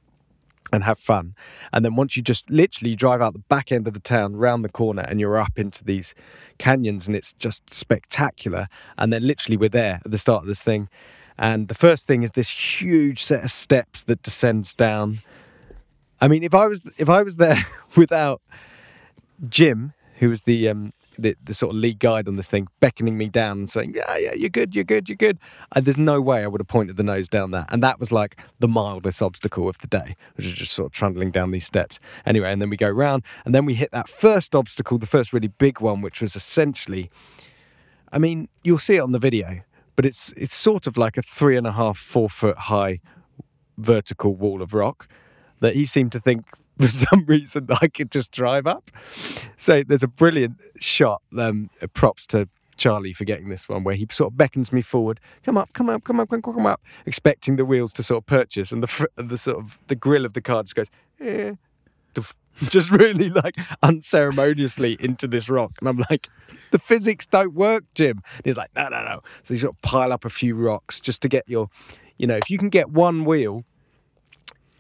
And 0.72 0.84
have 0.84 1.00
fun, 1.00 1.34
and 1.72 1.86
then 1.86 1.96
once 1.96 2.18
you 2.18 2.24
just 2.24 2.50
literally 2.50 2.96
drive 2.96 3.22
out 3.22 3.32
the 3.32 3.40
back 3.40 3.72
end 3.72 3.88
of 3.88 3.94
the 3.94 4.02
town, 4.02 4.36
round 4.36 4.66
the 4.66 4.70
corner, 4.70 5.04
and 5.04 5.20
you're 5.20 5.38
up 5.38 5.58
into 5.58 5.84
these 5.84 6.14
canyons, 6.58 7.08
and 7.08 7.16
it's 7.16 7.32
just 7.34 7.74
spectacular. 7.74 8.68
And 8.98 9.14
then 9.14 9.26
literally 9.26 9.56
we're 9.56 9.70
there 9.70 10.02
at 10.04 10.12
the 10.12 10.18
start 10.18 10.44
of 10.44 10.48
this 10.48 10.62
thing, 10.62 10.90
and 11.38 11.68
the 11.68 11.76
first 11.76 12.08
thing 12.08 12.24
is 12.24 12.32
this 12.32 12.50
huge 12.50 13.24
set 13.24 13.44
of 13.44 13.52
steps 13.52 14.04
that 14.04 14.24
descends 14.24 14.74
down. 14.74 15.20
I 16.20 16.28
mean, 16.28 16.44
if 16.44 16.54
I 16.54 16.68
was 16.68 16.82
if 16.98 17.10
I 17.10 17.22
was 17.22 17.36
there 17.36 17.66
without 17.96 18.42
Jim, 19.48 19.94
who 20.16 20.30
was 20.30 20.42
the 20.42 20.68
um 20.68 20.94
the, 21.18 21.36
the 21.44 21.54
sort 21.54 21.76
of 21.76 21.80
lead 21.80 22.00
guide 22.00 22.28
on 22.28 22.36
this 22.36 22.50
thing, 22.50 22.68
beckoning 22.80 23.18
me 23.18 23.30
down 23.30 23.60
and 23.60 23.70
saying, 23.70 23.94
"Yeah, 23.96 24.18
yeah, 24.18 24.34
you're 24.34 24.50
good, 24.50 24.76
you're 24.76 24.84
good, 24.84 25.10
you're 25.10 25.16
good." 25.16 25.40
Uh, 25.76 25.82
there's 25.82 25.98
no 25.98 26.22
way 26.22 26.44
I 26.44 26.48
would 26.48 26.62
have 26.62 26.68
pointed 26.68 26.98
the 26.98 27.04
nose 27.04 27.28
down 27.28 27.52
that, 27.52 27.68
and 27.72 27.84
that 27.84 28.00
was 28.00 28.12
like 28.12 28.40
the 28.60 28.68
mildest 28.68 29.22
obstacle 29.22 29.68
of 29.68 29.78
the 29.80 29.88
day, 29.88 30.16
which 30.36 30.46
is 30.46 30.54
just 30.54 30.74
sort 30.74 30.88
of 30.88 30.92
trundling 30.92 31.32
down 31.32 31.52
these 31.52 31.66
steps. 31.66 32.00
Anyway, 32.26 32.52
and 32.52 32.62
then 32.62 32.70
we 32.70 32.78
go 32.78 32.90
round, 32.90 33.24
and 33.46 33.54
then 33.54 33.66
we 33.66 33.74
hit 33.74 33.92
that 33.92 34.10
first 34.10 34.56
obstacle, 34.56 34.98
the 34.98 35.06
first 35.06 35.34
really 35.34 35.48
big 35.48 35.80
one, 35.80 36.02
which 36.02 36.22
was 36.22 36.36
essentially, 36.36 37.10
I 38.12 38.20
mean, 38.20 38.50
you'll 38.64 38.80
see 38.80 38.96
it 38.96 39.02
on 39.02 39.12
the 39.12 39.20
video, 39.20 39.62
but 39.96 40.06
it's 40.06 40.34
it's 40.38 40.56
sort 40.56 40.88
of 40.88 40.98
like 40.98 41.18
a 41.18 41.22
three 41.22 41.58
and 41.58 41.68
a 41.68 41.74
half, 41.74 41.98
four 41.98 42.30
foot 42.30 42.58
high 42.58 43.00
vertical 43.78 44.34
wall 44.36 44.62
of 44.62 44.74
rock 44.74 45.08
that 45.60 45.76
he 45.76 45.86
seemed 45.86 46.12
to 46.12 46.20
think 46.20 46.46
for 46.80 46.90
some 46.90 47.26
reason 47.26 47.68
I 47.82 47.88
could 47.88 48.12
just 48.12 48.32
drive 48.32 48.68
up. 48.68 48.92
So 49.58 49.84
there's 49.84 50.04
a 50.04 50.08
brilliant 50.08 50.58
shot. 50.80 51.22
Um, 51.38 51.70
props 51.94 52.28
to 52.28 52.48
Charlie 52.78 53.14
for 53.14 53.26
getting 53.26 53.50
this 53.50 53.68
one, 53.68 53.84
where 53.84 53.96
he 53.96 54.08
sort 54.12 54.32
of 54.32 54.38
beckons 54.38 54.72
me 54.72 54.82
forward. 54.82 55.20
Come 55.44 55.58
up, 55.58 55.74
come 55.74 55.90
up, 55.90 56.04
come 56.04 56.20
up, 56.20 56.30
come, 56.30 56.42
come 56.42 56.66
up, 56.66 56.82
expecting 57.06 57.56
the 57.56 57.66
wheels 57.66 57.92
to 57.94 58.04
sort 58.04 58.24
of 58.24 58.26
purchase, 58.28 58.72
and 58.72 58.84
the 58.84 58.88
fr- 58.88 59.06
the 59.16 59.38
sort 59.38 59.58
of 59.58 59.80
the 59.88 59.96
grill 59.96 60.26
of 60.26 60.34
the 60.34 60.42
car 60.42 60.64
just 60.64 60.76
goes. 60.76 60.92
Eh, 61.20 61.54
just 62.70 62.92
really 62.92 63.30
like 63.30 63.56
unceremoniously 63.84 64.98
into 65.00 65.28
this 65.28 65.50
rock. 65.50 65.72
And 65.80 65.88
I'm 65.88 66.04
like, 66.10 66.30
the 66.72 66.80
physics 66.80 67.26
don't 67.26 67.54
work, 67.54 67.84
Jim. 67.94 68.22
And 68.38 68.46
he's 68.46 68.58
like, 68.58 68.72
no, 68.76 68.90
no, 68.90 69.04
no. 69.04 69.22
So 69.44 69.54
you 69.54 69.60
sort 69.60 69.76
of 69.76 69.82
pile 69.82 70.12
up 70.12 70.26
a 70.26 70.30
few 70.30 70.56
rocks 70.56 71.00
just 71.00 71.22
to 71.22 71.30
get 71.30 71.48
your, 71.48 71.70
you 72.18 72.28
know, 72.28 72.36
if 72.36 72.50
you 72.50 72.58
can 72.58 72.70
get 72.70 72.90
one 72.90 73.26
wheel, 73.26 73.64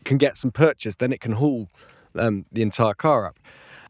can 0.07 0.17
get 0.17 0.37
some 0.37 0.51
purchase, 0.51 0.95
then 0.95 1.11
it 1.13 1.19
can 1.21 1.33
haul 1.33 1.67
um, 2.17 2.45
the 2.51 2.61
entire 2.63 2.93
car 2.95 3.25
up. 3.27 3.37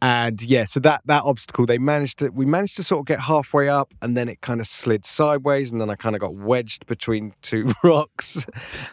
And 0.00 0.40
yeah, 0.40 0.64
so 0.64 0.78
that 0.80 1.00
that 1.06 1.24
obstacle 1.24 1.66
they 1.66 1.78
managed 1.78 2.20
to 2.20 2.28
we 2.28 2.46
managed 2.46 2.76
to 2.76 2.84
sort 2.84 3.00
of 3.00 3.06
get 3.06 3.18
halfway 3.18 3.68
up, 3.68 3.92
and 4.00 4.16
then 4.16 4.28
it 4.28 4.40
kind 4.42 4.60
of 4.60 4.68
slid 4.68 5.04
sideways, 5.04 5.72
and 5.72 5.80
then 5.80 5.90
I 5.90 5.96
kind 5.96 6.14
of 6.14 6.20
got 6.20 6.34
wedged 6.36 6.86
between 6.86 7.34
two 7.42 7.72
rocks, 7.82 8.38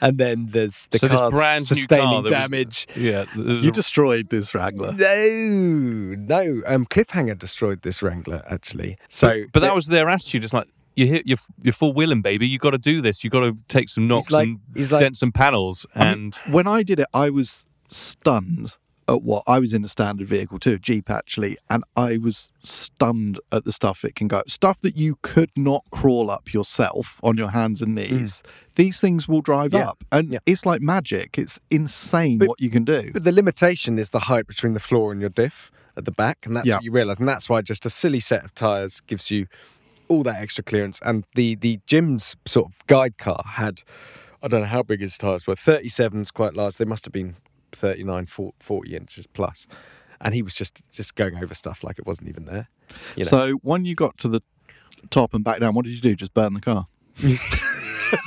and 0.02 0.18
then 0.18 0.48
there's 0.52 0.88
the 0.90 0.98
So 0.98 1.08
this 1.08 1.20
car's 1.20 1.32
brand 1.32 1.62
new 1.62 1.68
car 1.68 1.76
sustaining 1.78 2.24
was- 2.24 2.32
damage. 2.32 2.88
Yeah, 2.96 3.26
there's 3.36 3.64
You 3.64 3.70
a- 3.70 3.74
destroyed 3.74 4.30
this 4.30 4.56
Wrangler. 4.56 4.94
No, 4.94 6.16
no. 6.18 6.62
Um, 6.66 6.88
Cliffhanger 6.88 7.38
destroyed 7.38 7.84
this 7.84 8.02
Wrangler 8.02 8.42
actually. 8.50 8.98
So, 9.08 9.44
but 9.54 9.60
that 9.60 9.76
was 9.76 9.86
their 9.86 10.10
attitude. 10.10 10.44
It's 10.44 10.54
like 10.54 10.68
you 10.96 11.08
hit 11.08 11.28
you're, 11.28 11.38
you're 11.62 11.74
full 11.74 11.94
wheeling, 11.94 12.22
baby. 12.22 12.48
You 12.48 12.58
got 12.60 12.72
to 12.72 12.78
do 12.78 13.02
this. 13.02 13.24
You 13.24 13.30
got 13.30 13.42
to 13.42 13.58
take 13.68 13.90
some 13.90 14.08
knocks 14.08 14.32
like- 14.32 14.48
and 14.48 14.60
like- 14.92 15.00
dent 15.02 15.18
some 15.18 15.32
panels. 15.32 15.86
And 15.94 16.36
When 16.50 16.68
I 16.68 16.84
did 16.84 17.00
it, 17.00 17.08
I 17.14 17.30
was 17.30 17.66
stunned 17.88 18.74
at 19.08 19.22
what 19.22 19.44
I 19.46 19.60
was 19.60 19.72
in 19.72 19.86
a 19.86 19.88
standard 19.88 20.28
vehicle 20.28 20.58
too, 20.58 20.80
Jeep 20.80 21.12
actually, 21.12 21.58
and 21.70 21.84
I 21.96 22.18
was 22.18 22.52
stunned 22.64 23.40
at 23.52 23.64
the 23.64 23.72
stuff 23.72 24.04
it 24.04 24.16
can 24.16 24.28
go. 24.28 24.42
Stuff 24.48 24.82
that 24.82 24.98
you 24.98 25.20
could 25.22 25.52
not 25.56 25.84
crawl 25.92 26.32
up 26.32 26.52
yourself 26.54 27.20
on 27.22 27.38
your 27.38 27.50
hands 27.52 27.84
and 27.84 27.94
knees. 27.94 28.42
These 28.76 29.00
things 29.00 29.28
will 29.28 29.42
drive 29.42 29.72
Mm. 29.72 29.80
Yeah. 29.80 29.90
up, 29.90 30.04
and 30.12 30.34
Yeah. 30.34 30.40
it's 30.48 30.66
like 30.66 30.82
magic. 30.82 31.38
It's 31.38 31.60
insane 31.70 32.40
But- 32.40 32.48
what 32.50 32.60
you 32.62 32.72
can 32.72 32.84
do. 32.84 33.12
But 33.14 33.24
the 33.26 33.32
limitation 33.32 34.00
is 34.00 34.10
the 34.10 34.22
height 34.22 34.48
between 34.48 34.74
the 34.74 34.80
floor 34.80 35.12
and 35.12 35.22
your 35.22 35.30
diff 35.30 35.70
at 35.96 36.06
the 36.06 36.12
back, 36.12 36.40
and 36.48 36.56
that's 36.58 36.66
Yeah. 36.68 36.76
what 36.78 36.84
you 36.84 36.92
realise, 36.92 37.20
and 37.20 37.28
that's 37.30 37.48
why 37.48 37.62
just 37.62 37.86
a 37.86 37.92
silly 37.92 38.20
set 38.20 38.44
of 38.44 38.56
tyres 38.56 39.02
gives 39.06 39.30
you 39.30 39.46
all 40.08 40.24
that 40.24 40.42
extra 40.42 40.64
clearance. 40.64 41.00
And 41.04 41.26
the 41.36 41.56
the 41.56 41.80
Jim's 41.88 42.36
sort 42.46 42.68
of 42.68 42.88
guide 42.88 43.18
car 43.18 43.44
had, 43.46 43.82
I 44.42 44.48
don't 44.48 44.62
know 44.62 44.68
how 44.68 44.84
big 44.84 45.02
his 45.02 45.18
tyres 45.18 45.48
were, 45.48 45.56
37s, 45.56 46.34
quite 46.34 46.54
large. 46.54 46.78
They 46.78 46.86
must 46.86 47.06
have 47.06 47.14
been 47.14 47.36
39, 47.72 48.26
40, 48.28 48.56
40 48.60 48.96
inches 48.96 49.28
plus, 49.28 49.68
and 50.22 50.34
he 50.34 50.42
was 50.42 50.54
just 50.54 50.82
just 50.92 51.16
going 51.16 51.38
over 51.42 51.54
stuff 51.54 51.84
like 51.84 52.00
it 52.00 52.06
wasn't 52.06 52.30
even 52.30 52.46
there. 52.46 52.70
You 53.16 53.24
know. 53.26 53.30
So 53.30 53.52
when 53.64 53.86
you 53.86 53.96
got 53.96 54.18
to 54.20 54.28
the 54.28 54.42
top 55.10 55.34
and 55.34 55.44
back 55.44 55.60
down, 55.60 55.74
what 55.76 55.86
did 55.86 55.92
you 55.92 56.02
do? 56.02 56.16
Just 56.16 56.34
burn 56.34 56.54
the 56.54 56.62
car? 56.62 56.88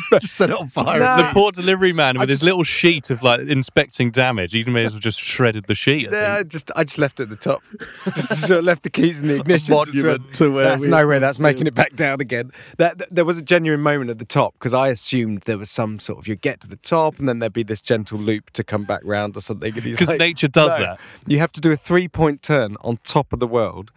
just 0.21 0.35
set 0.35 0.51
it 0.51 0.57
on 0.57 0.69
fire. 0.69 0.99
No. 1.01 1.17
the 1.19 1.31
poor 1.33 1.53
delivery 1.53 1.93
man 1.93 2.15
with 2.19 2.29
I 2.29 2.31
his 2.31 2.41
just- 2.41 2.45
little 2.45 2.65
sheet 2.65 3.11
of 3.11 3.23
like 3.23 3.41
inspecting 3.41 4.11
damage. 4.11 4.53
He 4.53 4.65
may 4.65 4.85
as 4.85 4.93
well 4.93 5.01
just 5.01 5.21
shredded 5.21 5.65
the 5.67 5.75
sheet. 5.75 6.09
I 6.09 6.17
Yeah, 6.21 6.37
I 6.39 6.43
just 6.43 6.71
I 6.77 6.85
just 6.85 6.99
left 6.99 7.21
it 7.21 7.25
at 7.25 7.29
the 7.31 7.37
top. 7.37 7.63
just 8.05 8.47
sort 8.47 8.59
of 8.61 8.65
left 8.65 8.83
the 8.83 8.91
keys 8.91 9.21
in 9.21 9.29
the 9.29 9.37
ignition. 9.41 9.67
just 9.75 9.87
monument 9.95 10.23
went, 10.25 10.35
to 10.37 10.51
where 10.51 10.65
That's 10.65 10.83
we- 10.83 10.89
no 10.89 11.07
way. 11.07 11.19
That's 11.19 11.39
making 11.39 11.67
it 11.67 11.75
back 11.75 11.95
down 11.97 12.21
again. 12.21 12.51
That 12.79 12.99
th- 12.99 13.11
there 13.11 13.25
was 13.25 13.39
a 13.39 13.43
genuine 13.43 13.81
moment 13.81 14.11
at 14.11 14.19
the 14.19 14.25
top 14.25 14.55
because 14.55 14.75
I 14.75 14.89
assumed 14.89 15.43
there 15.43 15.59
was 15.59 15.71
some 15.71 15.99
sort 16.01 16.19
of 16.19 16.29
you 16.29 16.37
get 16.37 16.61
to 16.61 16.69
the 16.69 16.77
top 16.77 17.19
and 17.19 17.29
then 17.29 17.39
there'd 17.39 17.53
be 17.53 17.63
this 17.63 17.81
gentle 17.83 18.19
loop 18.19 18.51
to 18.51 18.65
come 18.65 18.85
back 18.85 19.01
round 19.05 19.37
or 19.37 19.41
something. 19.41 19.73
Because 19.73 20.09
like, 20.11 20.19
nature 20.19 20.49
does 20.49 20.73
"No, 20.73 20.79
that. 20.81 21.01
You 21.27 21.39
have 21.39 21.53
to 21.53 21.61
do 21.61 21.71
a 21.73 21.77
three 21.77 22.09
point 22.09 22.43
turn 22.43 22.77
on 22.81 22.99
top 23.05 23.33
of 23.33 23.41
the 23.41 23.47
world. 23.47 23.91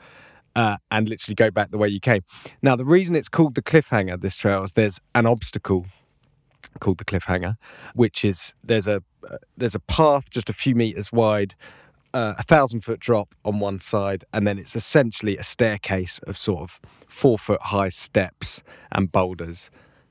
Uh, 0.53 0.75
and 0.89 1.07
literally 1.07 1.33
go 1.33 1.49
back 1.49 1.71
the 1.71 1.77
way 1.77 1.87
you 1.87 2.01
came. 2.01 2.23
Now, 2.61 2.75
the 2.75 2.83
reason 2.83 3.15
it's 3.15 3.29
called 3.29 3.55
the 3.55 3.61
cliffhanger, 3.61 4.19
this 4.19 4.35
trail, 4.35 4.63
is 4.63 4.73
there's 4.73 4.99
an 5.15 5.25
obstacle 5.25 5.85
called 6.79 6.97
the 6.97 7.05
cliffhanger, 7.05 7.55
which 7.93 8.25
is 8.25 8.53
there's 8.63 8.87
a 8.87 9.01
uh, 9.29 9.37
there's 9.55 9.75
a 9.75 9.79
path 9.79 10.29
just 10.29 10.49
a 10.49 10.53
few 10.53 10.75
meters 10.75 11.11
wide, 11.11 11.55
uh, 12.13 12.33
a 12.37 12.43
thousand 12.43 12.81
foot 12.81 12.99
drop 12.99 13.35
on 13.45 13.59
one 13.59 13.79
side, 13.79 14.25
and 14.33 14.45
then 14.45 14.57
it's 14.57 14.75
essentially 14.75 15.37
a 15.37 15.43
staircase 15.43 16.19
of 16.27 16.37
sort 16.37 16.61
of 16.61 16.79
four 17.07 17.37
foot 17.37 17.61
high 17.61 17.89
steps 17.89 18.63
and 18.91 19.11
boulders 19.11 19.69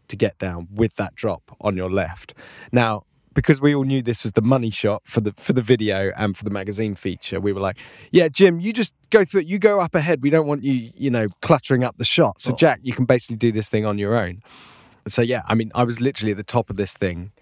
to 0.08 0.16
get 0.16 0.38
down 0.38 0.68
with 0.72 0.96
that 0.96 1.14
drop 1.14 1.56
on 1.60 1.76
your 1.76 1.90
left. 1.90 2.34
Now, 2.72 3.04
because 3.34 3.60
we 3.60 3.74
all 3.74 3.84
knew 3.84 4.02
this 4.02 4.24
was 4.24 4.32
the 4.32 4.42
money 4.42 4.70
shot 4.70 5.02
for 5.04 5.20
the 5.20 5.32
for 5.36 5.52
the 5.52 5.62
video 5.62 6.12
and 6.16 6.36
for 6.36 6.44
the 6.44 6.50
magazine 6.50 6.94
feature, 6.94 7.40
we 7.40 7.52
were 7.52 7.60
like, 7.60 7.76
"Yeah, 8.10 8.28
Jim, 8.28 8.60
you 8.60 8.72
just 8.72 8.94
go 9.10 9.24
through 9.24 9.42
it. 9.42 9.46
You 9.46 9.58
go 9.58 9.80
up 9.80 9.94
ahead. 9.94 10.22
We 10.22 10.30
don't 10.30 10.46
want 10.46 10.64
you, 10.64 10.92
you 10.94 11.10
know, 11.10 11.26
cluttering 11.40 11.84
up 11.84 11.96
the 11.98 12.04
shot. 12.04 12.40
So, 12.40 12.52
Jack, 12.52 12.80
you 12.82 12.92
can 12.92 13.04
basically 13.04 13.36
do 13.36 13.52
this 13.52 13.68
thing 13.68 13.86
on 13.86 13.98
your 13.98 14.16
own." 14.16 14.42
So 15.08 15.22
yeah, 15.22 15.42
I 15.46 15.54
mean, 15.54 15.70
I 15.74 15.84
was 15.84 16.00
literally 16.00 16.32
at 16.32 16.36
the 16.36 16.44
top 16.44 16.70
of 16.70 16.76
this 16.76 16.96
thing 16.96 17.32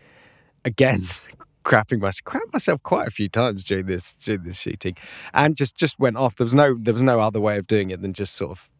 again. 0.64 1.08
Crapping 1.64 2.00
myself, 2.00 2.24
crap 2.24 2.50
myself 2.50 2.82
quite 2.82 3.06
a 3.08 3.10
few 3.10 3.28
times 3.28 3.62
during 3.62 3.84
this 3.84 4.14
during 4.14 4.44
this 4.44 4.58
shooting, 4.58 4.96
and 5.34 5.54
just 5.54 5.76
just 5.76 5.98
went 5.98 6.16
off. 6.16 6.36
There 6.36 6.46
was 6.46 6.54
no 6.54 6.74
there 6.80 6.94
was 6.94 7.02
no 7.02 7.20
other 7.20 7.40
way 7.40 7.58
of 7.58 7.66
doing 7.66 7.90
it 7.90 8.00
than 8.00 8.14
just 8.14 8.36
sort 8.36 8.52
of 8.52 8.70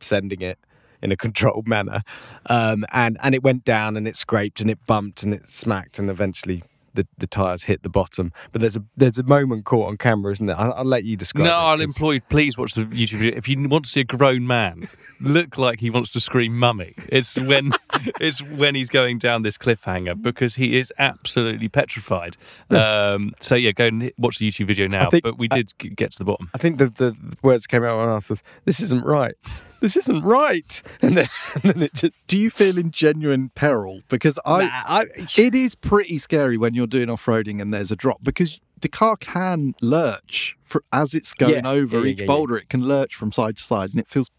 sending 0.00 0.40
it 0.40 0.58
in 1.02 1.12
a 1.12 1.16
controlled 1.26 1.66
manner. 1.68 2.02
Um, 2.46 2.84
and 2.92 3.16
and 3.22 3.34
it 3.34 3.42
went 3.42 3.64
down 3.64 3.96
and 3.96 4.06
it 4.08 4.16
scraped 4.16 4.60
and 4.60 4.70
it 4.70 4.78
bumped 4.86 5.22
and 5.22 5.34
it 5.34 5.48
smacked 5.48 5.98
and 5.98 6.10
eventually 6.10 6.62
the, 6.94 7.06
the 7.18 7.26
tires 7.26 7.64
hit 7.64 7.82
the 7.82 7.88
bottom. 7.88 8.32
But 8.52 8.60
there's 8.60 8.76
a 8.76 8.84
there's 8.96 9.18
a 9.18 9.22
moment 9.22 9.64
caught 9.64 9.88
on 9.88 9.96
camera, 9.96 10.32
isn't 10.32 10.46
there? 10.46 10.58
I'll, 10.58 10.72
I'll 10.74 10.84
let 10.84 11.04
you 11.04 11.16
describe. 11.16 11.46
No, 11.46 11.52
I'll 11.54 11.80
employ. 11.80 12.20
Please 12.28 12.58
watch 12.58 12.74
the 12.74 12.82
YouTube 12.82 13.18
video. 13.18 13.36
If 13.36 13.48
you 13.48 13.68
want 13.68 13.84
to 13.84 13.90
see 13.90 14.00
a 14.00 14.04
grown 14.04 14.46
man 14.46 14.88
look 15.20 15.58
like 15.58 15.80
he 15.80 15.90
wants 15.90 16.12
to 16.12 16.20
scream 16.20 16.58
"mummy," 16.58 16.94
it's 17.08 17.36
when 17.36 17.72
it's 18.20 18.42
when 18.42 18.74
he's 18.74 18.90
going 18.90 19.18
down 19.18 19.42
this 19.42 19.58
cliffhanger 19.58 20.20
because 20.20 20.56
he 20.56 20.78
is 20.78 20.92
absolutely 20.98 21.68
petrified. 21.68 22.36
Um, 22.70 23.32
so 23.40 23.54
yeah, 23.54 23.72
go 23.72 23.86
and 23.86 24.12
watch 24.18 24.38
the 24.38 24.48
YouTube 24.48 24.66
video 24.66 24.86
now. 24.88 25.08
think- 25.10 25.22
but 25.22 25.38
we 25.38 25.48
did 25.48 25.72
g 25.78 25.90
get 25.90 26.12
to 26.12 26.18
the 26.18 26.24
bottom. 26.24 26.50
I 26.54 26.58
think 26.58 26.78
the, 26.78 26.88
the 26.88 27.16
words 27.42 27.66
came 27.66 27.84
out 27.84 28.04
mouth 28.04 28.28
was, 28.30 28.42
"This 28.64 28.80
isn't 28.80 29.04
right. 29.04 29.34
This 29.80 29.96
isn't 29.96 30.22
right." 30.22 30.82
And 31.02 31.16
then, 31.16 31.26
and 31.54 31.62
then 31.62 31.82
it 31.82 31.94
just. 31.94 32.14
Do 32.26 32.38
you 32.38 32.50
feel 32.50 32.78
in 32.78 32.90
genuine 32.90 33.50
peril? 33.54 34.02
Because 34.08 34.38
I, 34.44 34.64
Nah, 34.64 34.70
I 34.86 35.04
it 35.36 35.54
is 35.54 35.74
pretty 35.74 36.18
scary 36.18 36.56
when 36.58 36.74
you're 36.74 36.86
doing 36.86 37.10
off 37.10 37.24
roading 37.26 37.60
and 37.60 37.72
there's 37.72 37.90
a 37.90 37.96
drop 37.96 38.18
because 38.22 38.60
the 38.80 38.88
car 38.88 39.16
can 39.16 39.74
lurch 39.82 40.56
for, 40.64 40.82
as 40.92 41.14
it's 41.14 41.32
going 41.34 41.64
Yeah, 41.64 41.70
over 41.70 42.00
yeah, 42.00 42.06
each 42.06 42.20
yeah. 42.20 42.26
boulder. 42.26 42.56
It 42.56 42.68
can 42.68 42.82
lurch 42.86 43.14
from 43.14 43.32
side 43.32 43.56
to 43.56 43.62
side, 43.62 43.90
and 43.90 44.00
it 44.00 44.08
feels 44.08 44.30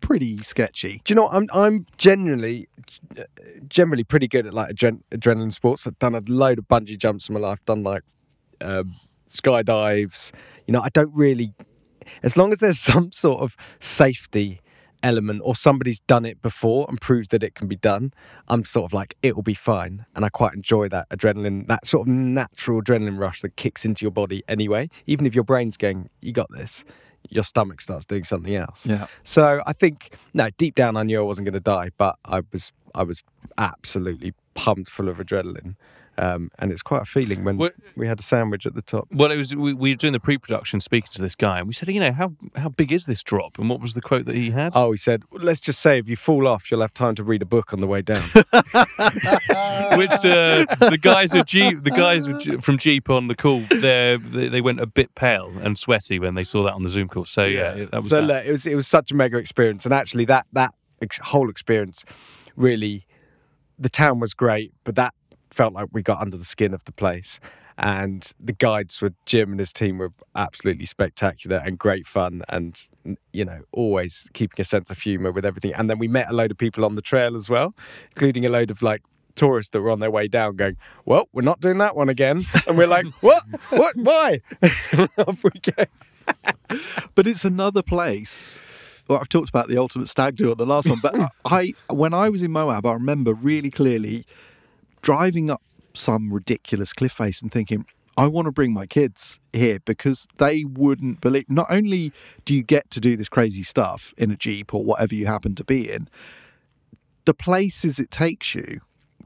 pretty 0.00 0.38
sketchy. 0.42 1.00
Do 1.04 1.12
you 1.12 1.16
know 1.16 1.22
what? 1.24 1.34
I'm 1.34 1.48
I'm 1.52 1.86
generally 1.96 2.68
generally 3.68 4.04
pretty 4.04 4.28
good 4.28 4.46
at 4.46 4.54
like 4.54 4.70
adren- 4.74 5.02
adrenaline 5.10 5.52
sports. 5.52 5.86
I've 5.86 5.98
done 5.98 6.14
a 6.14 6.22
load 6.26 6.58
of 6.58 6.68
bungee 6.68 6.98
jumps 6.98 7.28
in 7.28 7.34
my 7.34 7.40
life. 7.40 7.60
Done 7.64 7.82
like 7.82 8.02
um, 8.60 8.94
skydives. 9.28 10.32
You 10.66 10.72
know, 10.72 10.80
I 10.80 10.88
don't 10.90 11.14
really. 11.14 11.54
As 12.22 12.36
long 12.36 12.52
as 12.52 12.58
there's 12.58 12.78
some 12.92 13.12
sort 13.12 13.40
of 13.42 13.56
safety 13.80 14.60
element 15.04 15.42
or 15.44 15.54
somebody's 15.54 16.00
done 16.00 16.24
it 16.24 16.42
before 16.42 16.86
and 16.88 17.00
proved 17.00 17.30
that 17.30 17.44
it 17.44 17.54
can 17.54 17.68
be 17.68 17.76
done, 17.76 18.12
I'm 18.48 18.64
sort 18.64 18.86
of 18.86 18.92
like 18.92 19.16
it 19.22 19.36
will 19.36 19.44
be 19.44 19.54
fine, 19.54 20.06
and 20.16 20.24
I 20.24 20.30
quite 20.30 20.54
enjoy 20.54 20.88
that 20.88 21.08
adrenaline, 21.10 21.68
that 21.68 21.86
sort 21.86 22.08
of 22.08 22.12
natural 22.12 22.82
adrenaline 22.82 23.18
rush 23.18 23.42
that 23.42 23.54
kicks 23.54 23.84
into 23.84 24.04
your 24.04 24.10
body 24.10 24.42
anyway. 24.48 24.90
Even 25.06 25.26
if 25.26 25.34
your 25.34 25.44
brain's 25.44 25.76
going, 25.76 26.08
"You 26.20 26.32
got 26.32 26.50
this," 26.50 26.82
your 27.28 27.44
stomach 27.44 27.80
starts 27.80 28.06
doing 28.06 28.24
something 28.24 28.54
else. 28.54 28.86
Yeah. 28.86 29.06
So 29.22 29.62
I 29.66 29.72
think 29.72 30.16
no, 30.32 30.48
deep 30.56 30.74
down 30.74 30.96
I 30.96 31.02
knew 31.02 31.20
I 31.20 31.22
wasn't 31.22 31.44
going 31.46 31.54
to 31.54 31.60
die, 31.60 31.90
but 31.96 32.16
I 32.24 32.42
was 32.52 32.72
I 32.94 33.02
was 33.02 33.22
absolutely 33.58 34.32
pumped 34.54 34.88
full 34.88 35.08
of 35.08 35.18
adrenaline, 35.18 35.76
um, 36.18 36.50
and 36.58 36.70
it's 36.72 36.82
quite 36.82 37.02
a 37.02 37.04
feeling 37.04 37.44
when 37.44 37.56
What- 37.56 37.74
we 37.96 38.06
had 38.06 38.20
a 38.20 38.22
sandwich 38.22 38.66
at 38.66 38.74
the 38.74 38.82
top. 38.82 39.08
Well, 39.12 39.30
it 39.30 39.36
was 39.36 39.54
we, 39.54 39.72
we 39.74 39.90
were 39.92 39.96
doing 39.96 40.12
the 40.12 40.20
pre-production, 40.20 40.80
speaking 40.80 41.10
to 41.14 41.22
this 41.22 41.34
guy, 41.34 41.58
and 41.58 41.66
we 41.66 41.74
said, 41.74 41.88
you 41.88 42.00
know, 42.00 42.12
how 42.12 42.34
how 42.56 42.68
big 42.68 42.92
is 42.92 43.06
this 43.06 43.22
drop? 43.22 43.58
And 43.58 43.68
what 43.68 43.80
was 43.80 43.94
the 43.94 44.00
quote 44.00 44.24
that 44.26 44.34
he 44.34 44.50
had? 44.50 44.72
Oh, 44.74 44.92
he 44.92 44.98
said, 44.98 45.22
well, 45.30 45.42
let's 45.42 45.60
just 45.60 45.80
say 45.80 45.98
if 45.98 46.08
you 46.08 46.16
fall 46.16 46.46
off, 46.46 46.70
you'll 46.70 46.80
have 46.82 46.94
time 46.94 47.14
to 47.16 47.24
read 47.24 47.42
a 47.42 47.46
book 47.46 47.72
on 47.72 47.80
the 47.80 47.86
way 47.86 48.02
down. 48.02 48.22
Which 48.34 50.10
uh, 50.10 50.64
the 50.90 50.98
guys 51.00 51.34
at 51.34 51.46
Jeep, 51.46 51.84
the 51.84 51.90
guys 51.90 52.26
from 52.62 52.78
Jeep 52.78 53.10
on 53.10 53.28
the 53.28 53.34
call, 53.34 53.64
they 53.70 54.18
they 54.22 54.60
went 54.60 54.80
a 54.80 54.86
bit 54.86 55.14
pale 55.14 55.52
and 55.62 55.78
sweaty 55.78 56.18
when 56.18 56.34
they 56.34 56.44
saw 56.44 56.62
that 56.64 56.72
on 56.72 56.82
the 56.82 56.90
Zoom 56.90 57.08
call. 57.08 57.24
So 57.24 57.44
yeah, 57.44 57.86
that 57.90 57.92
was 58.02 58.08
so 58.08 58.16
that. 58.16 58.26
look, 58.26 58.44
it 58.46 58.50
was 58.52 58.66
it 58.66 58.74
was 58.74 58.86
such 58.86 59.10
a 59.10 59.14
mega 59.14 59.36
experience, 59.38 59.84
and 59.84 59.94
actually 59.94 60.24
that 60.26 60.46
that 60.52 60.74
ex- 61.02 61.18
whole 61.22 61.48
experience 61.50 62.04
really, 62.56 63.06
the 63.78 63.88
town 63.88 64.20
was 64.20 64.34
great, 64.34 64.72
but 64.84 64.94
that 64.94 65.14
felt 65.54 65.72
like 65.72 65.88
we 65.92 66.02
got 66.02 66.20
under 66.20 66.36
the 66.36 66.44
skin 66.44 66.74
of 66.74 66.84
the 66.84 66.92
place. 66.92 67.40
And 67.76 68.30
the 68.38 68.52
guides 68.52 69.00
were 69.00 69.14
Jim 69.26 69.50
and 69.50 69.58
his 69.58 69.72
team 69.72 69.98
were 69.98 70.12
absolutely 70.36 70.86
spectacular 70.86 71.56
and 71.56 71.76
great 71.76 72.06
fun, 72.06 72.42
and 72.48 72.78
you 73.32 73.44
know 73.44 73.62
always 73.72 74.28
keeping 74.32 74.60
a 74.60 74.64
sense 74.64 74.90
of 74.90 75.00
humour 75.00 75.32
with 75.32 75.44
everything. 75.44 75.74
And 75.74 75.90
then 75.90 75.98
we 75.98 76.06
met 76.06 76.30
a 76.30 76.32
load 76.32 76.52
of 76.52 76.58
people 76.58 76.84
on 76.84 76.94
the 76.94 77.02
trail 77.02 77.34
as 77.34 77.50
well, 77.50 77.74
including 78.10 78.46
a 78.46 78.48
load 78.48 78.70
of 78.70 78.80
like 78.80 79.02
tourists 79.34 79.70
that 79.70 79.80
were 79.80 79.90
on 79.90 79.98
their 79.98 80.10
way 80.10 80.28
down, 80.28 80.54
going, 80.54 80.76
"Well, 81.04 81.28
we're 81.32 81.42
not 81.42 81.60
doing 81.60 81.78
that 81.78 81.96
one 81.96 82.08
again," 82.08 82.44
and 82.68 82.78
we're 82.78 82.86
like, 82.86 83.06
"What? 83.20 83.42
What? 83.70 83.96
Why?" 83.96 84.40
Off 85.18 85.42
we 85.42 85.50
go. 85.60 85.84
but 87.16 87.26
it's 87.26 87.44
another 87.44 87.82
place. 87.82 88.56
Well, 89.08 89.18
I've 89.18 89.28
talked 89.28 89.50
about 89.50 89.68
the 89.68 89.78
ultimate 89.78 90.08
stag 90.08 90.36
do 90.36 90.50
at 90.50 90.58
the 90.58 90.66
last 90.66 90.88
one, 90.88 91.00
but 91.02 91.14
I, 91.44 91.74
when 91.90 92.14
I 92.14 92.30
was 92.30 92.42
in 92.42 92.52
Moab, 92.52 92.86
I 92.86 92.94
remember 92.94 93.34
really 93.34 93.70
clearly 93.70 94.24
driving 95.04 95.50
up 95.50 95.62
some 95.92 96.32
ridiculous 96.32 96.94
cliff 96.94 97.12
face 97.12 97.42
and 97.42 97.52
thinking, 97.52 97.84
I 98.16 98.26
want 98.26 98.46
to 98.46 98.52
bring 98.52 98.72
my 98.72 98.86
kids 98.86 99.38
here 99.52 99.78
because 99.84 100.26
they 100.38 100.64
wouldn't 100.64 101.20
believe. 101.20 101.44
Not 101.48 101.66
only 101.68 102.10
do 102.46 102.54
you 102.54 102.62
get 102.62 102.90
to 102.92 103.00
do 103.00 103.14
this 103.14 103.28
crazy 103.28 103.62
stuff 103.62 104.14
in 104.16 104.30
a 104.30 104.36
Jeep 104.36 104.72
or 104.72 104.82
whatever 104.82 105.14
you 105.14 105.26
happen 105.26 105.54
to 105.56 105.64
be 105.64 105.92
in, 105.92 106.08
the 107.26 107.34
places 107.34 107.98
it 107.98 108.10
takes 108.10 108.54
you, 108.54 108.80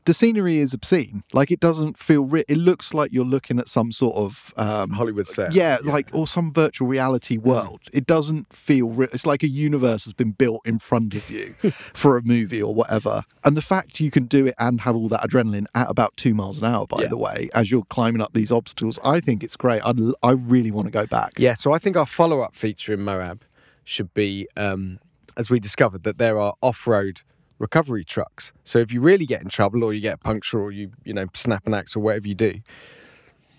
the 0.09 0.15
scenery 0.15 0.57
is 0.57 0.73
obscene. 0.73 1.23
Like 1.35 1.51
it 1.51 1.61
doesn't 1.61 1.99
feel. 1.99 2.25
Re- 2.25 2.45
it 2.49 2.57
looks 2.57 2.95
like 2.95 3.13
you're 3.13 3.27
looking 3.37 3.59
at 3.59 3.69
some 3.69 3.93
sort 3.93 4.17
of 4.17 4.55
um, 4.57 4.91
Hollywood 4.91 5.29
set. 5.29 5.53
yeah, 5.53 5.77
like 5.85 6.09
or 6.15 6.27
some 6.27 6.51
virtual 6.53 6.89
reality 6.89 7.37
world. 7.37 7.81
It 7.93 8.07
doesn't 8.07 8.51
feel. 8.53 8.89
Re- 8.89 9.09
it's 9.13 9.27
like 9.27 9.43
a 9.43 9.49
universe 9.49 10.05
has 10.07 10.15
been 10.15 10.31
built 10.33 10.63
in 10.65 10.79
front 10.79 11.15
of 11.15 11.29
you 11.31 11.55
for 11.95 12.17
a 12.17 12.23
movie 12.23 12.63
or 12.63 12.75
whatever. 12.75 13.23
And 13.45 13.55
the 13.57 13.63
fact 13.63 14.01
you 14.01 14.11
can 14.11 14.25
do 14.25 14.47
it 14.47 14.55
and 14.59 14.81
have 14.81 14.97
all 14.97 15.09
that 15.11 15.21
adrenaline 15.23 15.67
at 15.75 15.91
about 15.91 16.17
two 16.17 16.35
miles 16.35 16.57
an 16.59 16.65
hour, 16.65 16.87
by 16.87 17.03
Yeah. 17.03 17.09
the 17.09 17.19
way, 17.19 17.51
as 17.55 17.71
you're 17.71 17.85
climbing 17.85 18.23
up 18.23 18.33
these 18.33 18.51
obstacles, 18.51 18.99
I 19.05 19.21
think 19.21 19.45
it's 19.45 19.57
great. 19.57 19.83
I 19.85 19.93
I 20.23 20.33
really 20.33 20.71
want 20.71 20.87
to 20.87 20.93
go 20.93 21.07
back. 21.07 21.35
Yeah, 21.39 21.55
so 21.55 21.73
I 21.75 21.79
think 21.79 21.97
our 21.99 22.07
follow 22.07 22.41
up 22.41 22.57
feature 22.57 22.95
in 22.95 23.03
Moab 23.03 23.43
should 23.85 24.13
be, 24.15 24.49
um, 24.57 25.01
as 25.37 25.51
we 25.51 25.61
discovered, 25.61 26.03
that 26.05 26.17
there 26.19 26.39
are 26.39 26.55
off 26.63 26.87
road 26.87 27.21
recovery 27.59 28.05
trucks. 28.05 28.53
So 28.65 28.79
if 28.79 28.93
you 28.93 29.01
really 29.01 29.27
get 29.27 29.43
in 29.43 29.49
trouble 29.49 29.83
or 29.85 29.93
you 29.93 30.01
get 30.01 30.15
a 30.15 30.19
puncture 30.19 30.61
or 30.61 30.71
you, 30.73 30.93
you 31.05 31.13
know, 31.13 31.27
snap 31.35 31.67
an 31.67 31.75
axe 31.75 31.97
or 31.97 32.01
whatever 32.01 32.29
you 32.29 32.35
do, 32.35 32.61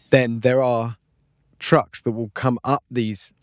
then 0.09 0.39
there 0.41 0.61
are 0.61 0.97
trucks 1.59 2.01
that 2.03 2.11
will 2.11 2.29
come 2.33 2.57
up 2.63 2.83
these 2.89 3.33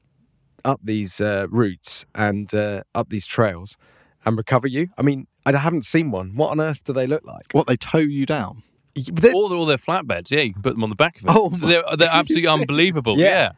up 0.64 0.80
these 0.82 1.20
uh, 1.20 1.46
routes 1.50 2.04
and 2.14 2.52
uh, 2.52 2.82
up 2.94 3.08
these 3.08 3.26
trails 3.26 3.76
and 4.24 4.36
recover 4.36 4.66
you. 4.66 4.88
I 4.98 5.02
mean, 5.02 5.28
I 5.44 5.56
haven't 5.56 5.84
seen 5.84 6.10
one. 6.10 6.34
What 6.34 6.50
on 6.50 6.60
earth 6.60 6.82
do 6.84 6.92
they 6.92 7.06
look 7.06 7.24
like? 7.24 7.52
What 7.52 7.68
they 7.68 7.76
tow 7.76 7.98
you 7.98 8.26
down? 8.26 8.64
They're- 8.96 9.32
All, 9.32 9.52
all 9.54 9.66
their 9.66 9.76
flatbeds, 9.76 10.30
yeah, 10.32 10.40
you 10.40 10.52
can 10.54 10.62
put 10.62 10.72
them 10.72 10.82
on 10.82 10.88
the 10.90 10.96
back 10.96 11.18
of 11.20 11.26
it. 11.26 11.30
Oh 11.32 11.50
my- 11.50 11.68
they're, 11.68 11.84
they're 11.96 12.08
absolutely 12.12 12.48
unbelievable. 12.48 13.16
Yeah. 13.16 13.26
Yeah. 13.26 13.52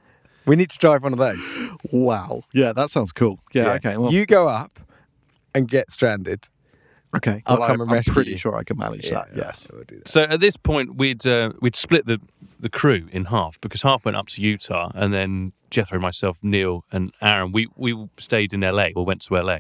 we 0.45 0.57
need 0.57 0.69
to 0.69 0.77
drive 0.79 1.03
one 1.03 1.15
of 1.15 1.19
those. 1.19 1.41
Wow. 1.93 2.43
Yeah, 2.53 2.75
that 2.75 2.91
sounds 2.91 3.13
cool. 3.13 3.39
Yeah. 3.55 3.73
Okay. 3.75 3.97
Well. 3.97 4.13
you 4.13 4.27
go 4.27 4.49
up 4.49 4.79
and 5.55 5.67
get 5.67 5.91
stranded. 5.91 6.49
Okay. 7.17 7.43
I'll 7.47 7.59
well, 7.59 7.69
come 7.69 7.81
I, 7.81 7.85
and 7.85 7.91
I'm 7.91 7.95
rescue 7.97 8.15
pretty 8.15 8.31
you. 8.33 8.39
sure 8.39 8.57
I 8.57 8.65
can 8.65 8.77
manage 8.79 9.09
that. 9.11 9.29
Yes. 9.35 9.67
that. 9.69 10.09
So 10.09 10.23
at 10.23 10.41
this 10.41 10.57
point, 10.57 10.97
we'd 10.97 11.27
uh, 11.27 11.53
we'd 11.61 11.77
split 11.77 12.07
the 12.07 12.21
the 12.61 12.69
crew 12.69 13.09
in 13.13 13.27
half 13.27 13.61
because 13.61 13.83
half 13.83 14.05
went 14.05 14.17
up 14.17 14.27
to 14.29 14.43
Utah, 14.43 14.91
and 14.95 15.13
then 15.15 15.53
Jethro, 15.71 15.99
myself, 16.01 16.39
Neil, 16.43 16.85
and 16.91 17.13
Aaron, 17.21 17.53
we 17.53 17.69
we 17.77 18.09
stayed 18.19 18.53
in 18.53 18.61
LA 18.61 18.89
or 18.97 19.05
went 19.05 19.21
to 19.23 19.35
LA 19.35 19.59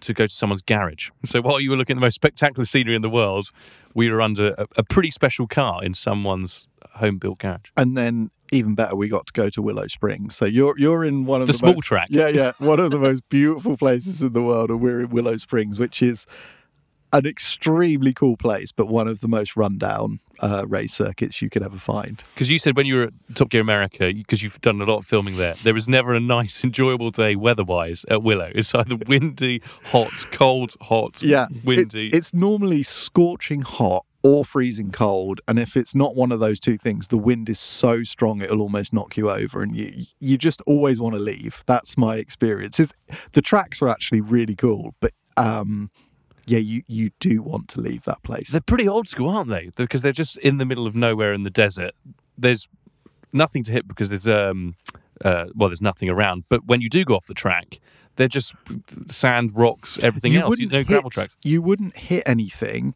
to 0.00 0.14
go 0.14 0.26
to 0.26 0.32
someone's 0.34 0.62
garage. 0.62 1.10
So 1.24 1.40
while 1.42 1.60
you 1.60 1.70
were 1.70 1.76
looking 1.76 1.96
at 1.96 2.00
the 2.00 2.06
most 2.06 2.14
spectacular 2.14 2.64
scenery 2.64 2.94
in 2.96 3.02
the 3.02 3.10
world, 3.10 3.50
we 3.94 4.10
were 4.10 4.20
under 4.22 4.54
a, 4.56 4.66
a 4.76 4.82
pretty 4.82 5.10
special 5.10 5.46
car 5.46 5.84
in 5.84 5.94
someone's 5.94 6.66
home 6.94 7.18
built 7.18 7.38
garage. 7.38 7.68
and 7.76 7.96
then 7.96 8.30
even 8.52 8.74
better, 8.74 8.96
we 8.96 9.06
got 9.06 9.26
to 9.28 9.32
go 9.32 9.48
to 9.48 9.62
Willow 9.62 9.86
Springs. 9.86 10.34
So 10.34 10.44
you're 10.44 10.76
you're 10.76 11.04
in 11.04 11.24
one 11.24 11.40
of 11.40 11.46
The 11.46 11.52
the, 11.52 11.58
small 11.58 11.74
most- 11.74 11.84
track. 11.86 12.08
Yeah, 12.10 12.26
yeah, 12.28 12.52
one 12.58 12.80
of 12.80 12.90
the 12.90 12.98
most 12.98 13.28
beautiful 13.28 13.76
places 13.76 14.22
in 14.22 14.32
the 14.32 14.42
world, 14.42 14.70
and 14.70 14.80
we're 14.80 15.00
in 15.02 15.10
Willow 15.10 15.36
Springs, 15.36 15.78
which 15.78 16.02
is 16.02 16.26
an 17.12 17.26
extremely 17.26 18.12
cool 18.12 18.36
place, 18.36 18.72
but 18.72 18.86
one 18.86 19.08
of 19.08 19.20
the 19.20 19.28
most 19.28 19.56
rundown 19.56 20.20
uh, 20.40 20.64
race 20.68 20.94
circuits 20.94 21.42
you 21.42 21.50
could 21.50 21.62
ever 21.62 21.78
find. 21.78 22.22
Because 22.34 22.50
you 22.50 22.58
said 22.58 22.76
when 22.76 22.86
you 22.86 22.94
were 22.96 23.02
at 23.04 23.12
Top 23.34 23.50
Gear 23.50 23.60
America, 23.60 24.12
because 24.14 24.42
you've 24.42 24.60
done 24.60 24.80
a 24.80 24.84
lot 24.84 24.98
of 24.98 25.06
filming 25.06 25.36
there, 25.36 25.54
there 25.64 25.74
was 25.74 25.88
never 25.88 26.14
a 26.14 26.20
nice, 26.20 26.62
enjoyable 26.64 27.10
day 27.10 27.34
weather-wise 27.36 28.04
at 28.08 28.22
Willow. 28.22 28.50
It's 28.54 28.74
either 28.74 28.96
windy, 29.06 29.60
hot, 29.86 30.12
cold, 30.32 30.74
hot, 30.82 31.20
Yeah, 31.22 31.46
it- 31.50 31.64
windy. 31.64 32.08
it's 32.10 32.32
normally 32.32 32.82
scorching 32.82 33.62
hot 33.62 34.06
or 34.22 34.44
freezing 34.44 34.90
cold, 34.90 35.40
and 35.48 35.58
if 35.58 35.76
it's 35.78 35.94
not 35.94 36.14
one 36.14 36.30
of 36.30 36.40
those 36.40 36.60
two 36.60 36.76
things, 36.76 37.08
the 37.08 37.16
wind 37.16 37.48
is 37.48 37.58
so 37.58 38.02
strong 38.02 38.42
it'll 38.42 38.60
almost 38.60 38.92
knock 38.92 39.16
you 39.16 39.30
over, 39.30 39.62
and 39.62 39.74
you 39.74 40.04
you 40.20 40.36
just 40.36 40.60
always 40.66 41.00
want 41.00 41.14
to 41.14 41.18
leave. 41.18 41.64
That's 41.66 41.96
my 41.96 42.16
experience. 42.16 42.78
It's, 42.78 42.92
the 43.32 43.40
tracks 43.40 43.80
are 43.80 43.88
actually 43.88 44.20
really 44.20 44.54
cool, 44.54 44.94
but 45.00 45.12
um, 45.38 45.90
yeah, 46.50 46.58
you 46.58 46.82
you 46.88 47.10
do 47.20 47.42
want 47.42 47.68
to 47.68 47.80
leave 47.80 48.02
that 48.04 48.22
place. 48.24 48.50
They're 48.50 48.60
pretty 48.60 48.88
old 48.88 49.08
school, 49.08 49.30
aren't 49.30 49.50
they? 49.50 49.70
Because 49.76 50.02
they're 50.02 50.10
just 50.12 50.36
in 50.38 50.58
the 50.58 50.64
middle 50.64 50.86
of 50.86 50.94
nowhere 50.96 51.32
in 51.32 51.44
the 51.44 51.50
desert. 51.50 51.92
There's 52.36 52.68
nothing 53.32 53.62
to 53.64 53.72
hit 53.72 53.86
because 53.86 54.08
there's 54.08 54.26
um 54.26 54.74
uh, 55.24 55.46
well, 55.54 55.68
there's 55.68 55.82
nothing 55.82 56.08
around. 56.08 56.44
But 56.48 56.66
when 56.66 56.80
you 56.80 56.88
do 56.88 57.04
go 57.04 57.14
off 57.14 57.26
the 57.26 57.34
track, 57.34 57.78
they're 58.16 58.26
just 58.26 58.54
sand, 59.08 59.52
rocks, 59.54 59.98
everything 60.02 60.34
else. 60.34 60.58
You 60.58 60.66
wouldn't 60.66 60.72
know, 60.72 60.84
gravel 60.84 61.10
hit- 61.10 61.12
tracks. 61.12 61.34
You 61.44 61.62
wouldn't 61.62 61.96
hit 61.96 62.22
anything. 62.26 62.94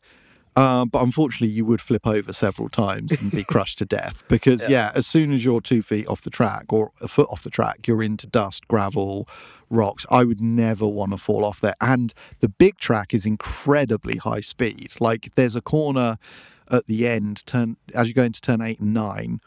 Um, 0.56 0.88
but 0.88 1.02
unfortunately, 1.02 1.48
you 1.54 1.64
would 1.64 1.80
flip 1.80 2.06
over 2.06 2.32
several 2.32 2.68
times 2.68 3.12
and 3.12 3.30
be 3.30 3.44
crushed 3.48 3.78
to 3.78 3.84
death 3.84 4.22
because, 4.28 4.64
yeah. 4.68 4.92
as 4.94 5.06
soon 5.06 5.32
as 5.32 5.44
you're 5.44 5.60
two 5.60 5.82
feet 5.82 6.06
off 6.06 6.22
the 6.22 6.30
track 6.30 6.72
or 6.72 6.92
a 7.00 7.08
foot 7.08 7.28
off 7.30 7.42
the 7.42 7.50
track, 7.50 7.86
you're 7.88 8.02
into 8.02 8.26
dust, 8.26 8.68
gravel, 8.68 9.28
rocks. 9.68 10.06
I 10.10 10.24
would 10.24 10.40
never 10.40 10.86
want 10.86 11.10
to 11.10 11.18
fall 11.18 11.44
off 11.44 11.60
there. 11.60 11.74
And 11.80 12.14
the 12.40 12.48
big 12.48 12.78
track 12.78 13.12
is 13.12 13.26
incredibly 13.26 14.18
high 14.18 14.40
speed. 14.40 14.92
Like, 15.00 15.34
there's 15.34 15.56
a 15.56 15.62
corner 15.62 16.18
at 16.70 16.86
the 16.86 17.06
end, 17.06 17.44
turn 17.46 17.76
as 17.94 18.08
you 18.08 18.14
go 18.14 18.22
into 18.22 18.40
turn 18.40 18.60
eight 18.60 18.80
and 18.80 18.94
nine, 18.94 19.40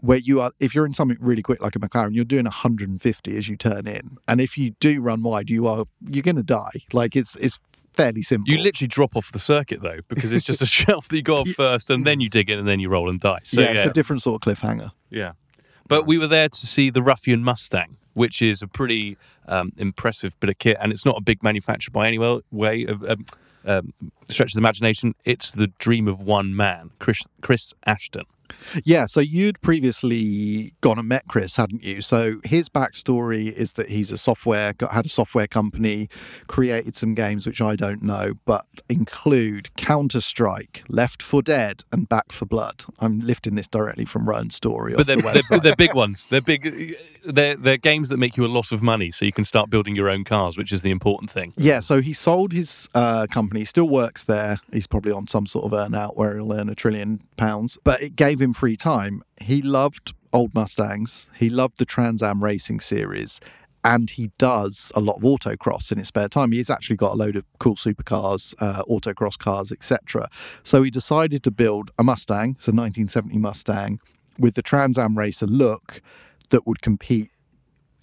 where 0.00 0.18
you 0.18 0.40
are 0.40 0.52
if 0.60 0.74
you're 0.74 0.86
in 0.86 0.94
something 0.94 1.16
really 1.20 1.42
quick 1.42 1.60
like 1.60 1.76
a 1.76 1.78
McLaren, 1.78 2.14
you're 2.14 2.24
doing 2.24 2.44
150 2.44 3.36
as 3.36 3.48
you 3.48 3.56
turn 3.56 3.86
in, 3.86 4.18
and 4.28 4.40
if 4.40 4.56
you 4.56 4.70
do 4.80 5.00
run 5.00 5.22
wide, 5.22 5.50
you 5.50 5.66
are 5.66 5.84
you're 6.08 6.22
going 6.22 6.36
to 6.36 6.42
die. 6.42 6.70
Like 6.92 7.16
it's 7.16 7.36
it's 7.36 7.58
fairly 8.00 8.22
simple. 8.22 8.52
You 8.52 8.58
literally 8.58 8.88
drop 8.88 9.16
off 9.16 9.32
the 9.32 9.38
circuit 9.38 9.82
though, 9.82 10.00
because 10.08 10.32
it's 10.32 10.44
just 10.44 10.62
a 10.62 10.66
shelf 10.80 11.08
that 11.08 11.16
you 11.16 11.22
go 11.22 11.36
off 11.36 11.48
first, 11.50 11.90
and 11.90 12.06
then 12.06 12.20
you 12.20 12.28
dig 12.28 12.50
in, 12.50 12.58
and 12.58 12.66
then 12.66 12.80
you 12.80 12.88
roll 12.88 13.08
and 13.08 13.20
die. 13.20 13.40
So 13.44 13.60
yeah, 13.60 13.68
yeah, 13.68 13.72
it's 13.74 13.84
a 13.84 13.92
different 13.92 14.22
sort 14.22 14.44
of 14.44 14.58
cliffhanger. 14.58 14.90
Yeah. 15.10 15.32
But 15.88 16.06
we 16.06 16.18
were 16.18 16.28
there 16.28 16.48
to 16.48 16.66
see 16.66 16.90
the 16.90 17.02
Ruffian 17.02 17.42
Mustang, 17.42 17.96
which 18.14 18.42
is 18.42 18.62
a 18.62 18.68
pretty 18.68 19.16
um, 19.48 19.72
impressive 19.76 20.38
bit 20.40 20.50
of 20.50 20.58
kit, 20.58 20.76
and 20.80 20.92
it's 20.92 21.04
not 21.04 21.16
a 21.16 21.20
big 21.20 21.42
manufacturer 21.42 21.90
by 21.92 22.06
any 22.06 22.18
way 22.18 22.84
of 22.84 23.02
um, 23.04 23.26
um, 23.64 23.92
stretch 24.28 24.50
of 24.50 24.54
the 24.54 24.60
imagination. 24.60 25.14
It's 25.24 25.50
the 25.50 25.66
dream 25.78 26.06
of 26.06 26.20
one 26.20 26.54
man, 26.54 26.90
Chris, 26.98 27.22
Chris 27.42 27.74
Ashton. 27.86 28.24
Yeah, 28.84 29.06
so 29.06 29.20
you'd 29.20 29.60
previously 29.60 30.74
gone 30.80 30.98
and 30.98 31.08
met 31.08 31.24
Chris, 31.28 31.56
hadn't 31.56 31.82
you? 31.82 32.00
So 32.00 32.40
his 32.44 32.68
backstory 32.68 33.52
is 33.52 33.74
that 33.74 33.90
he's 33.90 34.10
a 34.10 34.18
software 34.18 34.72
got 34.74 34.92
had 34.92 35.06
a 35.06 35.08
software 35.08 35.46
company, 35.46 36.08
created 36.46 36.96
some 36.96 37.14
games 37.14 37.46
which 37.46 37.60
I 37.60 37.76
don't 37.76 38.02
know, 38.02 38.34
but 38.44 38.66
include 38.88 39.74
Counter 39.76 40.20
Strike, 40.20 40.84
Left 40.88 41.22
4 41.22 41.42
Dead, 41.42 41.84
and 41.92 42.08
Back 42.08 42.32
4 42.32 42.46
Blood. 42.46 42.84
I'm 42.98 43.20
lifting 43.20 43.54
this 43.54 43.66
directly 43.66 44.04
from 44.04 44.28
Rowan's 44.28 44.54
story. 44.54 44.94
But 44.94 45.06
they're, 45.06 45.16
the 45.16 45.44
they're, 45.50 45.60
they're 45.60 45.76
big 45.76 45.94
ones. 45.94 46.26
They're 46.30 46.40
big. 46.40 46.96
They're, 47.24 47.56
they're 47.56 47.76
games 47.76 48.08
that 48.08 48.16
make 48.16 48.36
you 48.36 48.44
a 48.44 48.48
lot 48.48 48.72
of 48.72 48.82
money, 48.82 49.10
so 49.10 49.24
you 49.24 49.32
can 49.32 49.44
start 49.44 49.70
building 49.70 49.94
your 49.94 50.08
own 50.08 50.24
cars, 50.24 50.56
which 50.56 50.72
is 50.72 50.82
the 50.82 50.90
important 50.90 51.30
thing. 51.30 51.52
Yeah, 51.56 51.80
so 51.80 52.00
he 52.00 52.12
sold 52.12 52.52
his 52.52 52.88
uh, 52.94 53.26
company, 53.30 53.64
still 53.64 53.88
works 53.88 54.24
there. 54.24 54.58
He's 54.72 54.86
probably 54.86 55.12
on 55.12 55.26
some 55.26 55.46
sort 55.46 55.66
of 55.66 55.72
earn 55.72 55.94
out 55.94 56.16
where 56.16 56.36
he'll 56.36 56.52
earn 56.52 56.68
a 56.68 56.74
trillion 56.74 57.22
pounds, 57.36 57.78
but 57.84 58.02
it 58.02 58.16
gave 58.16 58.39
him 58.40 58.52
free 58.52 58.76
time. 58.76 59.22
He 59.40 59.62
loved 59.62 60.14
old 60.32 60.54
Mustangs, 60.54 61.26
he 61.36 61.50
loved 61.50 61.78
the 61.78 61.84
Trans 61.84 62.22
Am 62.22 62.42
racing 62.42 62.80
series, 62.80 63.40
and 63.82 64.10
he 64.10 64.30
does 64.38 64.92
a 64.94 65.00
lot 65.00 65.16
of 65.16 65.22
autocross 65.22 65.90
in 65.90 65.98
his 65.98 66.08
spare 66.08 66.28
time. 66.28 66.52
He's 66.52 66.70
actually 66.70 66.96
got 66.96 67.14
a 67.14 67.16
load 67.16 67.36
of 67.36 67.44
cool 67.58 67.76
supercars, 67.76 68.54
uh, 68.58 68.82
autocross 68.84 69.38
cars, 69.38 69.72
etc. 69.72 70.28
So 70.62 70.82
he 70.82 70.90
decided 70.90 71.42
to 71.44 71.50
build 71.50 71.90
a 71.98 72.04
Mustang, 72.04 72.56
it's 72.58 72.68
a 72.68 72.72
1970 72.72 73.38
Mustang, 73.38 74.00
with 74.38 74.54
the 74.54 74.62
Trans 74.62 74.98
Am 74.98 75.16
racer 75.16 75.46
look 75.46 76.02
that 76.50 76.66
would 76.66 76.82
compete 76.82 77.30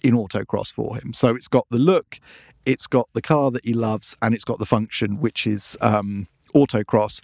in 0.02 0.14
autocross 0.14 0.72
for 0.72 0.96
him. 0.96 1.12
So 1.12 1.34
it's 1.34 1.48
got 1.48 1.66
the 1.70 1.78
look, 1.78 2.20
it's 2.64 2.86
got 2.86 3.08
the 3.14 3.22
car 3.22 3.50
that 3.50 3.64
he 3.64 3.72
loves, 3.72 4.16
and 4.20 4.34
it's 4.34 4.44
got 4.44 4.58
the 4.58 4.66
function, 4.66 5.20
which 5.20 5.46
is 5.46 5.76
um, 5.80 6.28
autocross. 6.54 7.20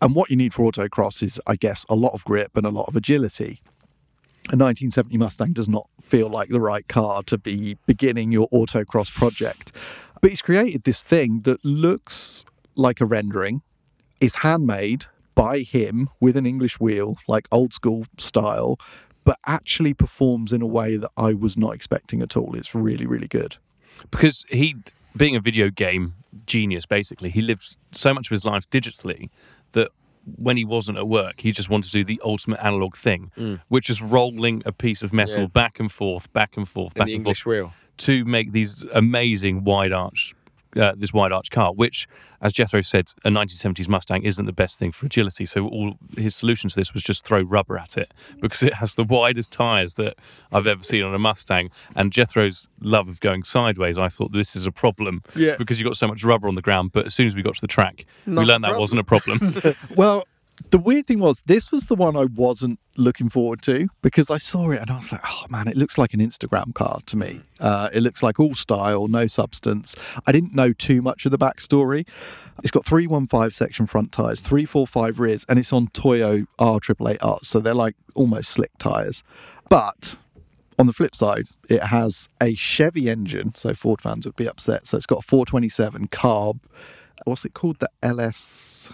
And 0.00 0.14
what 0.14 0.30
you 0.30 0.36
need 0.36 0.54
for 0.54 0.70
autocross 0.70 1.22
is, 1.22 1.40
I 1.46 1.56
guess, 1.56 1.84
a 1.88 1.94
lot 1.94 2.12
of 2.14 2.24
grip 2.24 2.56
and 2.56 2.64
a 2.64 2.70
lot 2.70 2.88
of 2.88 2.96
agility. 2.96 3.60
A 4.50 4.56
1970 4.56 5.18
Mustang 5.18 5.52
does 5.52 5.68
not 5.68 5.88
feel 6.00 6.28
like 6.30 6.48
the 6.48 6.60
right 6.60 6.86
car 6.88 7.22
to 7.24 7.36
be 7.36 7.76
beginning 7.86 8.32
your 8.32 8.48
autocross 8.48 9.12
project. 9.12 9.72
But 10.20 10.30
he's 10.30 10.40
created 10.42 10.84
this 10.84 11.02
thing 11.02 11.42
that 11.42 11.64
looks 11.64 12.44
like 12.74 13.00
a 13.00 13.04
rendering, 13.04 13.62
is 14.20 14.36
handmade 14.36 15.06
by 15.34 15.60
him 15.60 16.08
with 16.20 16.36
an 16.36 16.46
English 16.46 16.80
wheel, 16.80 17.18
like 17.28 17.46
old 17.52 17.72
school 17.74 18.06
style, 18.18 18.78
but 19.24 19.38
actually 19.46 19.94
performs 19.94 20.52
in 20.52 20.62
a 20.62 20.66
way 20.66 20.96
that 20.96 21.10
I 21.16 21.34
was 21.34 21.56
not 21.56 21.74
expecting 21.74 22.22
at 22.22 22.36
all. 22.36 22.56
It's 22.56 22.74
really, 22.74 23.06
really 23.06 23.28
good. 23.28 23.56
because 24.10 24.44
he 24.48 24.76
being 25.16 25.34
a 25.36 25.40
video 25.40 25.70
game 25.70 26.14
genius 26.46 26.86
basically 26.86 27.30
he 27.30 27.40
lived 27.40 27.76
so 27.92 28.12
much 28.14 28.26
of 28.28 28.30
his 28.30 28.44
life 28.44 28.68
digitally 28.70 29.30
that 29.72 29.88
when 30.36 30.56
he 30.56 30.64
wasn't 30.64 30.96
at 30.98 31.08
work 31.08 31.40
he 31.40 31.52
just 31.52 31.70
wanted 31.70 31.90
to 31.90 31.98
do 31.98 32.04
the 32.04 32.20
ultimate 32.24 32.60
analog 32.62 32.94
thing 32.96 33.30
which 33.68 33.88
is 33.88 34.02
rolling 34.02 34.62
a 34.66 34.72
piece 34.72 35.02
of 35.02 35.12
metal 35.12 35.36
Mm. 35.36 35.40
Yeah. 35.40 35.46
back 35.46 35.80
and 35.80 35.90
forth 35.90 36.30
back 36.32 36.56
and 36.56 36.68
forth 36.68 36.94
back 36.94 37.08
and 37.08 37.24
forth 37.24 37.46
wheel. 37.46 37.72
to 37.98 38.24
make 38.24 38.52
these 38.52 38.84
amazing 38.92 39.64
wide 39.64 39.92
arch 39.92 40.34
uh, 40.76 40.92
this 40.96 41.12
wide 41.12 41.32
arch 41.32 41.50
car, 41.50 41.72
which, 41.72 42.06
as 42.42 42.52
Jethro 42.52 42.80
said, 42.82 43.10
a 43.24 43.30
1970s 43.30 43.88
Mustang 43.88 44.22
isn't 44.22 44.44
the 44.46 44.52
best 44.52 44.78
thing 44.78 44.92
for 44.92 45.06
agility. 45.06 45.46
So 45.46 45.66
all 45.66 45.94
his 46.16 46.36
solution 46.36 46.68
to 46.70 46.76
this 46.76 46.92
was 46.94 47.02
just 47.02 47.24
throw 47.24 47.40
rubber 47.42 47.78
at 47.78 47.96
it 47.96 48.12
because 48.40 48.62
it 48.62 48.74
has 48.74 48.94
the 48.94 49.04
widest 49.04 49.50
tyres 49.52 49.94
that 49.94 50.16
I've 50.52 50.66
ever 50.66 50.82
seen 50.82 51.02
on 51.02 51.14
a 51.14 51.18
Mustang. 51.18 51.70
And 51.96 52.12
Jethro's 52.12 52.68
love 52.80 53.08
of 53.08 53.20
going 53.20 53.42
sideways, 53.44 53.98
I 53.98 54.08
thought 54.08 54.32
this 54.32 54.54
is 54.54 54.66
a 54.66 54.72
problem 54.72 55.22
Yeah. 55.34 55.56
because 55.56 55.78
you've 55.80 55.86
got 55.86 55.96
so 55.96 56.06
much 56.08 56.22
rubber 56.24 56.48
on 56.48 56.54
the 56.54 56.62
ground. 56.62 56.92
But 56.92 57.06
as 57.06 57.14
soon 57.14 57.26
as 57.26 57.34
we 57.34 57.42
got 57.42 57.54
to 57.54 57.60
the 57.60 57.66
track, 57.66 58.04
Not 58.26 58.42
we 58.42 58.46
learned 58.46 58.64
that 58.64 58.68
problem. 58.68 58.80
wasn't 58.80 59.00
a 59.00 59.04
problem. 59.04 59.76
Well, 59.96 60.26
the 60.70 60.78
weird 60.78 61.06
thing 61.06 61.20
was, 61.20 61.42
this 61.46 61.70
was 61.70 61.86
the 61.86 61.94
one 61.94 62.16
I 62.16 62.24
wasn't 62.24 62.78
looking 62.96 63.28
forward 63.28 63.62
to 63.62 63.88
because 64.02 64.30
I 64.30 64.38
saw 64.38 64.70
it 64.70 64.80
and 64.80 64.90
I 64.90 64.96
was 64.96 65.12
like, 65.12 65.20
oh 65.24 65.44
man, 65.48 65.68
it 65.68 65.76
looks 65.76 65.98
like 65.98 66.14
an 66.14 66.20
Instagram 66.20 66.74
car 66.74 67.00
to 67.06 67.16
me. 67.16 67.42
Uh, 67.60 67.88
it 67.92 68.00
looks 68.02 68.22
like 68.22 68.40
all 68.40 68.54
style, 68.54 69.08
no 69.08 69.26
substance. 69.26 69.94
I 70.26 70.32
didn't 70.32 70.54
know 70.54 70.72
too 70.72 71.02
much 71.02 71.24
of 71.24 71.30
the 71.30 71.38
backstory. 71.38 72.06
It's 72.62 72.70
got 72.70 72.84
315 72.84 73.50
section 73.52 73.86
front 73.86 74.12
tyres, 74.12 74.40
345 74.40 75.20
rears, 75.20 75.44
and 75.48 75.58
it's 75.58 75.72
on 75.72 75.88
Toyo 75.88 76.46
R888R. 76.58 77.44
So 77.44 77.60
they're 77.60 77.74
like 77.74 77.94
almost 78.14 78.50
slick 78.50 78.72
tyres. 78.78 79.22
But 79.68 80.16
on 80.78 80.86
the 80.86 80.92
flip 80.92 81.14
side, 81.14 81.48
it 81.68 81.82
has 81.82 82.28
a 82.40 82.54
Chevy 82.54 83.08
engine, 83.08 83.54
so 83.54 83.74
Ford 83.74 84.00
fans 84.00 84.26
would 84.26 84.36
be 84.36 84.48
upset. 84.48 84.86
So 84.86 84.96
it's 84.96 85.06
got 85.06 85.20
a 85.20 85.22
427 85.22 86.08
carb. 86.08 86.60
What's 87.24 87.44
it 87.44 87.54
called? 87.54 87.78
The 87.80 87.90
LS. 88.02 88.88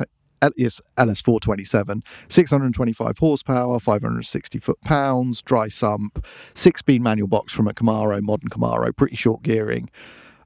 L- 0.45 1.07
LS427, 1.07 2.03
625 2.29 3.19
horsepower, 3.19 3.81
560 3.81 4.59
foot 4.59 4.81
pounds, 4.83 5.43
dry 5.43 5.69
sump, 5.69 6.25
six 6.55 6.81
speed 6.81 7.03
manual 7.03 7.29
box 7.29 7.53
from 7.53 7.69
a 7.69 7.75
Camaro, 7.75 8.21
modern 8.23 8.49
Camaro, 8.49 8.95
pretty 8.97 9.17
short 9.17 9.43
gearing. 9.43 9.91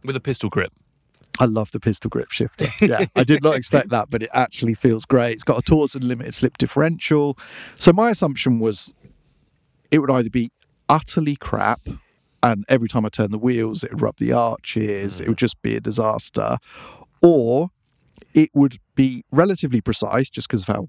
With 0.05 0.17
a 0.17 0.21
pistol 0.21 0.49
grip. 0.49 0.73
I 1.41 1.45
love 1.45 1.71
the 1.71 1.81
pistol 1.81 2.09
grip 2.09 2.31
shifter. 2.31 2.67
Yeah, 2.81 3.07
I 3.15 3.23
did 3.23 3.43
not 3.43 3.57
expect 3.57 3.91
that, 3.91 4.11
but 4.11 4.23
it 4.23 4.31
actually 4.33 4.75
feels 4.75 5.05
great. 5.05 5.35
It's 5.35 5.45
got 5.45 5.59
a 5.59 5.63
Torsen 5.63 6.03
limited 6.03 6.35
slip 6.35 6.59
differential. 6.59 7.39
So 7.77 7.93
my 7.93 8.11
assumption 8.11 8.59
was 8.59 8.93
it 9.91 10.01
would 10.01 10.11
either 10.11 10.31
be 10.31 10.51
utterly 10.89 11.37
crap, 11.37 11.89
and 12.43 12.65
every 12.69 12.89
time 12.89 13.05
I 13.05 13.09
turn 13.09 13.31
the 13.31 13.39
wheels, 13.39 13.85
it 13.85 13.93
would 13.93 14.03
rub 14.03 14.17
the 14.17 14.33
arches. 14.33 15.21
It 15.21 15.29
would 15.29 15.39
hmm. 15.39 15.45
just 15.45 15.61
be 15.63 15.77
a 15.77 15.81
disaster, 15.81 16.59
or 17.23 17.71
it 18.35 18.51
would 18.55 18.79
be 18.95 19.25
relatively 19.31 19.81
precise, 19.81 20.31
just 20.31 20.49
because 20.49 20.63
of 20.63 20.75
how 20.75 20.89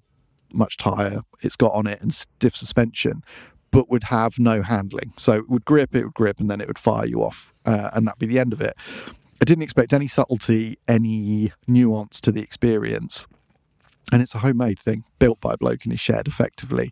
much 0.51 0.77
tire 0.77 1.21
it's 1.41 1.55
got 1.55 1.73
on 1.73 1.87
it 1.87 2.01
and 2.01 2.13
stiff 2.13 2.55
suspension, 2.55 3.23
but 3.71 3.89
would 3.89 4.05
have 4.05 4.39
no 4.39 4.61
handling. 4.61 5.13
So 5.17 5.33
it 5.33 5.49
would 5.49 5.65
grip, 5.65 5.95
it 5.95 6.03
would 6.03 6.13
grip, 6.13 6.39
and 6.39 6.49
then 6.49 6.59
it 6.61 6.67
would 6.67 6.79
fire 6.79 7.05
you 7.05 7.23
off, 7.23 7.53
uh, 7.65 7.91
and 7.93 8.07
that'd 8.07 8.19
be 8.19 8.25
the 8.25 8.39
end 8.39 8.53
of 8.53 8.61
it. 8.61 8.75
I 9.41 9.45
didn't 9.45 9.63
expect 9.63 9.93
any 9.93 10.07
subtlety, 10.07 10.77
any 10.87 11.53
nuance 11.67 12.19
to 12.21 12.31
the 12.31 12.41
experience. 12.41 13.25
And 14.11 14.21
it's 14.21 14.35
a 14.35 14.39
homemade 14.39 14.79
thing, 14.79 15.03
built 15.19 15.39
by 15.39 15.53
a 15.53 15.57
bloke 15.57 15.85
in 15.85 15.91
his 15.91 15.99
shed, 15.99 16.27
effectively. 16.27 16.91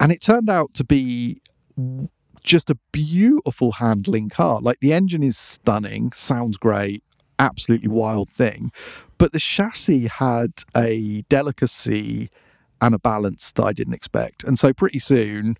And 0.00 0.10
it 0.10 0.20
turned 0.20 0.50
out 0.50 0.74
to 0.74 0.84
be 0.84 1.40
just 2.42 2.68
a 2.68 2.76
beautiful 2.90 3.72
handling 3.72 4.28
car. 4.28 4.60
Like 4.60 4.80
the 4.80 4.92
engine 4.92 5.22
is 5.22 5.38
stunning, 5.38 6.12
sounds 6.12 6.56
great, 6.56 7.04
absolutely 7.42 7.88
wild 7.88 8.30
thing. 8.30 8.72
But 9.18 9.32
the 9.32 9.38
chassis 9.38 10.06
had 10.06 10.52
a 10.76 11.22
delicacy 11.28 12.30
and 12.80 12.94
a 12.94 12.98
balance 12.98 13.52
that 13.52 13.62
I 13.62 13.72
didn't 13.72 13.94
expect. 13.94 14.44
And 14.44 14.58
so 14.58 14.72
pretty 14.72 14.98
soon, 14.98 15.56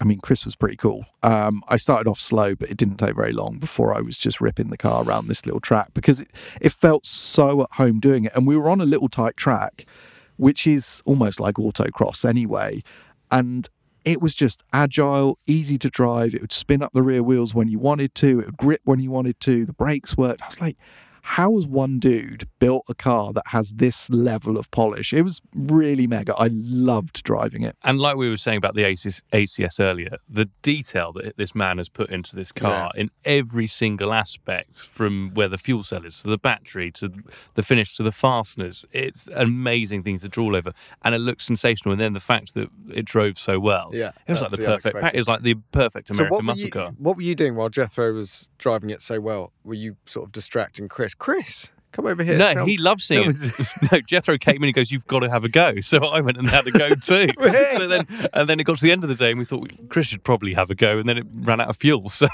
I 0.00 0.04
mean, 0.04 0.18
Chris 0.20 0.44
was 0.44 0.56
pretty 0.56 0.76
cool. 0.76 1.04
Um, 1.22 1.62
I 1.68 1.76
started 1.76 2.08
off 2.08 2.20
slow, 2.20 2.54
but 2.54 2.70
it 2.70 2.76
didn't 2.76 2.96
take 2.96 3.14
very 3.14 3.32
long 3.32 3.58
before 3.58 3.94
I 3.94 4.00
was 4.00 4.18
just 4.18 4.40
ripping 4.40 4.70
the 4.70 4.76
car 4.76 5.04
around 5.04 5.28
this 5.28 5.46
little 5.46 5.60
track 5.60 5.90
because 5.94 6.20
it, 6.20 6.30
it 6.60 6.72
felt 6.72 7.06
so 7.06 7.62
at 7.62 7.72
home 7.72 8.00
doing 8.00 8.24
it. 8.24 8.32
And 8.34 8.46
we 8.46 8.56
were 8.56 8.68
on 8.68 8.80
a 8.80 8.86
little 8.86 9.08
tight 9.08 9.36
track, 9.36 9.86
which 10.36 10.66
is 10.66 11.00
almost 11.04 11.38
like 11.38 11.56
autocross 11.56 12.28
anyway. 12.28 12.82
And 13.30 13.68
it 14.04 14.20
was 14.20 14.34
just 14.34 14.62
agile, 14.72 15.38
easy 15.46 15.78
to 15.78 15.88
drive. 15.88 16.34
It 16.34 16.40
would 16.40 16.52
spin 16.52 16.82
up 16.82 16.92
the 16.92 17.02
rear 17.02 17.22
wheels 17.22 17.54
when 17.54 17.68
you 17.68 17.78
wanted 17.78 18.14
to, 18.16 18.40
it 18.40 18.46
would 18.46 18.56
grip 18.56 18.80
when 18.84 19.00
you 19.00 19.10
wanted 19.10 19.38
to, 19.40 19.64
the 19.64 19.72
brakes 19.72 20.16
worked. 20.16 20.42
I 20.42 20.46
was 20.46 20.60
like, 20.60 20.76
how 21.26 21.54
has 21.56 21.66
one 21.66 21.98
dude 21.98 22.46
built 22.58 22.84
a 22.86 22.94
car 22.94 23.32
that 23.32 23.44
has 23.46 23.72
this 23.72 24.10
level 24.10 24.58
of 24.58 24.70
polish? 24.70 25.14
It 25.14 25.22
was 25.22 25.40
really 25.54 26.06
mega. 26.06 26.34
I 26.34 26.50
loved 26.52 27.22
driving 27.24 27.62
it. 27.62 27.76
And 27.82 27.98
like 27.98 28.16
we 28.16 28.28
were 28.28 28.36
saying 28.36 28.58
about 28.58 28.74
the 28.74 28.82
ACS, 28.82 29.22
ACS 29.32 29.80
earlier, 29.80 30.18
the 30.28 30.50
detail 30.60 31.14
that 31.14 31.38
this 31.38 31.54
man 31.54 31.78
has 31.78 31.88
put 31.88 32.10
into 32.10 32.36
this 32.36 32.52
car 32.52 32.90
in 32.94 33.10
every 33.24 33.66
single 33.66 34.12
aspect, 34.12 34.76
from 34.76 35.30
where 35.32 35.48
the 35.48 35.56
fuel 35.56 35.82
cell 35.82 36.04
is 36.04 36.20
to 36.20 36.28
the 36.28 36.36
battery 36.36 36.92
to 36.92 37.10
the 37.54 37.62
finish 37.62 37.96
to 37.96 38.02
the 38.02 38.12
fasteners, 38.12 38.84
it's 38.92 39.26
an 39.28 39.42
amazing 39.42 40.02
thing 40.02 40.18
to 40.18 40.28
draw 40.28 40.54
over. 40.54 40.74
And 41.02 41.14
it 41.14 41.20
looks 41.20 41.46
sensational. 41.46 41.92
And 41.92 42.00
then 42.02 42.12
the 42.12 42.20
fact 42.20 42.52
that 42.52 42.68
it 42.92 43.06
drove 43.06 43.38
so 43.38 43.58
well. 43.58 43.90
Yeah, 43.94 44.12
It 44.28 44.32
was 44.32 44.42
like 44.42 44.50
the 44.50 44.58
the 44.58 44.64
perfect 44.66 45.00
pack. 45.00 45.14
It 45.14 45.18
was 45.18 45.28
like 45.28 45.40
the 45.40 45.54
perfect 45.72 46.10
American 46.10 46.30
what 46.30 46.38
were, 46.40 46.44
muscle 46.44 46.64
you, 46.66 46.70
car. 46.70 46.92
what 46.98 47.16
were 47.16 47.22
you 47.22 47.34
doing 47.34 47.56
while 47.56 47.70
Jethro 47.70 48.12
was 48.12 48.50
driving 48.58 48.90
it 48.90 49.00
so 49.00 49.20
well? 49.20 49.54
Were 49.64 49.72
you 49.72 49.96
sort 50.04 50.26
of 50.26 50.32
distracting 50.32 50.86
Chris? 50.88 51.13
Chris, 51.18 51.68
come 51.92 52.06
over 52.06 52.22
here. 52.24 52.36
No, 52.36 52.52
tell- 52.54 52.66
he 52.66 52.76
loves 52.76 53.04
seeing 53.04 53.30
that 53.30 53.54
it. 53.82 53.92
no, 53.92 54.00
Jethro 54.00 54.36
came 54.38 54.56
in 54.56 54.64
and 54.64 54.74
goes, 54.74 54.90
"You've 54.90 55.06
got 55.06 55.20
to 55.20 55.30
have 55.30 55.44
a 55.44 55.48
go." 55.48 55.80
So 55.80 55.98
I 55.98 56.20
went 56.20 56.36
and 56.38 56.46
had 56.48 56.66
a 56.66 56.70
go 56.70 56.90
too. 56.94 57.28
so 57.76 57.88
then, 57.88 58.06
and 58.32 58.48
then 58.48 58.60
it 58.60 58.64
got 58.64 58.76
to 58.78 58.82
the 58.82 58.92
end 58.92 59.04
of 59.04 59.08
the 59.08 59.14
day, 59.14 59.30
and 59.30 59.38
we 59.38 59.44
thought 59.44 59.70
Chris 59.88 60.06
should 60.08 60.24
probably 60.24 60.54
have 60.54 60.70
a 60.70 60.74
go, 60.74 60.98
and 60.98 61.08
then 61.08 61.18
it 61.18 61.26
ran 61.32 61.60
out 61.60 61.68
of 61.68 61.76
fuel. 61.76 62.08
So 62.08 62.26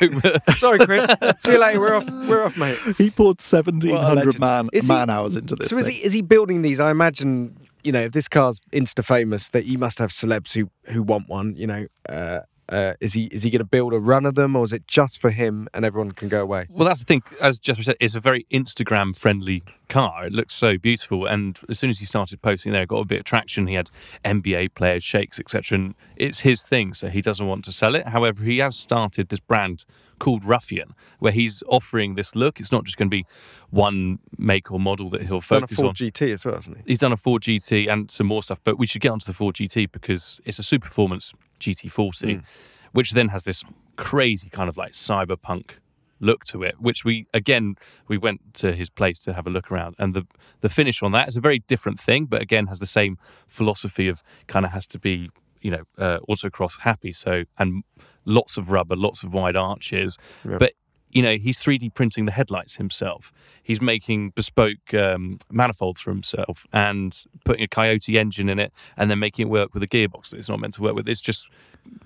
Sorry, 0.57 0.79
Chris. 0.79 1.07
See 1.39 1.53
you 1.53 1.59
later. 1.59 1.81
We're 1.81 1.95
off. 1.95 2.11
We're 2.11 2.43
off, 2.45 2.57
mate. 2.57 2.79
He 2.99 3.11
poured 3.11 3.41
seventeen 3.41 3.97
hundred 3.97 4.39
man 4.39 4.69
Is 4.73 4.87
he- 4.87 4.89
man 4.93 5.11
hours 5.11 5.37
into 5.37 5.57
this. 5.57 5.69
So 5.71 5.79
is 5.79 5.87
he 5.87 5.95
is 6.03 6.13
he 6.13 6.23
building 6.23 6.63
these? 6.63 6.81
I 6.81 6.91
imagine 6.91 7.57
you 7.83 7.93
know 7.93 8.03
if 8.03 8.13
this 8.13 8.29
car's 8.29 8.61
insta 8.73 9.05
famous, 9.05 9.49
that 9.51 9.65
you 9.67 9.79
must 9.79 9.99
have 9.99 10.11
celebs 10.11 10.53
who 10.53 10.71
who 10.93 11.03
want 11.03 11.29
one. 11.29 11.55
You 11.57 11.67
know, 11.67 11.87
uh, 12.09 12.41
uh, 12.71 12.95
is 13.01 13.15
he 13.15 13.25
is 13.25 13.43
he 13.43 13.51
going 13.51 13.59
to 13.59 13.65
build 13.65 13.93
a 13.93 13.99
run 13.99 14.25
of 14.25 14.37
them, 14.37 14.55
or 14.55 14.65
is 14.65 14.73
it 14.73 14.87
just 14.87 15.21
for 15.21 15.31
him 15.31 15.69
and 15.75 15.85
everyone 15.85 16.13
can 16.13 16.29
go 16.29 16.41
away? 16.41 16.67
Well, 16.71 16.87
that's 16.87 17.01
the 17.01 17.05
thing. 17.05 17.23
As 17.41 17.59
Jethro 17.59 17.83
said, 17.83 17.97
it's 18.01 18.15
a 18.15 18.21
very 18.21 18.47
Instagram 18.51 19.17
friendly 19.17 19.63
car. 19.89 20.27
It 20.27 20.33
looks 20.33 20.55
so 20.55 20.79
beautiful. 20.79 21.27
And 21.27 21.59
as 21.69 21.79
soon 21.79 21.91
as 21.91 21.99
he 21.99 22.07
started 22.07 22.41
posting 22.41 22.73
there, 22.73 22.83
it 22.83 22.89
got 22.89 23.01
a 23.01 23.05
bit 23.05 23.21
of 23.21 23.25
traction. 23.25 23.67
He 23.67 23.75
had 23.75 23.91
NBA 24.25 24.75
players, 24.75 25.03
sheikhs, 25.03 25.41
etc. 25.41 25.79
And 25.79 25.95
it's 26.17 26.41
his 26.41 26.63
thing, 26.63 26.95
so 26.95 27.09
he 27.09 27.21
doesn't 27.21 27.47
want 27.47 27.65
to 27.65 27.73
sell 27.73 27.95
it. 27.95 28.09
However, 28.09 28.45
he 28.45 28.59
has 28.59 28.77
started 28.77 29.29
this 29.29 29.41
brand 29.41 29.85
called 30.21 30.45
Ruffian, 30.45 30.95
where 31.19 31.33
he's 31.33 31.65
offering 31.67 32.15
this 32.15 32.37
look. 32.37 32.61
It's 32.61 32.71
not 32.71 32.85
just 32.85 32.97
going 32.97 33.09
to 33.09 33.15
be 33.15 33.27
one 33.71 34.21
make 34.39 34.71
or 34.71 34.79
model 34.79 35.11
that 35.11 35.23
he'll 35.23 35.41
focus 35.41 35.53
on. 35.53 35.61
Done 35.61 35.65
a 35.65 35.77
Ford 35.77 35.89
on. 35.89 35.95
GT 35.95 36.33
as 36.33 36.45
well, 36.45 36.55
hasn't 36.55 36.77
he? 36.77 36.83
He's 36.87 37.01
done 37.01 37.13
a 37.13 37.17
Ford 37.17 37.43
GT 37.43 37.91
and 37.93 38.09
some 38.09 38.29
more 38.29 38.45
stuff, 38.45 38.61
but 38.63 38.79
we 38.79 38.87
should 38.87 39.03
get 39.03 39.11
onto 39.11 39.27
the 39.27 39.35
Ford 39.35 39.57
GT 39.57 39.91
because 39.91 40.41
it's 40.45 40.61
a 40.61 40.63
super 40.63 40.87
performance 40.87 41.33
GT40, 41.59 42.35
hmm. 42.35 42.45
which 42.93 43.11
then 43.11 43.29
has 43.29 43.43
this 43.43 43.65
crazy 43.97 44.49
kind 44.49 44.69
of 44.69 44.77
like 44.77 44.93
cyberpunk 44.93 45.73
look 46.21 46.45
to 46.45 46.63
it. 46.63 46.81
Which 46.81 47.05
we 47.05 47.27
again 47.35 47.77
we 48.07 48.19
went 48.19 48.55
to 48.55 48.73
his 48.73 48.91
place 48.91 49.19
to 49.21 49.33
have 49.33 49.47
a 49.47 49.51
look 49.51 49.73
around, 49.73 49.97
and 49.99 50.15
the 50.15 50.27
the 50.61 50.69
finish 50.69 51.03
on 51.03 51.13
that 51.13 51.29
is 51.29 51.37
a 51.37 51.41
very 51.41 51.59
different 51.61 51.99
thing, 51.99 52.27
but 52.27 52.41
again 52.41 52.67
has 52.69 52.79
the 52.79 52.87
same 52.87 53.19
philosophy 53.49 54.07
of 54.09 54.23
kind 54.47 54.65
of 54.65 54.73
has 54.73 54.87
to 54.89 54.99
be 54.99 55.31
you 55.61 55.71
know 55.71 55.83
uh, 55.99 56.19
autocross 56.29 56.81
happy. 56.81 57.13
So 57.13 57.45
and 57.59 57.85
lots 58.25 58.57
of 58.57 58.71
rubber, 58.71 58.97
lots 58.97 59.23
of 59.23 59.33
wide 59.33 59.57
arches, 59.57 60.17
Yeah. 60.49 60.59
but 60.59 60.73
you 61.13 61.23
know, 61.23 61.35
he's 61.37 61.59
3D 61.59 61.93
printing 61.95 62.25
the 62.27 62.31
headlights 62.31 62.77
himself. 62.77 63.33
He's 63.65 63.81
making 63.81 64.31
bespoke 64.31 64.95
um, 64.95 65.41
manifolds 65.51 66.01
for 66.01 66.11
himself 66.11 66.69
and 66.73 67.25
putting 67.45 67.65
a 67.65 67.67
Coyote 67.67 68.17
engine 68.17 68.49
in 68.49 68.61
it 68.61 68.73
and 68.97 69.11
then 69.11 69.19
making 69.19 69.49
it 69.49 69.51
work 69.51 69.75
with 69.75 69.83
a 69.83 69.89
gearbox 69.89 70.31
that 70.31 70.39
it's 70.39 70.49
not 70.49 70.61
meant 70.61 70.75
to 70.75 70.83
work 70.83 70.95
with. 70.95 71.09
It's 71.09 71.21
just 71.21 71.49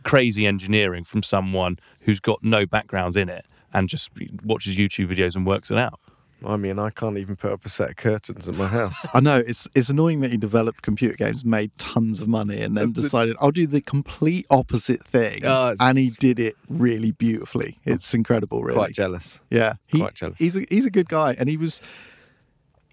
crazy 0.05 0.47
engineering 0.47 1.05
from 1.05 1.23
someone 1.23 1.79
who's 2.01 2.19
got 2.19 2.43
no 2.43 2.65
background 2.65 3.15
in 3.15 3.29
it 3.29 3.45
and 3.75 3.91
just 3.91 4.11
watches 4.43 4.79
YouTube 4.79 5.15
videos 5.15 5.37
and 5.37 5.47
works 5.47 5.71
it 5.71 5.77
out. 5.77 6.01
I 6.47 6.57
mean, 6.57 6.79
I 6.79 6.91
can't 6.91 7.17
even 7.19 7.37
put 7.37 7.53
up 7.53 7.65
a 7.65 7.69
set 7.69 7.91
of 7.91 7.97
curtains 7.97 8.49
at 8.49 8.55
my 8.57 8.67
house. 8.69 9.07
I 9.15 9.21
know 9.21 9.39
it's 9.39 9.67
it's 9.75 9.89
annoying 9.89 10.21
that 10.21 10.31
he 10.31 10.37
developed 10.37 10.83
computer 10.83 11.15
games, 11.17 11.45
made 11.45 11.71
tons 11.79 12.21
of 12.21 12.29
money, 12.29 12.61
and 12.63 12.77
then 12.77 12.93
The- 12.93 13.03
decided 13.03 13.37
I'll 13.41 13.51
do 13.51 13.67
the 13.67 13.81
complete 13.81 14.47
opposite 14.51 15.07
thing, 15.07 15.39
it's- 15.39 15.77
and 15.81 15.97
he 15.99 16.11
did 16.19 16.39
it 16.39 16.55
really 16.69 17.13
beautifully. 17.13 17.79
It's 17.85 18.13
incredible, 18.15 18.63
really. 18.63 18.77
Quite 18.77 18.93
jealous. 18.95 19.41
Yeah, 19.51 19.75
he, 19.87 20.01
Quite 20.01 20.15
jealous. 20.15 20.39
He's 20.39 20.57
a, 20.57 20.67
he's 20.69 20.87
a 20.87 20.91
good 20.91 21.09
guy, 21.09 21.35
and 21.39 21.49
he 21.49 21.57
was 21.57 21.81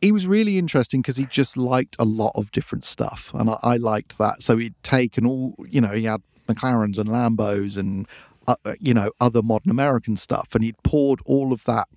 he 0.01 0.11
was 0.11 0.25
really 0.25 0.57
interesting 0.57 1.01
because 1.01 1.17
he 1.17 1.25
just 1.25 1.55
liked 1.57 1.95
a 1.99 2.05
lot 2.05 2.31
of 2.35 2.51
different 2.51 2.85
stuff, 2.85 3.31
and 3.35 3.49
I, 3.49 3.57
I 3.61 3.77
liked 3.77 4.17
that. 4.17 4.41
So 4.41 4.57
he'd 4.57 4.73
taken 4.83 5.25
all, 5.25 5.55
you 5.69 5.79
know, 5.81 5.89
he 5.91 6.05
had 6.05 6.21
McLarens 6.49 6.97
and 6.97 7.07
Lambos 7.09 7.77
and 7.77 8.07
uh, 8.47 8.55
you 8.79 8.93
know 8.93 9.11
other 9.19 9.41
modern 9.43 9.69
American 9.69 10.17
stuff, 10.17 10.55
and 10.55 10.63
he'd 10.63 10.81
poured 10.83 11.19
all 11.25 11.53
of 11.53 11.63
that 11.65 11.87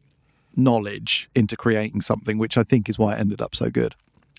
knowledge 0.56 1.28
into 1.34 1.56
creating 1.56 2.00
something, 2.00 2.38
which 2.38 2.56
I 2.56 2.62
think 2.62 2.88
is 2.88 2.98
why 2.98 3.14
it 3.14 3.20
ended 3.20 3.40
up 3.40 3.54
so 3.54 3.70
good. 3.70 3.94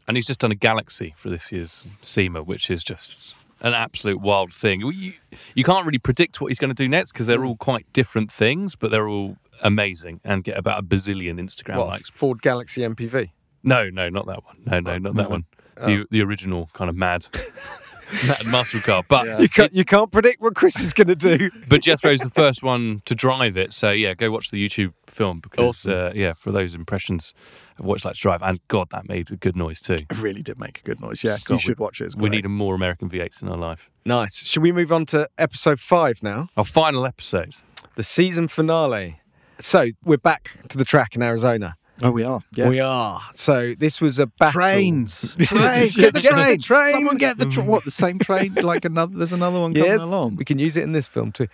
And 0.07 0.17
he's 0.17 0.27
just 0.27 0.39
done 0.39 0.51
a 0.51 0.55
Galaxie 0.55 1.15
for 1.17 1.29
this 1.29 1.51
year's 1.51 1.83
SEMA, 2.01 2.43
which 2.43 2.69
is 2.69 2.83
just 2.83 3.33
an 3.61 3.73
absolute 3.73 4.21
wild 4.21 4.53
thing. 4.53 4.81
You, 4.81 5.13
you 5.55 5.63
can't 5.63 5.85
really 5.85 5.97
predict 5.97 6.39
what 6.39 6.49
he's 6.49 6.59
going 6.59 6.69
to 6.69 6.75
do 6.75 6.87
next 6.87 7.11
because 7.11 7.25
they're 7.25 7.39
mm. 7.39 7.47
all 7.47 7.57
quite 7.57 7.91
different 7.93 8.31
things, 8.31 8.75
but 8.75 8.91
they're 8.91 9.07
all 9.07 9.37
amazing 9.61 10.21
and 10.23 10.43
get 10.43 10.57
about 10.57 10.79
a 10.79 10.83
bazillion 10.83 11.39
Instagram 11.39 11.77
What, 11.77 11.87
likes. 11.87 12.09
Ford 12.09 12.41
Galaxy 12.41 12.81
MPV. 12.81 13.31
No, 13.63 13.89
no, 13.89 14.09
not 14.09 14.27
that 14.27 14.43
one. 14.45 14.57
No, 14.65 14.79
no, 14.79 14.97
not 14.99 15.15
that 15.15 15.23
no. 15.23 15.29
one. 15.29 15.45
Oh. 15.77 15.87
The 15.87 16.05
the 16.11 16.21
original 16.21 16.69
kind 16.73 16.89
of 16.89 16.95
mad, 16.95 17.25
mad 18.27 18.45
muscle 18.47 18.79
car. 18.81 19.03
But 19.07 19.25
Yeah. 19.27 19.39
You 19.39 19.49
can't, 19.49 19.73
you 19.73 19.85
can't 19.85 20.11
predict 20.11 20.41
what 20.41 20.55
Chris 20.55 20.79
is 20.79 20.93
going 20.93 21.07
to 21.07 21.15
do. 21.15 21.49
but 21.67 21.81
Jethro's 21.81 22.21
the 22.21 22.29
first 22.29 22.63
one 22.63 23.01
to 23.05 23.15
drive 23.15 23.57
it. 23.57 23.73
So 23.73 23.91
yeah, 23.91 24.13
go 24.13 24.31
watch 24.31 24.51
the 24.51 24.63
YouTube 24.65 24.93
film 25.07 25.39
because 25.39 25.85
Awesome. 25.85 25.91
uh, 25.91 26.11
yeah, 26.13 26.33
for 26.33 26.51
those 26.51 26.75
impressions 26.75 27.33
of 27.79 27.85
what 27.85 27.95
it's 27.95 28.05
like 28.05 28.15
to 28.15 28.19
drive. 28.21 28.41
And 28.41 28.59
God, 28.67 28.89
that 28.91 29.07
made 29.09 29.31
a 29.31 29.35
good 29.35 29.55
noise 29.55 29.81
too. 29.81 30.05
It 30.09 30.17
really 30.17 30.41
did 30.41 30.59
make 30.59 30.79
a 30.79 30.83
good 30.83 31.01
noise. 31.01 31.23
Yeah, 31.23 31.37
God, 31.45 31.49
you 31.49 31.55
we- 31.55 31.61
should 31.61 31.79
watch 31.79 32.01
it. 32.01 32.05
It's 32.05 32.15
We 32.15 32.29
need 32.29 32.47
more 32.47 32.75
American 32.75 33.09
V8s 33.09 33.41
in 33.41 33.49
our 33.49 33.57
life. 33.57 33.89
Nice. 34.05 34.35
Should 34.45 34.61
we 34.61 34.71
move 34.71 34.91
on 34.91 35.05
to 35.07 35.27
episode 35.37 35.79
five 35.79 36.21
now? 36.21 36.49
Our 36.55 36.63
final 36.65 37.05
episode. 37.05 37.55
The 37.95 38.03
season 38.03 38.47
finale. 38.47 39.19
So 39.59 39.87
we're 40.03 40.17
back 40.17 40.51
to 40.69 40.77
the 40.77 40.85
track 40.85 41.15
in 41.15 41.23
Arizona. 41.23 41.75
Oh, 42.01 42.11
we 42.11 42.23
are. 42.23 42.41
Yes. 42.53 42.69
We 42.69 42.79
are. 42.79 43.21
So 43.33 43.73
this 43.77 44.01
was 44.01 44.19
a 44.19 44.25
battle. 44.27 44.51
Trains, 44.53 45.33
trains, 45.41 45.95
get 45.95 46.13
the 46.13 46.21
train. 46.21 46.59
train. 46.59 46.93
Someone 46.93 47.17
get 47.17 47.37
the 47.37 47.45
tra- 47.45 47.63
mm. 47.63 47.67
what? 47.67 47.85
The 47.85 47.91
same 47.91 48.19
train? 48.19 48.53
Like 48.61 48.83
another? 48.85 49.17
There's 49.17 49.31
another 49.33 49.59
one 49.59 49.73
coming 49.73 49.89
Yes, 49.89 50.01
along. 50.01 50.35
we 50.35 50.43
can 50.45 50.59
use 50.59 50.75
it 50.75 50.83
in 50.83 50.91
this 50.91 51.07
film 51.07 51.31
too. 51.31 51.47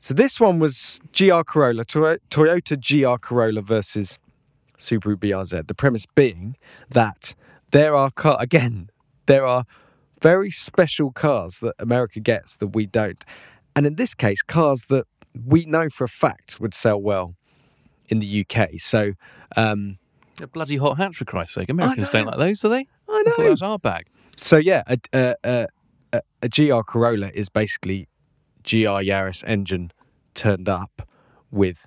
So 0.00 0.14
this 0.14 0.40
one 0.40 0.58
was 0.58 1.00
GR 1.16 1.42
Corolla, 1.42 1.84
Toy- 1.84 2.18
Toyota 2.30 2.76
GR 2.76 3.18
Corolla 3.24 3.60
versus 3.62 4.18
Subaru 4.78 5.14
BRZ. 5.16 5.68
The 5.68 5.74
premise 5.74 6.06
being 6.06 6.56
that 6.90 7.34
there 7.70 7.94
are 7.94 8.10
car 8.10 8.36
again, 8.40 8.90
there 9.26 9.46
are 9.46 9.64
very 10.20 10.50
special 10.50 11.12
cars 11.12 11.58
that 11.60 11.74
America 11.78 12.18
gets 12.18 12.56
that 12.56 12.68
we 12.68 12.86
don't, 12.86 13.24
and 13.76 13.86
in 13.86 13.94
this 13.94 14.14
case, 14.14 14.42
cars 14.42 14.86
that 14.88 15.06
we 15.46 15.64
know 15.66 15.88
for 15.88 16.04
a 16.04 16.08
fact 16.08 16.58
would 16.58 16.74
sell 16.74 17.00
well 17.00 17.36
in 18.12 18.20
the 18.20 18.46
UK. 18.46 18.68
So 18.78 19.14
um, 19.56 19.98
They're 20.36 20.46
bloody 20.46 20.76
hot 20.76 20.98
hats 20.98 21.16
for 21.16 21.24
Christ's 21.24 21.54
sake. 21.54 21.70
Americans 21.70 22.10
don't 22.10 22.26
like 22.26 22.38
those, 22.38 22.60
do 22.60 22.68
they? 22.68 22.76
I 22.76 22.84
I 23.08 23.22
thought 23.24 23.36
that 23.38 23.44
know. 23.44 23.50
was 23.50 23.62
our 23.62 23.78
bag. 23.78 24.06
So 24.36 24.58
yeah, 24.58 24.82
a, 24.86 24.98
a, 25.12 25.34
a, 25.42 25.66
a, 26.12 26.22
a 26.42 26.48
GR 26.48 26.82
Corolla 26.82 27.30
is 27.34 27.48
basically 27.48 28.08
GR 28.64 29.00
Yaris 29.02 29.42
engine 29.46 29.92
turned 30.34 30.68
up 30.68 31.08
with 31.50 31.86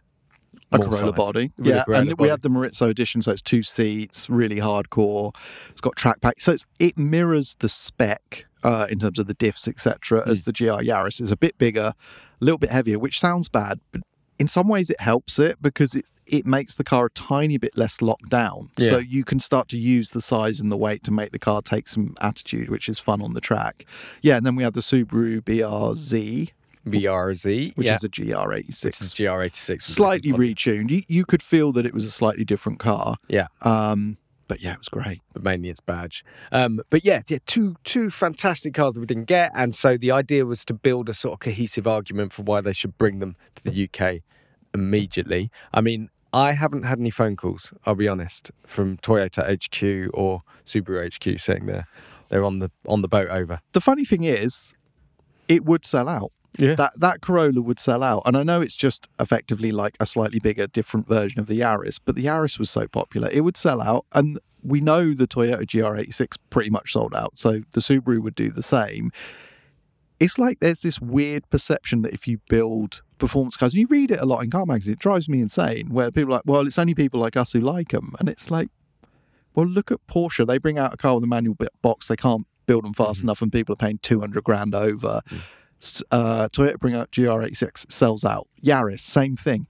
a 0.71 0.79
Corolla 0.79 0.97
size. 0.97 1.11
body. 1.13 1.51
With 1.57 1.67
a 1.67 1.69
yeah, 1.69 1.83
Corolla 1.83 2.01
and 2.01 2.19
we 2.19 2.27
had 2.27 2.41
the 2.41 2.49
Morizo 2.49 2.89
edition, 2.89 3.21
so 3.21 3.31
it's 3.31 3.41
two 3.41 3.63
seats, 3.63 4.29
really 4.29 4.57
hardcore. 4.57 5.33
It's 5.69 5.81
got 5.81 5.95
track 5.95 6.21
pack, 6.21 6.41
so 6.41 6.53
it's, 6.53 6.65
it 6.79 6.97
mirrors 6.97 7.55
the 7.59 7.69
spec 7.69 8.45
uh, 8.63 8.87
in 8.89 8.99
terms 8.99 9.19
of 9.19 9.27
the 9.27 9.35
diffs, 9.35 9.67
etc. 9.67 10.23
Hmm. 10.23 10.29
As 10.29 10.43
the 10.45 10.51
GR 10.53 10.81
Yaris 10.81 11.21
is 11.21 11.31
a 11.31 11.37
bit 11.37 11.57
bigger, 11.57 11.93
a 12.41 12.43
little 12.43 12.57
bit 12.57 12.71
heavier, 12.71 12.99
which 12.99 13.19
sounds 13.19 13.47
bad, 13.47 13.79
but 13.91 14.01
in 14.39 14.47
some 14.47 14.67
ways 14.67 14.89
it 14.89 14.99
helps 14.99 15.39
it 15.39 15.61
because 15.61 15.95
it 15.95 16.05
it 16.27 16.45
makes 16.45 16.75
the 16.75 16.83
car 16.83 17.05
a 17.05 17.09
tiny 17.11 17.57
bit 17.57 17.77
less 17.77 18.01
locked 18.01 18.29
down. 18.29 18.71
Yeah. 18.77 18.89
So 18.89 18.97
you 18.97 19.23
can 19.23 19.39
start 19.39 19.67
to 19.69 19.79
use 19.79 20.09
the 20.09 20.21
size 20.21 20.59
and 20.59 20.71
the 20.71 20.77
weight 20.77 21.03
to 21.03 21.11
make 21.11 21.31
the 21.31 21.39
car 21.39 21.61
take 21.61 21.87
some 21.87 22.15
attitude, 22.19 22.69
which 22.69 22.89
is 22.89 22.99
fun 22.99 23.21
on 23.21 23.33
the 23.33 23.41
track. 23.41 23.85
Yeah, 24.21 24.37
and 24.37 24.45
then 24.45 24.55
we 24.55 24.63
had 24.63 24.73
the 24.73 24.81
Subaru 24.81 25.41
BRZ, 25.41 26.51
BRZ, 26.87 27.77
which 27.77 27.85
yeah, 27.87 27.95
is 27.95 28.03
a 28.03 28.09
GR86 28.09 28.85
which 28.85 29.01
is 29.01 29.13
GR86, 29.13 29.83
slightly 29.83 30.31
retuned. 30.31 30.91
You, 30.91 31.01
you 31.07 31.25
could 31.25 31.43
feel 31.43 31.71
that 31.73 31.85
it 31.85 31.93
was 31.93 32.05
a 32.05 32.11
slightly 32.11 32.43
different 32.43 32.79
car. 32.79 33.17
Yeah. 33.27 33.47
Um, 33.61 34.17
but 34.47 34.61
yeah, 34.61 34.73
it 34.73 34.79
was 34.79 34.89
great. 34.89 35.21
but 35.33 35.43
mainly 35.43 35.69
its 35.69 35.79
badge. 35.79 36.23
Um, 36.51 36.81
but 36.89 37.03
yeah, 37.05 37.21
yeah, 37.27 37.39
two 37.45 37.75
two 37.83 38.09
fantastic 38.09 38.73
cars 38.73 38.93
that 38.93 38.99
we 38.99 39.05
didn't 39.05 39.25
get, 39.25 39.51
and 39.55 39.75
so 39.75 39.97
the 39.97 40.11
idea 40.11 40.45
was 40.45 40.65
to 40.65 40.73
build 40.73 41.09
a 41.09 41.13
sort 41.13 41.33
of 41.33 41.39
cohesive 41.39 41.87
argument 41.87 42.33
for 42.33 42.43
why 42.43 42.61
they 42.61 42.73
should 42.73 42.97
bring 42.97 43.19
them 43.19 43.35
to 43.55 43.63
the 43.63 43.89
UK 43.89 44.21
immediately. 44.73 45.49
I 45.73 45.81
mean, 45.81 46.09
I 46.33 46.51
haven't 46.51 46.83
had 46.83 46.99
any 46.99 47.11
phone 47.11 47.35
calls. 47.35 47.73
I'll 47.85 47.95
be 47.95 48.07
honest, 48.07 48.51
from 48.65 48.97
Toyota 48.97 49.41
HQ 49.47 50.11
or 50.13 50.41
Subaru 50.65 51.13
HQ 51.13 51.39
saying 51.39 51.65
they're 51.65 51.87
they're 52.29 52.43
on 52.43 52.59
the 52.59 52.71
on 52.87 53.01
the 53.01 53.07
boat 53.07 53.29
over. 53.29 53.61
The 53.71 53.81
funny 53.81 54.05
thing 54.05 54.23
is, 54.23 54.73
it 55.47 55.65
would 55.65 55.85
sell 55.85 56.09
out. 56.09 56.31
Yeah. 56.57 56.75
That 56.75 56.93
that 56.99 57.21
Corolla 57.21 57.61
would 57.61 57.79
sell 57.79 58.03
out, 58.03 58.23
and 58.25 58.37
I 58.37 58.43
know 58.43 58.61
it's 58.61 58.75
just 58.75 59.07
effectively 59.19 59.71
like 59.71 59.95
a 59.99 60.05
slightly 60.05 60.39
bigger, 60.39 60.67
different 60.67 61.07
version 61.07 61.39
of 61.39 61.47
the 61.47 61.59
Yaris, 61.59 61.99
but 62.03 62.15
the 62.15 62.25
Yaris 62.25 62.59
was 62.59 62.69
so 62.69 62.87
popular, 62.87 63.29
it 63.31 63.41
would 63.41 63.57
sell 63.57 63.81
out, 63.81 64.05
and 64.13 64.39
we 64.63 64.81
know 64.81 65.13
the 65.13 65.27
Toyota 65.27 65.63
GR86 65.63 66.37
pretty 66.49 66.69
much 66.69 66.93
sold 66.93 67.13
out, 67.13 67.37
so 67.37 67.61
the 67.71 67.81
Subaru 67.81 68.19
would 68.21 68.35
do 68.35 68.49
the 68.49 68.63
same. 68.63 69.11
It's 70.19 70.37
like 70.37 70.59
there's 70.59 70.81
this 70.81 70.99
weird 70.99 71.49
perception 71.49 72.01
that 72.03 72.13
if 72.13 72.27
you 72.27 72.39
build 72.49 73.01
performance 73.17 73.57
cars, 73.57 73.73
and 73.73 73.81
you 73.81 73.87
read 73.89 74.11
it 74.11 74.19
a 74.19 74.25
lot 74.25 74.43
in 74.43 74.49
car 74.49 74.65
magazines, 74.65 74.93
it 74.93 74.99
drives 74.99 75.27
me 75.27 75.39
insane. 75.39 75.89
Where 75.89 76.09
people 76.09 76.33
are 76.33 76.37
like, 76.37 76.43
well, 76.45 76.65
it's 76.65 76.79
only 76.79 76.95
people 76.95 77.19
like 77.19 77.35
us 77.37 77.51
who 77.51 77.59
like 77.59 77.89
them, 77.89 78.15
and 78.19 78.29
it's 78.29 78.49
like, 78.49 78.69
well, 79.53 79.67
look 79.67 79.91
at 79.91 79.99
Porsche. 80.07 80.47
They 80.47 80.57
bring 80.57 80.77
out 80.77 80.93
a 80.93 80.97
car 80.97 81.15
with 81.15 81.23
a 81.23 81.27
manual 81.27 81.57
box. 81.81 82.07
They 82.07 82.15
can't 82.15 82.47
build 82.65 82.85
them 82.85 82.93
fast 82.93 83.19
mm-hmm. 83.19 83.27
enough, 83.27 83.41
and 83.41 83.51
people 83.51 83.73
are 83.73 83.77
paying 83.77 83.99
two 84.01 84.19
hundred 84.19 84.43
grand 84.43 84.73
over. 84.73 85.21
S- 85.31 85.39
Uh, 86.11 86.47
Toyota 86.49 86.79
bring 86.79 86.95
out 86.95 87.11
GR86, 87.11 87.91
sells 87.91 88.25
out. 88.25 88.47
Yaris, 88.63 89.01
same 89.01 89.35
thing. 89.35 89.67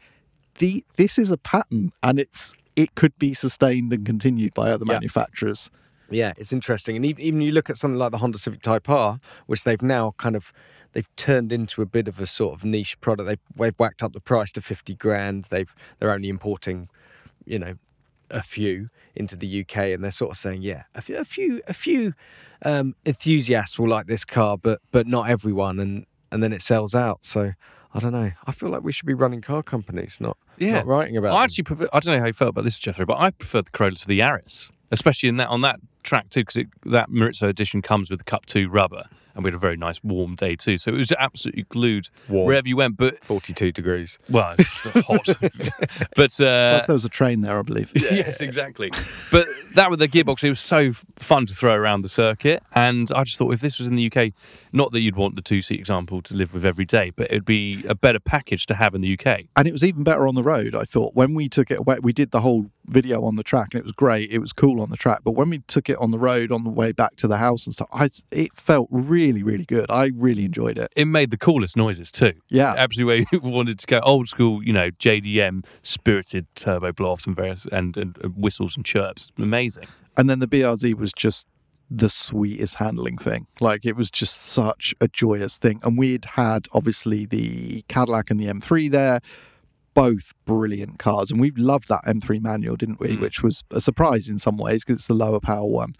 The 0.60 0.86
this 0.98 1.18
is 1.20 1.32
a 1.32 1.38
pattern, 1.38 1.92
and 2.04 2.20
it's 2.20 2.54
it 2.76 2.96
could 2.96 3.18
be 3.20 3.34
sustained 3.34 3.92
and 3.94 4.06
continued 4.06 4.54
by 4.54 4.72
other 4.72 4.86
Yeah. 4.88 4.94
manufacturers. 4.94 5.70
Yeah, 6.10 6.34
it's 6.38 6.54
interesting, 6.54 6.96
and 6.96 7.06
even, 7.06 7.22
even 7.24 7.42
you 7.42 7.52
look 7.52 7.70
at 7.70 7.78
something 7.78 7.98
like 7.98 8.12
the 8.12 8.20
Honda 8.20 8.38
Civic 8.38 8.62
Type 8.62 8.88
R, 8.90 9.20
which 9.48 9.64
they've 9.64 9.82
now 9.82 10.14
kind 10.18 10.36
of 10.36 10.54
they've 10.94 11.14
turned 11.18 11.52
into 11.52 11.82
a 11.82 11.86
bit 11.86 12.08
of 12.08 12.20
a 12.22 12.26
sort 12.28 12.54
of 12.54 12.64
niche 12.64 13.00
product. 13.02 13.28
They've, 13.28 13.40
they've 13.56 13.76
whacked 13.78 14.02
up 14.04 14.14
the 14.14 14.22
price 14.22 14.52
to 14.54 14.62
fifty 14.62 14.94
grand. 14.96 15.46
They've 15.50 15.74
they're 16.00 16.12
only 16.12 16.30
importing, 16.30 16.88
you 17.46 17.60
know, 17.60 17.74
a 18.30 18.42
few 18.42 18.90
into 19.16 19.36
the 19.36 19.62
UK, 19.62 19.78
and 19.94 20.04
they're 20.04 20.12
sort 20.12 20.32
of 20.32 20.38
saying, 20.38 20.62
yeah, 20.62 20.84
a 20.96 21.02
few 21.02 21.18
a 21.18 21.26
few, 21.26 21.62
a 21.68 21.74
few 21.74 22.14
um, 22.64 22.96
enthusiasts 23.06 23.78
will 23.80 23.88
like 23.90 24.08
this 24.08 24.26
car, 24.26 24.58
but 24.58 24.80
but 24.92 25.08
not 25.08 25.30
everyone, 25.30 25.80
and 25.80 26.06
and 26.32 26.42
then 26.44 26.52
it 26.54 26.62
sells 26.62 26.94
out. 26.96 27.24
So 27.26 27.54
I 27.94 28.00
don't 28.00 28.12
know. 28.12 28.32
I 28.46 28.52
feel 28.52 28.70
like 28.70 28.84
we 28.84 28.92
should 28.92 29.06
be 29.06 29.14
running 29.14 29.42
car 29.42 29.64
companies, 29.64 30.18
not 30.20 30.38
Yeah. 30.58 30.74
not 30.74 30.88
writing 30.88 31.16
about. 31.18 31.32
I 31.32 31.36
them. 31.36 31.44
actually 31.44 31.64
prefer. 31.64 31.88
I 31.94 32.00
don't 32.00 32.16
know 32.16 32.20
how 32.22 32.28
you 32.28 32.34
felt 32.34 32.50
about 32.50 32.66
this, 32.66 32.78
Jethro, 32.80 33.06
but 33.06 33.18
I 33.20 33.32
preferred 33.32 33.66
the 33.68 33.72
Corolla 33.72 33.96
to 33.96 34.08
the 34.08 34.20
Yaris, 34.20 34.70
especially 34.92 35.30
in 35.30 35.38
that 35.38 35.50
on 35.50 35.62
that 35.62 35.80
track 36.04 36.30
too, 36.30 36.42
because 36.42 36.66
that 36.86 37.10
Morizo 37.10 37.48
edition 37.48 37.82
comes 37.82 38.10
with 38.10 38.20
the 38.20 38.26
Cup 38.26 38.46
Two 38.46 38.70
rubber, 38.70 39.06
and 39.36 39.44
we 39.44 39.50
had 39.50 39.56
a 39.56 39.60
very 39.60 39.78
nice 39.78 40.04
warm 40.04 40.36
day 40.36 40.56
too, 40.56 40.78
so 40.78 40.92
it 40.92 40.98
was 40.98 41.12
absolutely 41.20 41.64
glued 41.64 42.10
Warm. 42.30 42.48
wherever 42.48 42.68
you 42.68 42.78
went. 42.78 42.98
But 42.98 43.24
forty-two 43.24 43.72
degrees. 43.72 44.18
well, 44.30 44.56
it's 44.58 44.84
hot, 45.06 45.28
but 46.16 46.40
uh, 46.42 46.78
Plus, 46.80 46.88
there 46.88 46.94
was 46.94 47.06
a 47.06 47.10
train 47.10 47.42
there, 47.42 47.60
I 47.60 47.62
believe. 47.62 47.92
yes, 47.96 48.42
exactly. 48.42 48.92
But 49.32 49.48
that 49.74 49.90
with 49.90 50.00
the 50.00 50.08
gearbox, 50.08 50.44
it 50.44 50.50
was 50.50 50.60
so 50.60 50.92
fun 51.18 51.46
to 51.48 51.54
throw 51.54 51.74
around 51.74 52.02
the 52.02 52.10
circuit. 52.10 52.64
And 52.74 53.12
I 53.14 53.24
just 53.24 53.38
thought 53.38 53.54
if 53.54 53.62
this 53.62 53.80
was 53.80 53.88
in 53.88 53.96
the 53.96 54.12
UK, 54.12 54.32
not 54.72 54.92
that 54.92 55.02
you'd 55.02 55.16
want 55.16 55.36
the 55.36 55.42
two 55.42 55.62
seat 55.62 55.80
example 55.80 56.22
to 56.24 56.36
live 56.36 56.54
with 56.54 56.66
every 56.66 56.86
day, 56.86 57.12
but 57.16 57.30
it'd 57.30 57.46
be 57.46 57.84
a 57.88 57.96
better 57.96 58.20
package 58.20 58.66
to 58.68 58.76
have 58.76 58.96
in 58.96 59.02
the 59.02 59.18
UK. 59.20 59.42
and 59.56 59.68
it 59.68 59.72
was 59.72 59.84
even 59.84 60.04
better 60.04 60.28
on 60.28 60.36
the 60.36 60.44
road. 60.44 60.76
I 60.76 60.84
thought 60.84 61.16
when 61.16 61.34
we 61.34 61.50
took 61.50 61.72
it 61.72 61.80
away, 61.80 62.00
we 62.02 62.14
did 62.14 62.32
the 62.32 62.42
whole 62.42 62.72
video 62.88 63.24
on 63.24 63.36
the 63.36 63.44
track, 63.44 63.70
and 63.74 63.80
it 63.80 63.84
was 63.84 63.92
great. 63.94 64.32
It 64.32 64.40
was 64.40 64.54
cool 64.54 64.82
on 64.82 64.90
the 64.90 64.98
track, 64.98 65.22
but 65.24 65.32
when 65.32 65.50
we 65.50 65.60
took 65.60 65.90
it 65.90 65.98
on 65.98 66.12
the 66.12 66.20
road 66.20 66.52
on 66.52 66.64
the 66.64 66.70
way 66.70 66.92
back 66.92 67.16
to 67.18 67.28
the 67.28 67.38
house 67.38 67.66
and 67.66 67.74
stuff, 67.74 67.90
I 67.92 68.10
it 68.32 68.54
felt 68.54 68.88
really, 68.92 69.25
really 69.28 69.44
really 69.44 69.66
good. 69.66 69.86
I 69.90 70.12
really 70.16 70.46
enjoyed 70.46 70.78
it. 70.78 70.92
It 70.96 71.06
made 71.06 71.32
the 71.32 71.38
coolest 71.38 71.76
noises 71.78 72.12
too. 72.12 72.34
Yeah, 72.50 72.74
Absolutely 72.78 73.06
where 73.06 73.26
you 73.32 73.40
wanted 73.50 73.80
to 73.80 73.88
go 73.88 74.00
old 74.00 74.28
school, 74.28 74.64
you 74.64 74.74
know, 74.74 74.92
JDM 74.92 75.66
spirited 75.84 76.48
turbo 76.56 76.92
offs 77.06 77.26
and 77.26 77.36
various 77.36 77.66
and, 77.72 77.96
and, 77.98 78.18
and 78.22 78.34
whistles 78.36 78.76
and 78.76 78.86
chirps. 78.86 79.32
Amazing. 79.38 79.88
and 80.18 80.30
then 80.30 80.40
the 80.40 80.48
BRZ 80.48 80.96
was 80.96 81.12
just 81.14 81.48
the 81.90 82.10
sweetest 82.10 82.76
handling 82.76 83.18
thing. 83.18 83.48
Like 83.60 83.86
it 83.86 83.96
was 83.96 84.10
just 84.10 84.36
such 84.42 84.94
a 85.00 85.08
joyous 85.08 85.58
thing. 85.58 85.80
And 85.84 85.98
we'd 85.98 86.26
had 86.26 86.68
obviously 86.74 87.26
the 87.26 87.84
Cadillac 87.88 88.30
and 88.32 88.40
the 88.40 88.48
M3 88.48 88.90
there, 88.90 89.20
both 89.94 90.34
brilliant 90.46 91.00
cars. 91.00 91.32
And 91.32 91.40
we 91.40 91.52
loved 91.52 91.88
that 91.90 92.04
M3 92.06 92.42
manual, 92.42 92.76
didn't 92.76 93.00
we? 93.00 93.18
Mm. 93.18 93.22
Which 93.22 93.44
was 93.44 93.64
a 93.72 93.82
surprise 93.82 94.28
in 94.28 94.40
some 94.40 94.58
ways 94.58 94.84
because 94.84 95.02
it's 95.02 95.08
the 95.08 95.14
lower 95.14 95.40
power 95.40 95.68
one. 95.68 95.96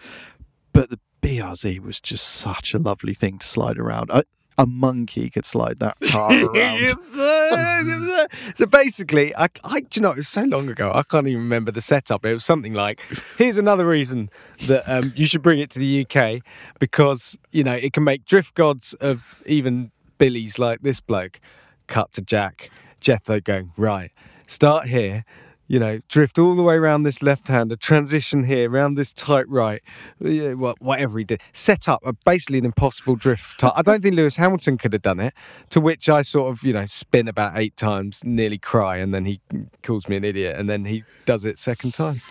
But 0.74 0.90
the 0.90 1.00
BRZ 1.26 1.80
was 1.80 2.00
just 2.00 2.24
such 2.24 2.76
a 2.76 2.78
lovely 2.78 3.16
thing 3.16 3.40
to 3.40 3.48
slide 3.48 3.80
around. 3.80 4.12
A, 4.12 4.24
a 4.60 4.68
monkey 4.68 5.32
could 5.32 5.46
slide 5.46 5.80
that 5.80 6.00
car 6.12 6.32
around. 6.32 8.30
So 8.56 8.66
basically, 8.66 9.36
I, 9.36 9.48
I, 9.64 9.80
do 9.82 9.88
you 9.96 10.02
know, 10.02 10.12
it 10.12 10.18
was 10.18 10.30
so 10.30 10.44
long 10.44 10.70
ago, 10.70 10.92
I 10.94 11.04
can't 11.04 11.28
even 11.28 11.42
remember 11.42 11.72
the 11.72 11.82
setup. 11.82 12.26
It 12.26 12.34
was 12.34 12.46
something 12.46 12.74
like, 12.74 13.02
here's 13.38 13.58
another 13.58 13.86
reason 13.88 14.30
that 14.68 14.84
um, 14.88 15.14
you 15.16 15.26
should 15.26 15.42
bring 15.42 15.60
it 15.60 15.70
to 15.72 15.80
the 15.80 16.06
UK 16.06 16.42
because, 16.80 17.38
you 17.52 17.64
know, 17.64 17.74
it 17.74 17.94
can 17.94 18.04
make 18.04 18.26
drift 18.26 18.54
gods 18.54 18.94
of 19.02 19.36
even 19.46 19.92
Billies 20.18 20.60
like 20.60 20.82
this 20.82 21.00
bloke 21.00 21.40
cut 21.88 22.12
to 22.14 22.22
Jack. 22.22 22.70
Jethro 23.00 23.40
going, 23.40 23.72
right, 23.78 24.12
start 24.48 24.88
here, 24.88 25.26
you 25.68 25.80
know, 25.80 26.00
drift 26.08 26.38
all 26.38 26.56
the 26.56 26.62
way 26.62 26.76
around 26.76 27.04
this 27.04 27.22
left 27.22 27.48
hander, 27.48 27.76
transition 27.76 28.44
here, 28.44 28.70
around 28.70 28.96
this 28.96 29.12
tight 29.14 29.48
right, 29.50 29.82
yeah, 30.20 30.54
whatever 30.54 31.18
he 31.18 31.26
did, 31.26 31.42
set 31.54 31.90
up 31.90 32.02
a, 32.06 32.14
basically 32.14 32.60
an 32.60 32.66
impossible 32.66 33.16
drift. 33.16 33.60
Ti- 33.60 33.72
I 33.76 33.82
don't 33.82 34.02
think 34.02 34.16
Lewis 34.16 34.36
Hamilton 34.36 34.78
could 34.78 34.94
have 34.94 35.02
done 35.02 35.20
it. 35.20 35.34
To 35.72 35.82
which 35.82 36.08
I 36.08 36.22
sort 36.22 36.52
of, 36.52 36.64
you 36.64 36.74
know, 36.74 36.86
spin 36.86 37.28
about 37.28 37.58
eight 37.58 37.76
times, 37.78 38.22
nearly 38.24 38.58
cry, 38.58 38.98
and 38.98 39.14
then 39.14 39.26
he 39.26 39.42
calls 39.82 40.08
me 40.08 40.16
an 40.18 40.24
idiot, 40.24 40.56
and 40.58 40.70
then 40.70 40.86
he 40.86 41.04
does 41.26 41.46
it 41.46 41.58
second 41.58 41.94
time. 41.94 42.22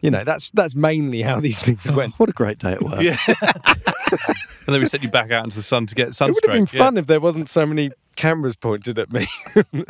You 0.00 0.10
know, 0.10 0.24
that's 0.24 0.50
that's 0.50 0.74
mainly 0.74 1.22
how 1.22 1.38
these 1.38 1.60
things 1.60 1.80
oh, 1.86 1.92
went. 1.92 2.14
What 2.14 2.28
a 2.28 2.32
great 2.32 2.58
day 2.58 2.72
at 2.72 2.82
work. 2.82 3.02
Yeah. 3.02 3.16
and 3.28 4.74
then 4.74 4.80
we 4.80 4.86
sent 4.86 5.04
you 5.04 5.08
back 5.08 5.30
out 5.30 5.44
into 5.44 5.56
the 5.56 5.62
sun 5.62 5.86
to 5.86 5.94
get 5.94 6.08
It 6.08 6.14
sunstroke. 6.14 6.42
would 6.42 6.58
have 6.58 6.70
been 6.70 6.76
yeah. 6.76 6.84
fun 6.84 6.96
if 6.96 7.06
there 7.06 7.20
wasn't 7.20 7.48
so 7.48 7.64
many 7.64 7.90
cameras 8.16 8.56
pointed 8.56 8.98
at 8.98 9.12
me. 9.12 9.26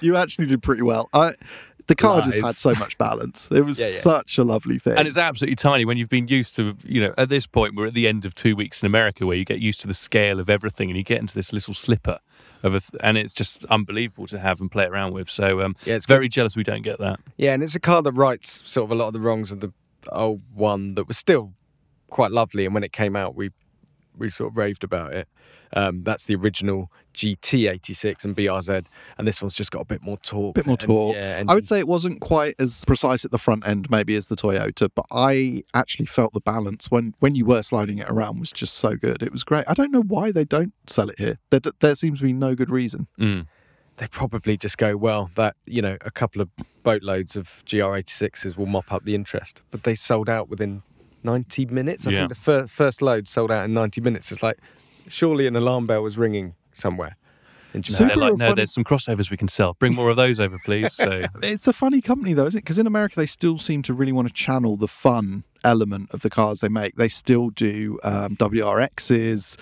You 0.00 0.16
actually 0.16 0.46
did 0.46 0.62
pretty 0.62 0.82
well. 0.82 1.08
I, 1.14 1.32
the 1.86 1.94
car 1.94 2.20
just 2.22 2.38
had 2.40 2.54
so 2.54 2.74
much 2.74 2.98
balance. 2.98 3.48
It 3.50 3.64
was 3.64 3.78
Yeah, 3.80 3.88
yeah. 3.88 4.00
such 4.00 4.38
a 4.38 4.44
lovely 4.44 4.78
thing. 4.78 4.94
And 4.96 5.06
it's 5.06 5.16
absolutely 5.16 5.56
tiny 5.56 5.84
when 5.84 5.96
you've 5.98 6.08
been 6.08 6.28
used 6.28 6.56
to, 6.56 6.76
you 6.84 7.00
know, 7.00 7.14
at 7.16 7.28
this 7.28 7.46
point, 7.46 7.74
we're 7.76 7.86
at 7.86 7.94
the 7.94 8.08
end 8.08 8.24
of 8.24 8.34
two 8.34 8.56
weeks 8.56 8.82
in 8.82 8.86
America 8.86 9.24
where 9.26 9.36
you 9.36 9.44
get 9.44 9.60
used 9.60 9.80
to 9.82 9.86
the 9.86 9.94
scale 9.94 10.40
of 10.40 10.50
everything 10.50 10.90
and 10.90 10.96
you 10.96 11.04
get 11.04 11.20
into 11.20 11.34
this 11.34 11.52
little 11.52 11.74
slipper 11.74 12.18
of 12.62 12.74
a, 12.74 12.80
th- 12.80 13.00
and 13.02 13.16
it's 13.18 13.32
just 13.32 13.64
unbelievable 13.66 14.26
to 14.26 14.38
have 14.38 14.60
and 14.60 14.70
play 14.70 14.84
around 14.84 15.12
with. 15.12 15.30
So, 15.30 15.60
um, 15.60 15.76
Yeah, 15.84 15.94
it's 15.94 16.06
very 16.06 16.28
jealous 16.28 16.56
we 16.56 16.62
don't 16.64 16.82
get 16.82 16.98
that. 16.98 17.20
Yeah, 17.36 17.52
and 17.54 17.62
it's 17.62 17.74
a 17.74 17.80
car 17.80 18.02
that 18.02 18.12
rights 18.12 18.62
sort 18.66 18.84
of 18.86 18.90
a 18.90 18.94
lot 18.94 19.08
of 19.08 19.12
the 19.12 19.20
wrongs 19.20 19.52
of 19.52 19.60
the 19.60 19.72
old 20.10 20.42
one 20.54 20.94
that 20.94 21.06
was 21.08 21.18
still 21.18 21.52
quite 22.08 22.30
lovely. 22.30 22.64
And 22.64 22.74
when 22.74 22.84
it 22.84 22.92
came 22.92 23.14
out, 23.16 23.34
we 23.34 23.50
we 24.18 24.30
sort 24.30 24.50
of 24.52 24.56
raved 24.56 24.82
about 24.82 25.12
it. 25.12 25.28
Um, 25.72 26.02
that's 26.04 26.24
the 26.24 26.34
original 26.36 26.90
GT86 27.14 28.24
and 28.24 28.36
BRZ, 28.36 28.86
and 29.18 29.26
this 29.26 29.40
one's 29.42 29.54
just 29.54 29.70
got 29.70 29.80
a 29.80 29.84
bit 29.84 30.02
more 30.02 30.16
torque. 30.18 30.54
bit 30.54 30.66
more 30.66 30.74
and- 30.74 30.80
torque. 30.80 31.16
yeah, 31.16 31.42
I 31.48 31.54
would 31.54 31.66
say 31.66 31.78
it 31.78 31.88
wasn't 31.88 32.20
quite 32.20 32.54
as 32.58 32.84
precise 32.84 33.24
at 33.24 33.30
the 33.30 33.38
front 33.38 33.66
end, 33.66 33.90
maybe 33.90 34.14
as 34.16 34.28
the 34.28 34.36
Toyota, 34.36 34.88
but 34.94 35.06
I 35.10 35.64
actually 35.74 36.06
felt 36.06 36.32
the 36.32 36.40
balance 36.40 36.90
when 36.90 37.14
when 37.20 37.34
you 37.34 37.44
were 37.44 37.62
sliding 37.62 37.98
it 37.98 38.08
around 38.08 38.40
was 38.40 38.52
just 38.52 38.74
so 38.74 38.96
good. 38.96 39.22
It 39.22 39.32
was 39.32 39.44
great. 39.44 39.64
I 39.68 39.74
don't 39.74 39.90
know 39.92 40.02
why 40.02 40.30
they 40.32 40.44
don't 40.44 40.72
sell 40.86 41.08
it 41.08 41.18
here. 41.18 41.38
There, 41.50 41.60
there 41.80 41.94
seems 41.94 42.18
to 42.20 42.24
be 42.26 42.32
no 42.32 42.54
good 42.54 42.70
reason. 42.70 43.06
Mm. 43.18 43.46
they 43.98 44.06
probably 44.08 44.56
just 44.58 44.76
go 44.78 44.96
well. 44.96 45.30
That 45.36 45.56
you 45.66 45.80
know, 45.82 45.96
a 46.02 46.10
couple 46.10 46.42
of 46.42 46.50
boatloads 46.82 47.34
of 47.34 47.62
GR86s 47.66 48.56
will 48.56 48.66
mop 48.66 48.92
up 48.92 49.04
the 49.04 49.14
interest, 49.14 49.62
but 49.70 49.84
they 49.84 49.94
sold 49.94 50.28
out 50.28 50.48
within 50.48 50.82
90 51.24 51.66
minutes. 51.66 52.06
I 52.06 52.10
Yeah. 52.10 52.18
think 52.20 52.28
the 52.28 52.34
fir- 52.36 52.66
first 52.66 53.00
load 53.02 53.26
sold 53.26 53.50
out 53.50 53.64
in 53.64 53.72
90 53.74 54.00
minutes. 54.02 54.30
It's 54.30 54.42
like 54.42 54.58
surely 55.08 55.46
an 55.46 55.56
alarm 55.56 55.86
bell 55.86 56.02
was 56.02 56.16
ringing 56.18 56.54
somewhere. 56.72 57.16
In 57.74 57.80
No, 57.80 57.82
Japan. 57.82 58.08
they're 58.08 58.16
like, 58.16 58.32
no, 58.38 58.44
funny- 58.46 58.54
there's 58.56 58.72
some 58.72 58.84
crossovers 58.84 59.30
we 59.30 59.36
can 59.36 59.48
sell. 59.48 59.74
Bring 59.78 59.94
more 59.94 60.08
of 60.08 60.16
those 60.16 60.40
over, 60.40 60.58
please. 60.64 60.94
So, 60.94 61.24
It's 61.42 61.66
a 61.66 61.72
funny 61.72 62.00
company 62.00 62.32
though, 62.32 62.46
isn't 62.46 62.58
it? 62.58 62.62
Because 62.64 62.78
in 62.78 62.86
America 62.86 63.16
they 63.16 63.26
still 63.26 63.58
seem 63.58 63.82
to 63.82 63.92
really 63.94 64.12
want 64.12 64.28
to 64.28 64.34
channel 64.34 64.76
the 64.76 64.88
fun 64.88 65.44
element 65.64 66.10
of 66.12 66.22
the 66.22 66.30
cars 66.30 66.60
they 66.60 66.68
make. 66.68 66.96
They 66.96 67.08
still 67.08 67.50
do 67.50 67.98
um, 68.02 68.36
WRXs. 68.36 69.56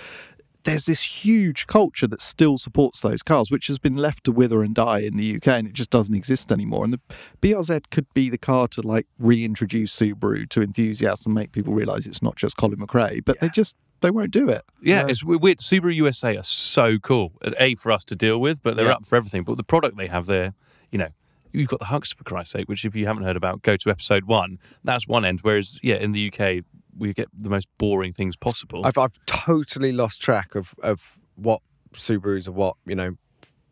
There's 0.65 0.87
this 0.87 1.03
huge 1.03 1.67
culture 1.67 2.07
that 2.07 2.23
still 2.23 2.57
supports 2.57 3.03
those 3.03 3.23
cars, 3.23 3.51
which 3.51 3.67
has 3.67 3.79
been 3.79 3.97
left 3.97 4.25
to 4.25 4.33
wither 4.33 4.63
and 4.63 4.75
die 4.75 5.01
in 5.01 5.17
the 5.19 5.37
UK, 5.37 5.49
and 5.49 5.67
it 5.67 5.75
just 5.75 5.91
doesn't 5.91 6.15
exist 6.15 6.51
anymore. 6.51 6.85
And 6.85 6.93
the 6.95 7.01
BRZ 7.43 7.91
could 7.91 8.07
be 8.15 8.31
the 8.31 8.39
car 8.39 8.67
to 8.69 8.81
like 8.81 9.07
reintroduce 9.19 9.95
Subaru 9.99 10.49
to 10.49 10.63
enthusiasts 10.63 11.27
and 11.27 11.35
make 11.35 11.53
people 11.53 11.75
realise 11.75 12.07
it's 12.07 12.23
not 12.23 12.37
just 12.37 12.57
Colin 12.57 12.79
McRae. 12.79 13.23
But 13.23 13.41
they 13.41 13.51
just 13.51 13.77
they 14.05 14.11
won't 14.11 14.31
do 14.31 14.49
it. 14.49 14.63
yeah, 14.83 15.03
No. 15.03 15.09
it's 15.09 15.25
we- 15.25 15.37
weird. 15.37 15.59
Subaru 15.59 15.95
USA 15.95 16.37
are 16.37 16.43
so 16.43 16.99
cool. 16.99 17.33
A, 17.59 17.75
for 17.75 17.91
us 17.93 18.05
to 18.07 18.15
deal 18.17 18.39
with, 18.39 18.63
but 18.63 18.77
they're 18.77 18.87
Yeah. 18.87 18.93
up 18.93 19.07
for 19.07 19.17
everything. 19.17 19.43
But 19.45 19.57
the 19.57 19.65
product 19.65 19.97
they 19.97 20.07
have 20.09 20.27
there, 20.27 20.55
you 20.93 20.99
know, 20.99 21.09
you've 21.53 21.69
got 21.69 21.79
the 21.81 21.87
Huckster 21.87 22.17
for 22.17 22.25
Christ's 22.25 22.53
sake, 22.53 22.69
which 22.69 22.85
if 22.85 22.95
you 22.95 23.07
haven't 23.07 23.25
heard 23.25 23.37
about, 23.37 23.63
go 23.63 23.77
to 23.77 23.91
episode 23.91 24.25
one. 24.25 24.59
That's 24.85 25.07
one 25.09 25.25
end. 25.25 25.41
Whereas, 25.43 25.79
yeah, 25.83 25.97
in 25.97 26.13
the 26.13 26.31
UK, 26.33 26.65
we 26.97 27.13
get 27.13 27.29
the 27.37 27.49
most 27.51 27.67
boring 27.79 28.13
things 28.13 28.37
possible. 28.37 28.85
I've 28.87 28.97
I've 28.99 29.19
totally 29.27 29.91
lost 29.93 30.21
track 30.21 30.55
of 30.55 30.75
of 30.83 31.19
what 31.37 31.61
Subarus 31.95 32.47
are 32.49 32.53
what 32.53 32.77
you 32.87 32.95
know, 32.95 33.17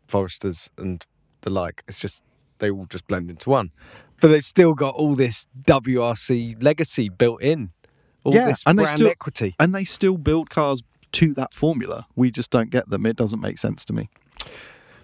Foresters 0.07 0.69
and 0.77 1.05
the 1.41 1.49
like. 1.49 1.83
It's 1.87 1.99
just 1.99 2.21
they 2.59 2.69
all 2.69 2.85
just 2.89 3.07
blend 3.07 3.29
into 3.29 3.49
one, 3.49 3.71
but 4.21 4.27
they've 4.29 4.45
still 4.45 4.73
got 4.73 4.95
all 4.95 5.15
this 5.15 5.47
WRC 5.65 6.61
legacy 6.63 7.09
built 7.09 7.41
in. 7.41 7.71
All 8.23 8.33
Yeah, 8.33 8.45
this 8.47 8.63
and 8.65 8.77
they 8.79 8.83
brand 8.83 8.99
still- 8.99 9.09
equity. 9.09 9.55
And 9.59 9.73
they 9.75 9.83
still 9.83 10.17
build 10.17 10.49
cars 10.49 10.81
to 11.13 11.33
that 11.35 11.53
formula. 11.53 12.07
We 12.15 12.31
just 12.31 12.49
don't 12.51 12.69
get 12.69 12.89
them. 12.89 13.05
It 13.05 13.15
doesn't 13.15 13.39
make 13.41 13.57
sense 13.57 13.85
to 13.85 13.93
me. 13.93 14.09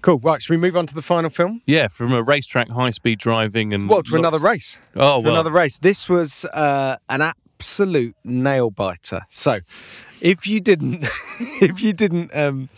Cool. 0.01 0.20
Right, 0.20 0.41
should 0.41 0.51
we 0.53 0.57
move 0.57 0.78
on 0.78 0.88
to 0.88 0.93
the 0.95 1.01
final 1.01 1.30
film? 1.30 1.61
yeah, 1.65 1.88
from 1.89 2.13
a 2.13 2.24
racetrack, 2.24 2.70
high 2.70 2.91
speed 2.91 3.20
driving, 3.20 3.74
and 3.74 3.89
Well, 3.89 4.01
to 4.03 4.11
lots- 4.13 4.20
another 4.20 4.39
race. 4.39 4.78
Oh, 4.95 5.20
to 5.20 5.26
well, 5.26 5.34
another 5.36 5.51
race. 5.51 5.78
This 5.78 6.07
was 6.07 6.45
uh, 6.45 6.95
an 7.09 7.22
absolute 7.22 8.15
nail 8.24 8.70
biter. 8.72 9.24
So, 9.30 9.59
if 10.22 10.47
you 10.47 10.61
didn't, 10.61 11.03
if 11.61 11.84
you 11.84 11.91
didn't 11.91 12.34
um, 12.34 12.70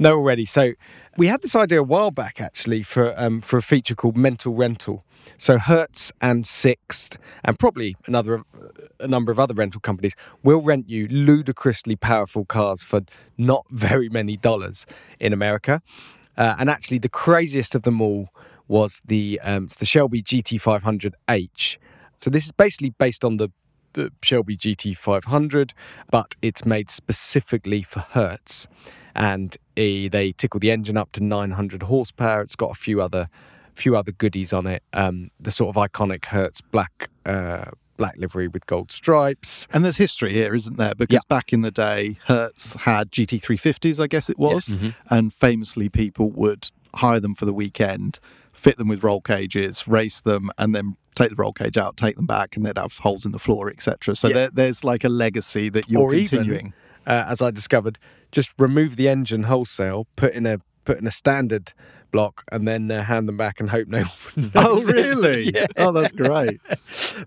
know 0.00 0.14
already, 0.14 0.44
so 0.44 0.72
we 1.16 1.28
had 1.28 1.42
this 1.42 1.54
idea 1.54 1.78
a 1.78 1.84
while 1.84 2.10
back 2.10 2.40
actually 2.40 2.82
for 2.82 3.14
um, 3.16 3.40
for 3.40 3.56
a 3.56 3.62
feature 3.62 3.94
called 3.94 4.16
Mental 4.16 4.52
Rental. 4.52 5.04
So 5.38 5.58
Hertz 5.58 6.12
and 6.20 6.46
Sixt, 6.46 7.18
and 7.44 7.58
probably 7.58 7.96
another 8.06 8.42
a 9.00 9.08
number 9.08 9.32
of 9.32 9.38
other 9.38 9.54
rental 9.54 9.80
companies 9.80 10.14
will 10.42 10.62
rent 10.62 10.88
you 10.88 11.08
ludicrously 11.08 11.96
powerful 11.96 12.44
cars 12.44 12.82
for 12.82 13.00
not 13.36 13.66
very 13.70 14.08
many 14.08 14.36
dollars 14.36 14.86
in 15.18 15.32
America. 15.32 15.82
Uh, 16.36 16.54
and 16.58 16.70
actually, 16.70 16.98
the 16.98 17.08
craziest 17.08 17.74
of 17.74 17.82
them 17.82 18.00
all 18.00 18.28
was 18.68 19.02
the 19.04 19.38
um, 19.42 19.68
the 19.78 19.84
Shelby 19.84 20.22
GT500H. 20.22 21.76
So 22.20 22.30
this 22.30 22.46
is 22.46 22.52
basically 22.52 22.90
based 22.90 23.24
on 23.24 23.36
the, 23.36 23.50
the 23.94 24.12
Shelby 24.22 24.56
GT500, 24.56 25.72
but 26.10 26.36
it's 26.40 26.64
made 26.64 26.88
specifically 26.88 27.82
for 27.82 28.00
Hertz, 28.00 28.68
and 29.14 29.56
eh, 29.76 30.08
they 30.08 30.32
tickle 30.32 30.60
the 30.60 30.70
engine 30.70 30.96
up 30.96 31.12
to 31.12 31.22
900 31.22 31.82
horsepower. 31.84 32.40
It's 32.40 32.56
got 32.56 32.70
a 32.70 32.74
few 32.74 33.02
other 33.02 33.28
few 33.74 33.96
other 33.96 34.12
goodies 34.12 34.52
on 34.52 34.66
it. 34.66 34.82
Um, 34.92 35.30
the 35.40 35.50
sort 35.50 35.74
of 35.76 35.90
iconic 35.90 36.26
Hertz 36.26 36.60
black 36.60 37.08
uh, 37.26 37.66
black 37.96 38.14
livery 38.16 38.48
with 38.48 38.66
gold 38.66 38.90
stripes. 38.90 39.66
And 39.72 39.84
there's 39.84 39.96
history 39.98 40.32
here, 40.32 40.54
isn't 40.54 40.76
there? 40.76 40.94
Because 40.94 41.24
back 41.26 41.52
in 41.52 41.60
the 41.60 41.70
day, 41.70 42.16
Hertz 42.26 42.72
had 42.72 43.12
GT350s, 43.12 44.00
I 44.02 44.06
guess 44.08 44.28
it 44.30 44.38
was, 44.38 44.68
Mhm. 44.68 44.94
and 45.10 45.32
famously 45.32 45.88
people 45.88 46.30
would 46.32 46.70
hire 46.96 47.20
them 47.20 47.34
for 47.34 47.44
the 47.44 47.52
weekend, 47.52 48.18
fit 48.52 48.76
them 48.78 48.88
with 48.88 49.04
roll 49.04 49.20
cages, 49.20 49.86
race 49.86 50.20
them, 50.20 50.50
and 50.58 50.74
then 50.74 50.96
take 51.14 51.30
the 51.30 51.36
roll 51.36 51.52
cage 51.52 51.76
out, 51.76 51.96
take 51.96 52.16
them 52.16 52.26
back, 52.26 52.56
and 52.56 52.64
they'd 52.66 52.78
have 52.78 52.94
holes 52.98 53.24
in 53.26 53.32
the 53.32 53.38
floor, 53.38 53.70
etc. 53.70 54.16
So 54.16 54.28
Yeah. 54.28 54.34
there, 54.34 54.50
there's 54.52 54.82
like 54.82 55.04
a 55.04 55.08
legacy 55.10 55.68
that 55.68 55.88
you're 55.88 56.02
Or 56.02 56.14
even- 56.14 56.26
continuing. 56.38 56.72
uh, 57.06 57.24
as 57.28 57.40
I 57.42 57.50
discovered, 57.50 57.98
just 58.32 58.52
remove 58.58 58.96
the 58.96 59.08
engine 59.08 59.44
wholesale, 59.44 60.06
put 60.16 60.32
in 60.32 60.46
a 60.46 60.58
put 60.84 60.98
in 60.98 61.06
a 61.06 61.12
standard 61.12 61.72
block, 62.12 62.44
and 62.52 62.68
then 62.68 62.90
uh, 62.90 63.02
hand 63.02 63.26
them 63.26 63.36
back 63.36 63.58
and 63.58 63.70
hope 63.70 63.88
no 63.88 64.04
one. 64.04 64.52
oh, 64.54 64.80
really? 64.82 65.42
Yeah. 65.54 65.66
Oh, 65.76 65.92
that's 65.92 66.12
great. 66.12 66.60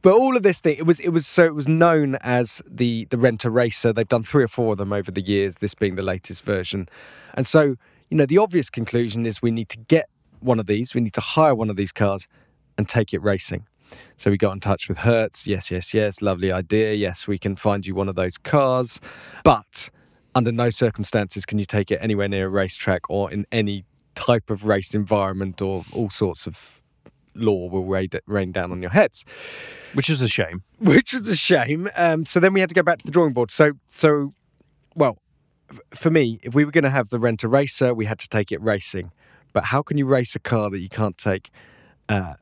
But 0.02 0.14
all 0.14 0.38
of 0.38 0.44
this 0.44 0.60
thing, 0.60 0.78
it 0.78 0.86
was 0.86 1.00
it 1.00 1.10
was 1.10 1.28
so 1.28 1.46
it 1.46 1.56
was 1.56 1.68
known 1.68 2.16
as 2.22 2.62
the 2.66 3.06
the 3.10 3.18
Renter 3.18 3.50
Racer. 3.50 3.92
They've 3.92 4.08
done 4.08 4.24
three 4.24 4.44
or 4.44 4.48
four 4.48 4.74
of 4.74 4.78
them 4.78 4.94
over 4.94 5.12
the 5.12 5.22
years. 5.22 5.58
This 5.58 5.74
being 5.74 5.96
the 5.96 6.04
latest 6.04 6.44
version, 6.44 6.88
and 7.34 7.46
so 7.46 7.76
you 8.10 8.18
know 8.18 8.26
the 8.26 8.38
obvious 8.38 8.70
conclusion 8.70 9.26
is 9.26 9.42
we 9.42 9.52
need 9.52 9.70
to 9.70 9.78
get 9.78 10.08
one 10.40 10.60
of 10.60 10.68
these. 10.68 10.94
We 10.94 11.02
need 11.02 11.14
to 11.14 11.22
hire 11.22 11.56
one 11.56 11.70
of 11.70 11.76
these 11.76 11.92
cars 11.92 12.28
and 12.78 12.88
take 12.88 13.14
it 13.14 13.22
racing. 13.22 13.66
So 14.18 14.32
we 14.32 14.38
got 14.38 14.54
in 14.54 14.60
touch 14.60 14.88
with 14.88 15.00
Hertz. 15.00 15.46
Yes, 15.46 15.72
yes, 15.72 15.94
yes. 15.94 16.22
Lovely 16.22 16.52
idea. 16.52 16.94
Yes, 16.94 17.28
we 17.28 17.38
can 17.38 17.56
find 17.56 17.86
you 17.86 17.96
one 17.96 18.10
of 18.10 18.16
those 18.16 18.38
cars. 18.38 19.00
But 19.44 19.90
under 20.34 20.52
no 20.52 20.70
circumstances 20.70 21.46
can 21.46 21.60
you 21.60 21.66
take 21.66 21.92
it 21.92 22.00
anywhere 22.02 22.28
near 22.28 22.48
a 22.48 22.50
racetrack 22.50 23.10
or 23.10 23.32
in 23.32 23.46
any 23.52 23.86
type 24.16 24.50
of 24.50 24.66
race 24.66 24.96
environment 24.96 25.62
or 25.62 25.86
all 25.92 26.10
sorts 26.10 26.48
of 26.48 26.82
law 27.36 27.68
will 27.70 27.86
rain, 27.86 28.10
rain 28.28 28.52
down 28.52 28.72
on 28.72 28.82
your 28.82 28.92
heads 28.92 29.26
which 29.96 30.10
is 30.10 30.22
a 30.22 30.28
shame. 30.28 30.64
which 30.80 31.14
was 31.14 31.28
a 31.28 31.36
shame. 31.36 31.90
Um, 31.96 32.26
so 32.26 32.40
then 32.40 32.54
we 32.54 32.60
had 32.60 32.70
to 32.70 32.76
go 32.76 32.84
back 32.84 33.00
to 33.00 33.06
the 33.06 33.12
drawing 33.12 33.34
board. 33.34 33.50
So, 33.50 33.74
so, 33.88 34.34
well, 34.94 35.18
for 35.94 36.12
me, 36.12 36.40
if 36.44 36.54
we 36.54 36.66
were 36.66 36.72
going 36.72 36.84
to 36.84 36.90
have 36.90 37.10
the 37.10 37.20
rent 37.20 37.44
a 37.44 37.48
racer, 37.48 37.94
we 37.94 38.06
had 38.06 38.20
to 38.20 38.30
take 38.30 38.52
it 38.52 38.62
racing. 38.62 39.12
But 39.54 39.66
how 39.66 39.82
can 39.82 39.98
you 39.98 40.06
race 40.06 40.36
a 40.36 40.40
car 40.40 40.70
that 40.70 40.80
you 40.80 40.90
can't 40.90 41.18
take, 41.18 41.50
uh, 42.10 42.36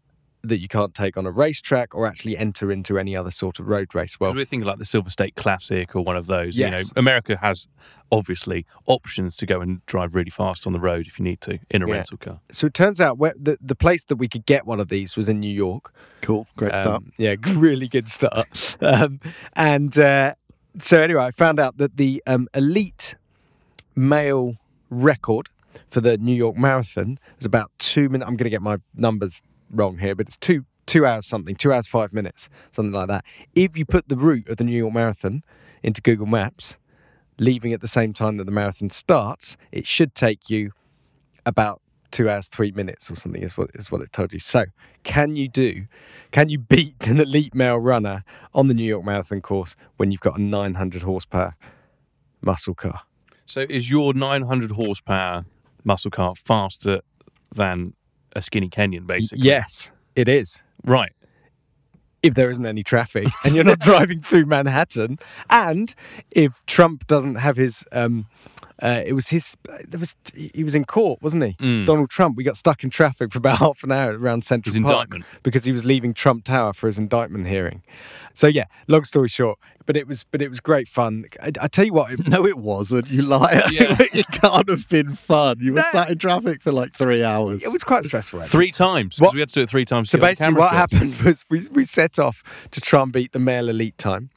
that 0.45 0.59
you 0.59 0.67
can't 0.67 0.93
take 0.93 1.15
on 1.15 1.25
a 1.25 1.31
racetrack 1.31 1.95
or 1.95 2.05
actually 2.05 2.37
enter 2.37 2.69
into 2.71 2.99
any 2.99 3.15
other 3.15 3.31
sort 3.31 3.59
of 3.59 3.67
road 3.67 3.95
race? 3.95 4.19
Well, 4.19 4.31
Because 4.31 4.41
we're 4.41 4.45
thinking 4.45 4.67
like 4.67 4.77
the 4.77 4.85
Silver 4.85 5.09
State 5.09 5.35
Classic 5.35 5.95
or 5.95 6.01
one 6.03 6.17
of 6.17 6.27
those. 6.27 6.57
You 6.57 6.69
know, 6.69 6.81
America 6.97 7.37
has 7.37 7.67
obviously 8.11 8.65
options 8.85 9.35
to 9.37 9.45
go 9.45 9.61
and 9.61 9.83
drive 9.85 10.13
really 10.15 10.29
fast 10.29 10.67
on 10.67 10.73
the 10.73 10.79
road 10.79 11.07
if 11.07 11.17
you 11.17 11.23
need 11.23 11.41
to 11.41 11.59
in 11.71 11.81
a 11.81 11.87
Yeah. 11.87 11.93
rental 11.93 12.17
car. 12.17 12.39
so 12.51 12.67
it 12.67 12.73
turns 12.73 12.99
out 13.01 13.17
where 13.17 13.33
the 13.39 13.57
the 13.61 13.75
place 13.75 14.03
that 14.05 14.17
we 14.17 14.27
could 14.27 14.45
get 14.45 14.65
one 14.67 14.79
of 14.79 14.89
these 14.89 15.15
was 15.15 15.29
in 15.29 15.39
New 15.39 15.51
York. 15.53 15.93
Cool. 16.21 16.45
Great 16.57 16.71
start. 16.75 16.87
Um, 16.87 17.11
yeah, 17.17 17.35
really 17.55 17.87
good 17.87 18.09
start. 18.09 18.75
Um, 18.81 19.19
and 19.53 19.97
uh, 19.97 20.35
so 20.79 21.01
anyway, 21.01 21.23
I 21.23 21.31
found 21.31 21.59
out 21.59 21.77
that 21.77 21.97
the 21.97 22.21
um, 22.27 22.47
elite 22.53 23.15
male 23.95 24.57
record 24.89 25.49
for 25.89 26.01
the 26.01 26.17
New 26.17 26.33
York 26.35 26.55
Marathon 26.57 27.17
is 27.39 27.45
about 27.45 27.71
two 27.79 28.09
minutes. 28.09 28.27
I'm 28.27 28.35
going 28.35 28.45
to 28.45 28.49
get 28.49 28.61
my 28.61 28.77
numbers 28.95 29.41
wrong 29.73 29.97
here, 29.97 30.15
but 30.15 30.27
it's 30.27 30.37
two 30.37 30.65
two 30.85 31.05
hours 31.05 31.25
something, 31.25 31.55
two 31.55 31.71
hours 31.71 31.87
five 31.87 32.13
minutes, 32.13 32.49
something 32.71 32.91
like 32.91 33.07
that. 33.07 33.23
If 33.55 33.77
you 33.77 33.85
put 33.85 34.09
the 34.09 34.17
route 34.17 34.49
of 34.49 34.57
the 34.57 34.63
New 34.63 34.77
York 34.77 34.93
Marathon 34.93 35.43
into 35.81 36.01
Google 36.01 36.25
Maps, 36.25 36.75
leaving 37.39 37.73
at 37.73 37.81
the 37.81 37.87
same 37.87 38.13
time 38.13 38.37
that 38.37 38.43
the 38.45 38.51
marathon 38.51 38.89
starts, 38.89 39.57
it 39.71 39.87
should 39.87 40.13
take 40.13 40.49
you 40.49 40.71
about 41.45 41.81
two 42.11 42.29
hours 42.29 42.47
three 42.47 42.71
minutes 42.71 43.09
or 43.09 43.15
something 43.15 43.41
is 43.41 43.57
what 43.57 43.71
is 43.73 43.91
what 43.91 44.01
it 44.01 44.11
told 44.11 44.33
you. 44.33 44.39
So 44.39 44.65
can 45.03 45.35
you 45.35 45.47
do 45.47 45.87
can 46.31 46.49
you 46.49 46.59
beat 46.59 47.07
an 47.07 47.19
elite 47.19 47.55
male 47.55 47.77
runner 47.77 48.23
on 48.53 48.67
the 48.67 48.73
New 48.73 48.83
York 48.83 49.03
Marathon 49.03 49.41
course 49.41 49.75
when 49.97 50.11
you've 50.11 50.21
got 50.21 50.37
a 50.37 50.41
nine 50.41 50.75
hundred 50.75 51.03
horsepower 51.03 51.55
muscle 52.41 52.75
car? 52.75 53.01
So 53.45 53.65
is 53.69 53.91
your 53.91 54.13
900 54.13 54.71
horsepower 54.71 55.45
muscle 55.83 56.11
car 56.11 56.33
faster 56.35 57.01
than 57.53 57.93
a 58.35 58.41
skinny 58.41 58.69
Kenyan, 58.69 59.05
basically? 59.07 59.45
Yes, 59.45 59.89
it 60.15 60.27
is. 60.27 60.59
Right. 60.83 61.11
if 62.21 62.33
there 62.35 62.49
isn't 62.49 62.65
any 62.65 62.83
traffic 62.83 63.27
and 63.43 63.53
you're 63.55 63.63
not 63.63 63.79
driving 63.89 64.21
through 64.21 64.45
Manhattan, 64.45 65.19
and 65.49 65.93
if 66.31 66.65
Trump 66.65 67.05
doesn't 67.07 67.35
have 67.35 67.57
his, 67.57 67.83
um, 67.91 68.27
uh, 68.83 69.01
it 69.05 69.13
was 69.13 69.29
his, 69.29 69.55
there 69.87 69.99
was 69.99 70.13
he 70.35 70.63
was 70.63 70.75
in 70.75 70.83
court, 70.83 71.21
wasn't 71.21 71.41
he? 71.43 71.53
Mm. 71.53 71.85
Donald 71.85 72.09
Trump. 72.09 72.35
We 72.35 72.43
got 72.43 72.57
stuck 72.57 72.83
in 72.83 72.89
traffic 72.89 73.31
for 73.31 73.37
about 73.37 73.57
half 73.65 73.81
an 73.83 73.91
hour 73.93 74.17
around 74.17 74.43
Central 74.43 74.73
His 74.73 74.81
Park 74.83 74.93
indictment. 75.13 75.25
because 75.41 75.63
he 75.63 75.71
was 75.71 75.85
leaving 75.85 76.13
Trump 76.13 76.43
Tower 76.43 76.73
for 76.73 76.87
his 76.87 76.97
indictment 76.97 77.47
hearing. 77.47 77.81
So 78.33 78.47
yeah, 78.47 78.65
long 78.87 79.05
story 79.05 79.29
short, 79.29 79.57
but 79.85 79.95
it 79.95 80.05
was 80.07 80.25
but 80.29 80.41
it 80.41 80.49
was 80.49 80.59
great 80.59 80.87
fun. 80.89 81.25
I, 81.41 81.51
I 81.61 81.67
tell 81.69 81.85
you 81.85 81.93
what, 81.93 82.11
it, 82.11 82.27
No, 82.27 82.45
it 82.45 82.57
wasn't. 82.57 83.07
You 83.07 83.21
liar. 83.21 83.63
Yeah. 83.71 83.95
it 83.99 84.27
can't 84.31 84.67
have 84.69 84.89
been 84.89 85.15
fun. 85.15 85.59
You 85.61 85.71
were 85.73 85.77
No. 85.77 85.83
sat 85.91 86.09
in 86.09 86.17
traffic 86.17 86.61
for 86.61 86.71
like 86.73 86.93
three 86.93 87.23
hours. 87.23 87.63
it 87.63 87.71
was 87.71 87.83
quite 87.85 88.03
stressful. 88.03 88.41
actually. 88.41 88.51
Three 88.51 88.71
times. 88.71 89.15
Because 89.17 89.33
we 89.33 89.39
had 89.39 89.49
to 89.49 89.55
do 89.55 89.61
it 89.61 89.69
three 89.69 89.85
times. 89.85 90.09
to 90.09 90.17
So 90.17 90.17
get 90.17 90.21
the 90.21 90.31
basically, 90.31 90.53
what 90.59 90.71
shots. 90.71 90.93
happened 90.93 91.15
was 91.21 91.45
we, 91.49 91.67
we 91.71 91.85
set 91.85 92.19
off 92.19 92.43
to 92.71 92.81
try 92.81 93.01
and 93.01 93.13
beat 93.13 93.31
the 93.31 93.39
male 93.39 93.69
elite 93.69 93.97
time. 93.97 94.29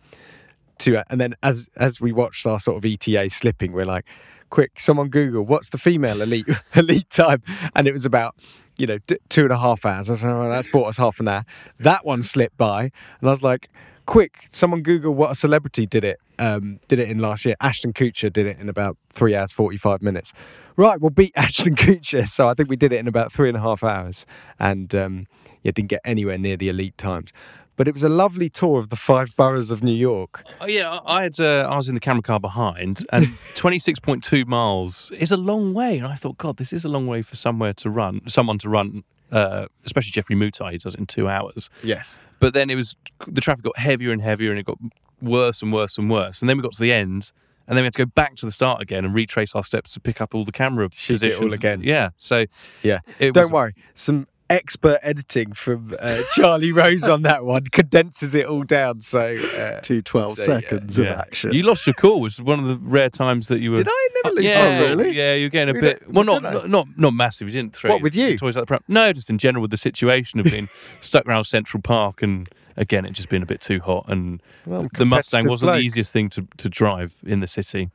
To 0.80 1.02
and 1.10 1.18
then 1.18 1.34
as 1.42 1.68
as 1.78 2.00
we 2.02 2.12
watched 2.12 2.46
our 2.46 2.60
sort 2.60 2.76
of 2.76 2.84
ETA 2.84 3.30
slipping, 3.30 3.72
we're 3.72 3.86
like, 3.86 4.04
"Quick, 4.50 4.80
someone 4.80 5.08
Google 5.08 5.44
what's 5.44 5.70
the 5.70 5.78
female 5.78 6.22
elite 6.22 6.46
elite 6.74 7.10
time?" 7.10 7.42
And 7.74 7.86
it 7.86 7.92
was 7.92 8.04
about 8.04 8.34
you 8.76 8.86
know 8.86 8.98
d- 9.06 9.18
two 9.28 9.42
and 9.42 9.52
a 9.52 9.58
half 9.58 9.84
hours. 9.84 10.08
I 10.08 10.12
was 10.12 10.22
like, 10.22 10.32
oh, 10.32 10.48
"That's 10.48 10.70
bought 10.70 10.86
us 10.86 10.96
half 10.98 11.20
an 11.20 11.28
hour." 11.28 11.44
That 11.78 12.04
one 12.04 12.22
slipped 12.22 12.56
by, 12.56 12.90
and 13.20 13.28
I 13.28 13.30
was 13.30 13.42
like, 13.42 13.68
"Quick, 14.06 14.48
someone 14.50 14.82
Google 14.82 15.14
what 15.14 15.30
a 15.30 15.34
celebrity 15.34 15.86
did 15.86 16.04
it 16.04 16.20
um, 16.38 16.80
did 16.88 16.98
it 16.98 17.08
in 17.08 17.18
last 17.18 17.44
year." 17.44 17.56
Ashton 17.60 17.92
Kutcher 17.92 18.32
did 18.32 18.46
it 18.46 18.58
in 18.58 18.68
about 18.68 18.96
three 19.10 19.34
hours 19.34 19.52
forty 19.52 19.76
five 19.76 20.02
minutes. 20.02 20.32
Right, 20.76 21.00
we'll 21.00 21.10
beat 21.10 21.32
Ashton 21.36 21.74
Kutcher. 21.74 22.28
So 22.28 22.48
I 22.48 22.54
think 22.54 22.68
we 22.68 22.76
did 22.76 22.92
it 22.92 22.96
in 22.96 23.08
about 23.08 23.32
three 23.32 23.48
and 23.48 23.56
a 23.56 23.60
half 23.60 23.82
hours, 23.82 24.26
and 24.58 24.94
um, 24.94 25.26
yeah, 25.62 25.72
didn't 25.72 25.88
get 25.88 26.02
anywhere 26.04 26.38
near 26.38 26.56
the 26.56 26.68
elite 26.68 26.98
times. 26.98 27.32
But 27.76 27.86
it 27.86 27.94
was 27.94 28.02
a 28.02 28.08
lovely 28.08 28.48
tour 28.48 28.78
of 28.78 28.88
the 28.88 28.96
five 28.96 29.36
boroughs 29.36 29.70
of 29.70 29.82
New 29.82 29.94
York. 29.94 30.44
Oh, 30.60 30.66
yeah, 30.66 31.00
I 31.04 31.24
had. 31.24 31.38
Uh, 31.38 31.68
I 31.70 31.76
was 31.76 31.88
in 31.88 31.94
the 31.94 32.00
camera 32.00 32.22
car 32.22 32.40
behind, 32.40 33.04
and 33.12 33.26
26.2 33.54 34.46
miles 34.46 35.10
is 35.18 35.30
a 35.30 35.36
long 35.36 35.74
way. 35.74 35.98
And 35.98 36.06
I 36.06 36.14
thought, 36.14 36.38
God, 36.38 36.56
this 36.56 36.72
is 36.72 36.84
a 36.84 36.88
long 36.88 37.06
way 37.06 37.22
for 37.22 37.36
somewhere 37.36 37.74
to 37.74 37.90
run, 37.90 38.22
someone 38.26 38.58
to 38.58 38.68
run. 38.68 39.04
Uh, 39.30 39.66
especially 39.84 40.12
Geoffrey 40.12 40.36
Mutai, 40.36 40.72
he 40.72 40.78
does 40.78 40.94
it 40.94 41.00
in 41.00 41.06
two 41.06 41.28
hours. 41.28 41.68
Yes. 41.82 42.16
But 42.38 42.54
then 42.54 42.70
it 42.70 42.76
was 42.76 42.94
the 43.26 43.40
traffic 43.40 43.64
got 43.64 43.76
heavier 43.76 44.12
and 44.12 44.22
heavier, 44.22 44.50
and 44.50 44.58
it 44.58 44.64
got 44.64 44.78
worse 45.20 45.62
and 45.62 45.72
worse 45.72 45.98
and 45.98 46.10
worse. 46.10 46.40
And 46.40 46.48
then 46.48 46.56
we 46.56 46.62
got 46.62 46.72
to 46.72 46.80
the 46.80 46.92
end, 46.92 47.32
and 47.66 47.76
then 47.76 47.82
we 47.82 47.86
had 47.86 47.94
to 47.94 48.04
go 48.04 48.10
back 48.14 48.36
to 48.36 48.46
the 48.46 48.52
start 48.52 48.80
again 48.80 49.04
and 49.04 49.14
retrace 49.14 49.54
our 49.54 49.64
steps 49.64 49.92
to 49.94 50.00
pick 50.00 50.20
up 50.20 50.34
all 50.34 50.44
the 50.44 50.52
camera 50.52 50.88
Shoot 50.92 51.22
it 51.22 51.34
all 51.34 51.40
positions 51.40 51.54
again. 51.54 51.82
Yeah. 51.82 52.10
So 52.16 52.46
Yeah. 52.82 53.00
Don't 53.18 53.36
was, 53.36 53.50
worry. 53.50 53.74
Some 53.94 54.28
expert 54.48 54.98
editing 55.02 55.52
from 55.52 55.94
uh, 55.98 56.22
Charlie 56.34 56.72
Rose 56.72 57.04
on 57.04 57.22
that 57.22 57.44
one 57.44 57.64
condenses 57.64 58.34
it 58.34 58.46
all 58.46 58.62
down. 58.62 59.00
So 59.00 59.20
uh, 59.20 59.80
to 59.80 60.02
12 60.02 60.36
So, 60.38 60.40
yeah, 60.42 60.60
seconds 60.60 60.98
of 60.98 61.06
yeah. 61.06 61.18
action. 61.20 61.52
You 61.52 61.62
lost 61.64 61.86
your 61.86 61.94
cool, 61.94 62.20
which 62.20 62.34
is 62.34 62.42
one 62.42 62.60
of 62.60 62.66
the 62.66 62.76
rare 62.78 63.10
times 63.10 63.48
that 63.48 63.60
you 63.60 63.70
were. 63.72 63.78
did 63.78 63.88
I 63.90 64.08
never 64.22 64.36
lose? 64.36 64.44
Yeah, 64.44 64.62
my 64.80 64.86
cool? 64.88 64.96
really? 64.96 65.16
Yeah, 65.16 65.34
you're 65.34 65.48
getting 65.48 65.74
a 65.76 65.78
Really? 65.78 65.94
bit. 65.94 66.12
Well, 66.12 66.24
not, 66.24 66.42
not 66.42 66.68
not 66.70 66.86
not 66.96 67.12
massive. 67.14 67.48
You 67.48 67.54
didn't 67.54 67.74
throw 67.76 67.90
What, 67.92 68.02
with 68.02 68.14
you? 68.16 68.36
toys 68.36 68.56
out 68.56 68.66
the. 68.68 68.82
No, 68.88 69.12
just 69.12 69.30
in 69.30 69.38
general 69.38 69.62
with 69.62 69.70
the 69.70 69.76
situation 69.76 70.38
of 70.40 70.46
being 70.46 70.68
stuck 71.00 71.26
around 71.26 71.44
Central 71.44 71.80
Park 71.82 72.22
and 72.22 72.48
again 72.76 73.04
it 73.06 73.12
just 73.12 73.28
being 73.28 73.42
a 73.42 73.46
bit 73.46 73.60
too 73.60 73.80
hot 73.80 74.04
and 74.08 74.42
Well, 74.66 74.88
the 74.94 75.06
Mustang 75.06 75.48
wasn't 75.48 75.68
bloke. 75.68 75.78
the 75.78 75.82
easiest 75.86 76.12
thing 76.12 76.28
to, 76.30 76.46
to 76.58 76.68
drive 76.68 77.14
in 77.24 77.40
the 77.40 77.46
city. 77.46 77.90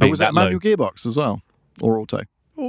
oh, 0.00 0.08
was 0.08 0.18
that 0.18 0.34
low. 0.34 0.44
manual 0.44 0.60
gearbox 0.60 1.06
as 1.06 1.16
well? 1.16 1.42
Or 1.80 1.98
auto? 1.98 2.22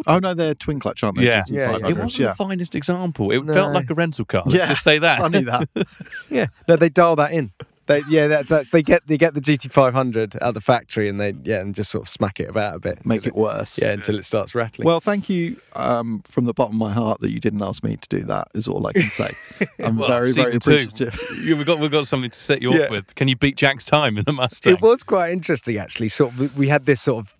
Oh, 0.08 0.20
no, 0.20 0.34
they're 0.34 0.56
twin 0.56 0.80
clutch, 0.80 1.04
aren't 1.04 1.18
they? 1.18 1.26
Yeah. 1.26 1.44
Yeah, 1.48 1.78
yeah. 1.78 1.88
It 1.90 1.98
wasn't 1.98 2.20
yeah. 2.20 2.28
the 2.30 2.36
finest 2.36 2.74
example. 2.76 3.32
It 3.32 3.44
No. 3.46 3.54
felt 3.54 3.74
like 3.74 3.90
a 3.90 3.94
rental 3.94 4.26
car. 4.26 4.44
Let's 4.46 4.58
Yeah. 4.58 4.68
just 4.70 4.84
say 4.84 4.98
that. 5.00 5.20
I 5.20 5.22
Funny 5.22 5.44
that. 5.44 5.70
Yeah, 6.30 6.48
no, 6.68 6.76
they 6.76 6.90
dial 6.90 7.16
that 7.18 7.32
in. 7.32 7.52
They, 7.88 8.02
yeah, 8.10 8.26
that, 8.30 8.48
that's, 8.48 8.70
they 8.72 8.82
get 8.82 9.06
they 9.06 9.16
get 9.16 9.36
the 9.36 9.42
GT500 9.42 10.38
at 10.42 10.56
the 10.56 10.60
factory 10.62 11.08
and 11.08 11.20
they 11.22 11.36
yeah 11.44 11.60
and 11.60 11.76
just 11.76 11.92
sort 11.92 12.02
of 12.06 12.10
smack 12.10 12.40
it 12.40 12.50
about 12.50 12.74
a 12.76 12.80
bit, 12.80 13.06
Make 13.06 13.28
until 13.28 13.30
it 13.30 13.36
worse. 13.36 13.80
yeah 13.80 13.90
until 13.90 14.18
it 14.18 14.26
starts 14.26 14.56
rattling. 14.56 14.88
Well, 14.88 15.00
thank 15.02 15.30
you 15.30 15.58
um, 15.76 16.24
from 16.28 16.46
the 16.46 16.54
bottom 16.56 16.76
of 16.76 16.80
my 16.80 16.92
heart 16.92 17.22
that 17.22 17.30
you 17.30 17.40
didn't 17.40 17.62
ask 17.62 17.84
me 17.84 17.96
to 17.98 18.10
do 18.10 18.24
that. 18.24 18.48
Is 18.56 18.68
all 18.68 18.88
I 18.88 18.94
can 18.94 19.04
say. 19.12 19.36
I'm 19.80 19.98
Well, 20.00 20.08
very, 20.10 20.32
very 20.32 20.46
season 20.48 20.60
two. 20.62 20.72
appreciative. 20.72 21.20
We've 21.46 21.64
got 21.66 21.78
we've 21.78 21.92
got 21.92 22.08
something 22.08 22.32
to 22.32 22.40
set 22.40 22.64
you 22.64 22.74
Yeah. 22.74 22.86
off 22.86 22.90
with. 22.90 23.14
Can 23.14 23.28
you 23.28 23.36
beat 23.36 23.56
Jack's 23.56 23.86
time 23.86 24.18
in 24.18 24.24
the 24.26 24.34
Mustang? 24.34 24.74
It 24.74 24.82
was 24.82 25.04
quite 25.04 25.32
interesting, 25.32 25.78
actually. 25.78 26.10
Sort 26.10 26.34
of, 26.34 26.58
we 26.58 26.70
had 26.70 26.88
this 26.88 27.04
sort 27.04 27.24
of 27.24 27.36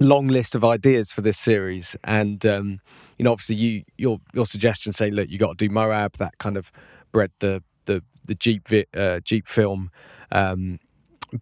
long 0.00 0.28
list 0.28 0.54
of 0.54 0.64
ideas 0.64 1.12
for 1.12 1.20
this 1.20 1.38
series, 1.38 1.96
and 2.04 2.44
um, 2.46 2.80
you 3.18 3.24
know, 3.24 3.32
obviously, 3.32 3.56
you 3.56 3.84
your 3.96 4.20
your 4.32 4.46
suggestion 4.46 4.92
saying, 4.92 5.14
look, 5.14 5.28
you 5.28 5.38
got 5.38 5.58
to 5.58 5.66
do 5.66 5.72
Moab, 5.72 6.16
that 6.18 6.38
kind 6.38 6.56
of 6.56 6.70
bred 7.12 7.30
the 7.40 7.62
the 7.86 8.02
the 8.24 8.34
Jeep 8.34 8.68
vi- 8.68 8.86
uh, 8.94 9.20
Jeep 9.20 9.46
film. 9.46 9.90
Um, 10.30 10.78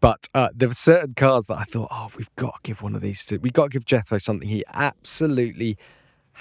but 0.01 0.29
uh, 0.35 0.49
there 0.55 0.69
were 0.69 0.75
certain 0.75 1.15
cars 1.15 1.47
that 1.47 1.59
I 1.59 1.65
thought, 1.65 1.89
oh, 1.93 2.09
we've 2.17 2.35
got 2.37 2.55
to 2.55 2.61
give 2.65 2.83
one 2.83 2.95
of 2.95 3.03
these 3.03 3.25
to. 3.27 3.37
We've 3.39 3.53
got 3.53 3.65
to 3.65 3.69
give 3.71 3.85
Jethro 3.85 4.19
something 4.19 4.49
he 4.49 4.65
absolutely 4.73 5.77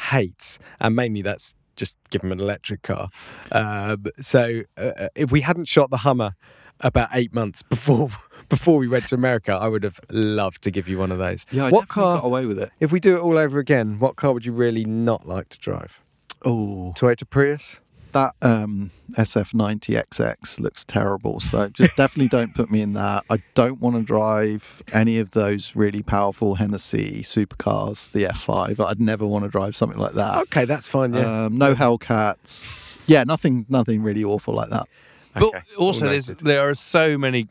hates, 0.09 0.57
and 0.79 0.95
mainly 0.95 1.21
that's 1.21 1.53
just 1.75 1.95
give 2.09 2.23
him 2.23 2.31
an 2.31 2.39
electric 2.39 2.81
car. 2.81 3.09
Um, 3.51 4.05
so 4.21 4.61
uh, 4.77 5.09
if 5.15 5.31
we 5.31 5.41
hadn't 5.41 5.65
shot 5.65 5.89
the 5.89 5.97
Hummer 5.97 6.35
about 6.79 7.09
eight 7.13 7.33
months 7.33 7.61
before 7.69 8.09
before 8.49 8.77
we 8.77 8.87
went 8.87 9.07
to 9.07 9.15
America, 9.15 9.51
I 9.53 9.67
would 9.67 9.83
have 9.83 9.99
loved 10.09 10.61
to 10.63 10.71
give 10.71 10.87
you 10.87 10.97
one 10.97 11.11
of 11.11 11.17
those. 11.17 11.45
Yeah, 11.51 11.65
I 11.65 11.69
what 11.71 11.87
car? 11.87 12.17
got 12.17 12.25
away 12.25 12.45
with 12.45 12.59
it. 12.59 12.71
If 12.79 12.91
we 12.91 12.99
do 12.99 13.15
it 13.15 13.19
all 13.19 13.37
over 13.37 13.59
again, 13.59 13.99
what 13.99 14.15
car 14.15 14.33
would 14.33 14.45
you 14.45 14.51
really 14.53 14.85
not 14.85 15.27
like 15.27 15.49
to 15.49 15.59
drive? 15.59 15.99
Oh, 16.43 16.93
Toyota 16.95 17.29
Prius. 17.29 17.77
that 18.11 18.35
um, 18.41 18.91
SF90XX 19.13 20.59
looks 20.59 20.85
terrible. 20.85 21.39
So 21.39 21.69
just 21.69 21.95
definitely 21.97 22.29
don't 22.29 22.53
put 22.53 22.69
me 22.71 22.81
in 22.81 22.93
that. 22.93 23.23
I 23.29 23.41
don't 23.53 23.79
want 23.81 23.95
to 23.95 24.03
drive 24.03 24.83
any 24.93 25.19
of 25.19 25.31
those 25.31 25.75
really 25.75 26.01
powerful 26.03 26.55
Hennessy 26.55 27.23
supercars, 27.23 28.11
the 28.11 28.23
F5. 28.25 28.85
I'd 28.85 29.01
never 29.01 29.25
want 29.25 29.45
to 29.45 29.49
drive 29.49 29.75
something 29.75 29.99
like 29.99 30.13
that. 30.13 30.37
Okay, 30.43 30.65
that's 30.65 30.87
fine. 30.87 31.13
Yeah. 31.13 31.45
Um, 31.45 31.57
no 31.57 31.73
Hellcats. 31.75 32.97
Yeah, 33.05 33.23
nothing, 33.23 33.65
nothing 33.69 34.01
really 34.03 34.23
awful 34.23 34.53
like 34.53 34.69
that. 34.69 34.87
But 35.33 35.43
Okay, 35.43 35.59
also, 35.77 36.09
there's, 36.09 36.27
there 36.27 36.61
are 36.69 36.73
so 36.75 37.17
many 37.17 37.49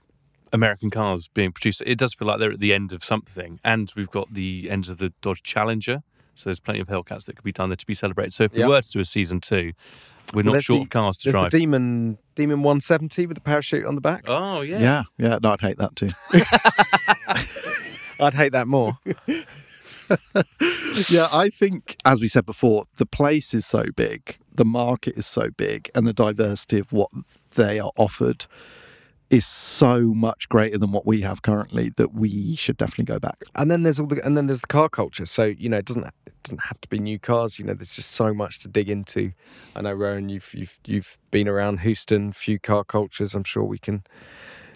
American 0.54 0.88
cars 0.90 1.28
being 1.34 1.52
produced. 1.52 1.82
It 1.84 1.98
does 1.98 2.14
feel 2.14 2.28
like 2.28 2.38
they're 2.38 2.52
at 2.52 2.60
the 2.60 2.72
end 2.72 2.92
of 2.92 3.04
something, 3.04 3.60
and 3.64 3.92
we've 3.96 4.10
got 4.10 4.32
the 4.32 4.68
end 4.70 4.88
of 4.88 4.98
the 4.98 5.12
Dodge 5.20 5.42
Challenger. 5.42 6.02
So 6.36 6.44
there's 6.46 6.60
plenty 6.60 6.80
of 6.80 6.88
Hellcats 6.88 7.26
that 7.26 7.36
could 7.36 7.44
be 7.44 7.52
done 7.52 7.68
there 7.68 7.76
to 7.76 7.86
be 7.86 7.94
celebrated. 7.94 8.32
So 8.32 8.44
if 8.44 8.52
we 8.54 8.60
Yep. 8.60 8.68
were 8.68 8.80
to 8.82 8.90
do 8.90 9.00
a 9.00 9.04
season 9.04 9.40
two, 9.40 9.72
we're 10.32 10.42
Well, 10.42 10.54
not 10.54 10.62
short 10.64 10.78
the- 10.78 10.82
of 10.84 10.90
cars 10.90 11.18
to 11.18 11.24
There's 11.24 11.34
drive. 11.34 11.50
the 11.50 11.58
Demon 11.58 12.18
Demon 12.34 12.62
170 12.62 13.26
with 13.26 13.36
the 13.36 13.40
parachute 13.40 13.84
on 13.84 13.94
the 13.94 14.00
back. 14.00 14.24
oh 14.28 14.62
yeah. 14.62 14.78
Yeah, 14.80 15.02
yeah. 15.18 15.38
No, 15.42 15.52
I'd 15.52 15.60
hate 15.60 15.78
that 15.78 15.94
too. 15.94 16.10
I'd 18.24 18.34
hate 18.34 18.52
that 18.52 18.66
more. 18.68 18.98
yeah, 21.08 21.28
I 21.32 21.48
think, 21.50 21.96
as 22.04 22.20
we 22.20 22.28
said 22.28 22.46
before, 22.46 22.84
the 22.96 23.06
place 23.06 23.54
is 23.54 23.66
so 23.66 23.84
big, 23.96 24.38
the 24.54 24.64
market 24.64 25.16
is 25.16 25.26
so 25.26 25.50
big, 25.56 25.90
and 25.94 26.06
the 26.06 26.12
diversity 26.12 26.78
of 26.78 26.92
what 26.92 27.10
they 27.54 27.78
are 27.80 27.92
offered 27.96 28.46
is 29.30 29.46
so 29.46 30.00
much 30.00 30.48
greater 30.48 30.78
than 30.78 30.92
what 30.92 31.06
we 31.06 31.22
have 31.22 31.42
currently 31.42 31.90
that 31.96 32.14
we 32.14 32.54
should 32.56 32.76
definitely 32.76 33.06
go 33.06 33.18
back. 33.18 33.42
And 33.54 33.70
then 33.70 33.82
there's 33.82 33.98
all 33.98 34.06
the 34.06 34.24
and 34.24 34.36
then 34.36 34.46
there's 34.46 34.60
the 34.60 34.66
car 34.68 34.88
culture. 34.88 35.26
So 35.26 35.44
you 35.44 35.68
know, 35.68 35.78
it 35.78 35.84
doesn't 35.86 36.04
it 36.26 36.34
doesn't 36.44 36.62
have 36.64 36.80
to 36.82 36.88
be 36.88 36.98
new 36.98 37.18
cars. 37.18 37.58
You 37.58 37.64
know, 37.64 37.74
there's 37.74 37.94
just 37.94 38.12
so 38.12 38.32
much 38.34 38.60
to 38.60 38.68
dig 38.68 38.88
into. 38.88 39.32
I 39.74 39.82
know, 39.82 39.92
Rowan, 39.92 40.28
you've 40.28 40.52
you've 40.54 40.78
you've 40.84 41.18
been 41.30 41.48
around 41.48 41.80
Houston, 41.80 42.32
few 42.32 42.58
car 42.58 42.84
cultures. 42.84 43.34
I'm 43.34 43.44
sure 43.44 43.64
we 43.64 43.78
can. 43.78 44.04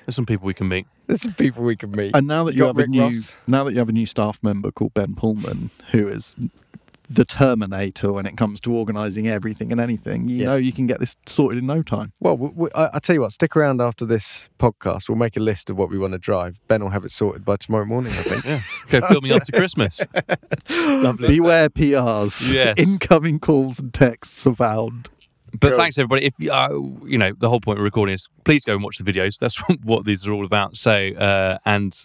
There's 0.07 0.16
some 0.16 0.26
people 0.26 0.46
we 0.46 0.55
can 0.55 0.68
meet. 0.68 0.86
There's 1.07 1.22
some 1.22 1.34
people 1.34 1.64
we 1.64 1.76
can 1.76 1.90
meet. 1.90 2.16
And 2.16 2.26
now 2.26 2.44
that 2.44 2.55
You 2.55 2.59
you, 2.59 2.64
got 2.64 2.76
have 2.76 2.78
a 2.78 2.88
new, 2.88 3.03
Ross? 3.03 3.34
now 3.46 3.64
that 3.64 3.72
you 3.72 3.78
have 3.78 3.88
a 3.90 3.92
new 3.92 4.07
staff 4.07 4.38
member 4.42 4.70
called 4.72 4.94
Ben 4.94 5.14
Pullman, 5.14 5.70
who 5.92 6.09
is 6.09 6.36
the 7.11 7.24
Terminator 7.24 8.12
when 8.12 8.26
it 8.26 8.36
comes 8.36 8.61
to 8.61 8.72
organising 8.74 9.26
everything 9.28 9.72
and 9.72 9.80
anything, 9.80 10.28
you 10.28 10.36
Yeah. 10.38 10.46
know 10.46 10.56
you 10.56 10.72
can 10.72 10.86
get 10.86 11.00
this 11.00 11.16
sorted 11.26 11.59
in 11.59 11.66
no 11.66 11.82
time. 11.82 12.12
Well, 12.20 12.36
we, 12.36 12.48
we, 12.54 12.68
I, 12.74 12.90
I 12.94 12.98
tell 12.98 13.14
you 13.14 13.22
what, 13.22 13.32
stick 13.32 13.56
around 13.56 13.80
after 13.80 14.04
this 14.04 14.48
podcast. 14.61 15.09
We'll 15.09 15.16
make 15.16 15.36
a 15.36 15.40
list 15.40 15.70
of 15.70 15.76
what 15.78 15.88
we 15.90 15.98
want 15.98 16.12
to 16.12 16.18
drive. 16.18 16.61
Ben 16.68 16.82
will 16.82 16.90
have 16.90 17.04
it 17.06 17.11
sorted 17.11 17.44
by 17.46 17.56
tomorrow 17.56 17.86
morning, 17.86 18.12
I 18.12 18.16
think. 18.16 18.44
Yeah. 18.44 18.61
Go 19.00 19.06
filming 19.09 19.32
after 19.32 19.52
Christmas. 19.52 20.00
Lovely. 20.70 21.28
Beware 21.28 21.68
PRs. 21.70 22.52
Yes. 22.52 22.74
Incoming 22.78 23.40
calls 23.40 23.78
and 23.80 23.92
texts 23.94 24.44
abound. 24.46 25.09
But 25.59 25.70
Cool. 25.70 25.78
thanks 25.78 25.96
everybody. 25.98 26.26
If 26.26 26.34
you, 26.38 26.52
uh, 26.52 26.68
you 27.06 27.16
know 27.16 27.32
the 27.38 27.48
whole 27.48 27.61
point 27.61 27.78
of 27.78 27.84
recording 27.84 28.12
is, 28.14 28.28
please 28.44 28.64
go 28.64 28.74
and 28.74 28.82
watch 28.82 28.98
the 28.98 29.04
videos. 29.11 29.38
That's 29.38 29.56
what 29.82 30.04
these 30.04 30.26
are 30.26 30.32
all 30.32 30.44
about. 30.44 30.76
So 30.76 30.92
uh, 31.14 31.56
and 31.64 31.98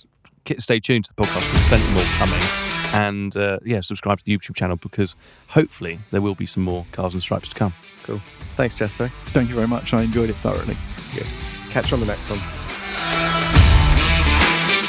stay 0.60 0.80
tuned 0.80 1.06
to 1.06 1.14
the 1.14 1.22
podcast. 1.24 1.52
There's 1.52 1.68
plenty 1.68 1.88
more 1.94 2.04
coming. 2.18 2.63
And 2.94 3.36
uh, 3.36 3.60
yeah, 3.66 3.82
subscribe 3.82 4.20
to 4.20 4.24
the 4.24 4.38
YouTube 4.38 4.56
channel 4.56 4.78
because 4.78 5.16
hopefully 5.48 6.00
there 6.12 6.22
will 6.22 6.36
be 6.36 6.46
some 6.46 6.64
more 6.64 6.86
cars 6.92 7.14
and 7.14 7.22
stripes 7.22 7.50
to 7.50 7.56
come. 7.56 7.74
Cool. 8.04 8.22
Thanks, 8.56 8.76
Jethro. 8.76 9.10
Thank 9.28 9.50
you 9.50 9.56
very 9.56 9.68
much. 9.68 9.94
I 9.94 10.04
enjoyed 10.04 10.30
it 10.30 10.36
thoroughly. 10.38 10.78
Good. 11.14 11.28
Catch 11.72 11.92
you 11.92 11.96
on 11.96 12.02
the 12.02 12.08
next 12.08 12.30
one. 12.30 12.63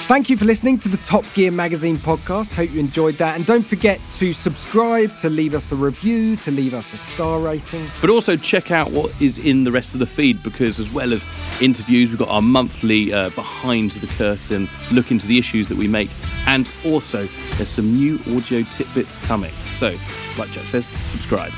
Thank 0.07 0.29
you 0.29 0.37
for 0.37 0.45
listening 0.45 0.79
to 0.81 0.91
the 0.91 0.99
Top 0.99 1.25
Gear 1.33 1.51
Magazine 1.51 1.97
podcast. 1.97 2.53
Hope 2.53 2.71
you 2.71 2.79
enjoyed 2.79 3.17
that. 3.17 3.37
And 3.37 3.47
don't 3.47 3.63
forget 3.63 3.99
to 4.17 4.35
subscribe, 4.35 5.17
to 5.21 5.31
leave 5.31 5.55
us 5.55 5.73
a 5.73 5.77
review, 5.77 6.37
to 6.37 6.51
leave 6.51 6.75
us 6.75 6.93
a 6.93 6.99
star 6.99 7.41
rating. 7.41 7.89
But 8.03 8.11
also 8.11 8.37
check 8.37 8.71
out 8.71 8.91
what 8.91 9.11
is 9.19 9.39
in 9.39 9.65
the 9.65 9.73
rest 9.73 9.95
of 9.95 10.01
the 10.01 10.07
feed 10.07 10.43
because, 10.43 10.79
as 10.79 10.93
well 10.93 11.15
as 11.15 11.25
interviews, 11.63 12.11
we've 12.11 12.19
got 12.19 12.29
our 12.29 12.43
monthly 12.43 13.15
uh, 13.15 13.31
behind 13.31 13.93
the 13.93 14.07
curtain 14.09 14.69
look 14.93 15.11
into 15.11 15.27
the 15.27 15.39
issues 15.39 15.69
that 15.69 15.79
we 15.79 15.89
make, 15.89 16.11
and 16.47 16.71
also 16.85 17.27
there's 17.57 17.71
some 17.71 17.97
new 17.97 18.21
audio 18.37 18.63
tidbits 18.65 19.17
coming. 19.19 19.55
So, 19.73 19.97
like 20.37 20.51
Jet 20.51 20.67
says, 20.67 20.87
subscribe. 21.13 21.53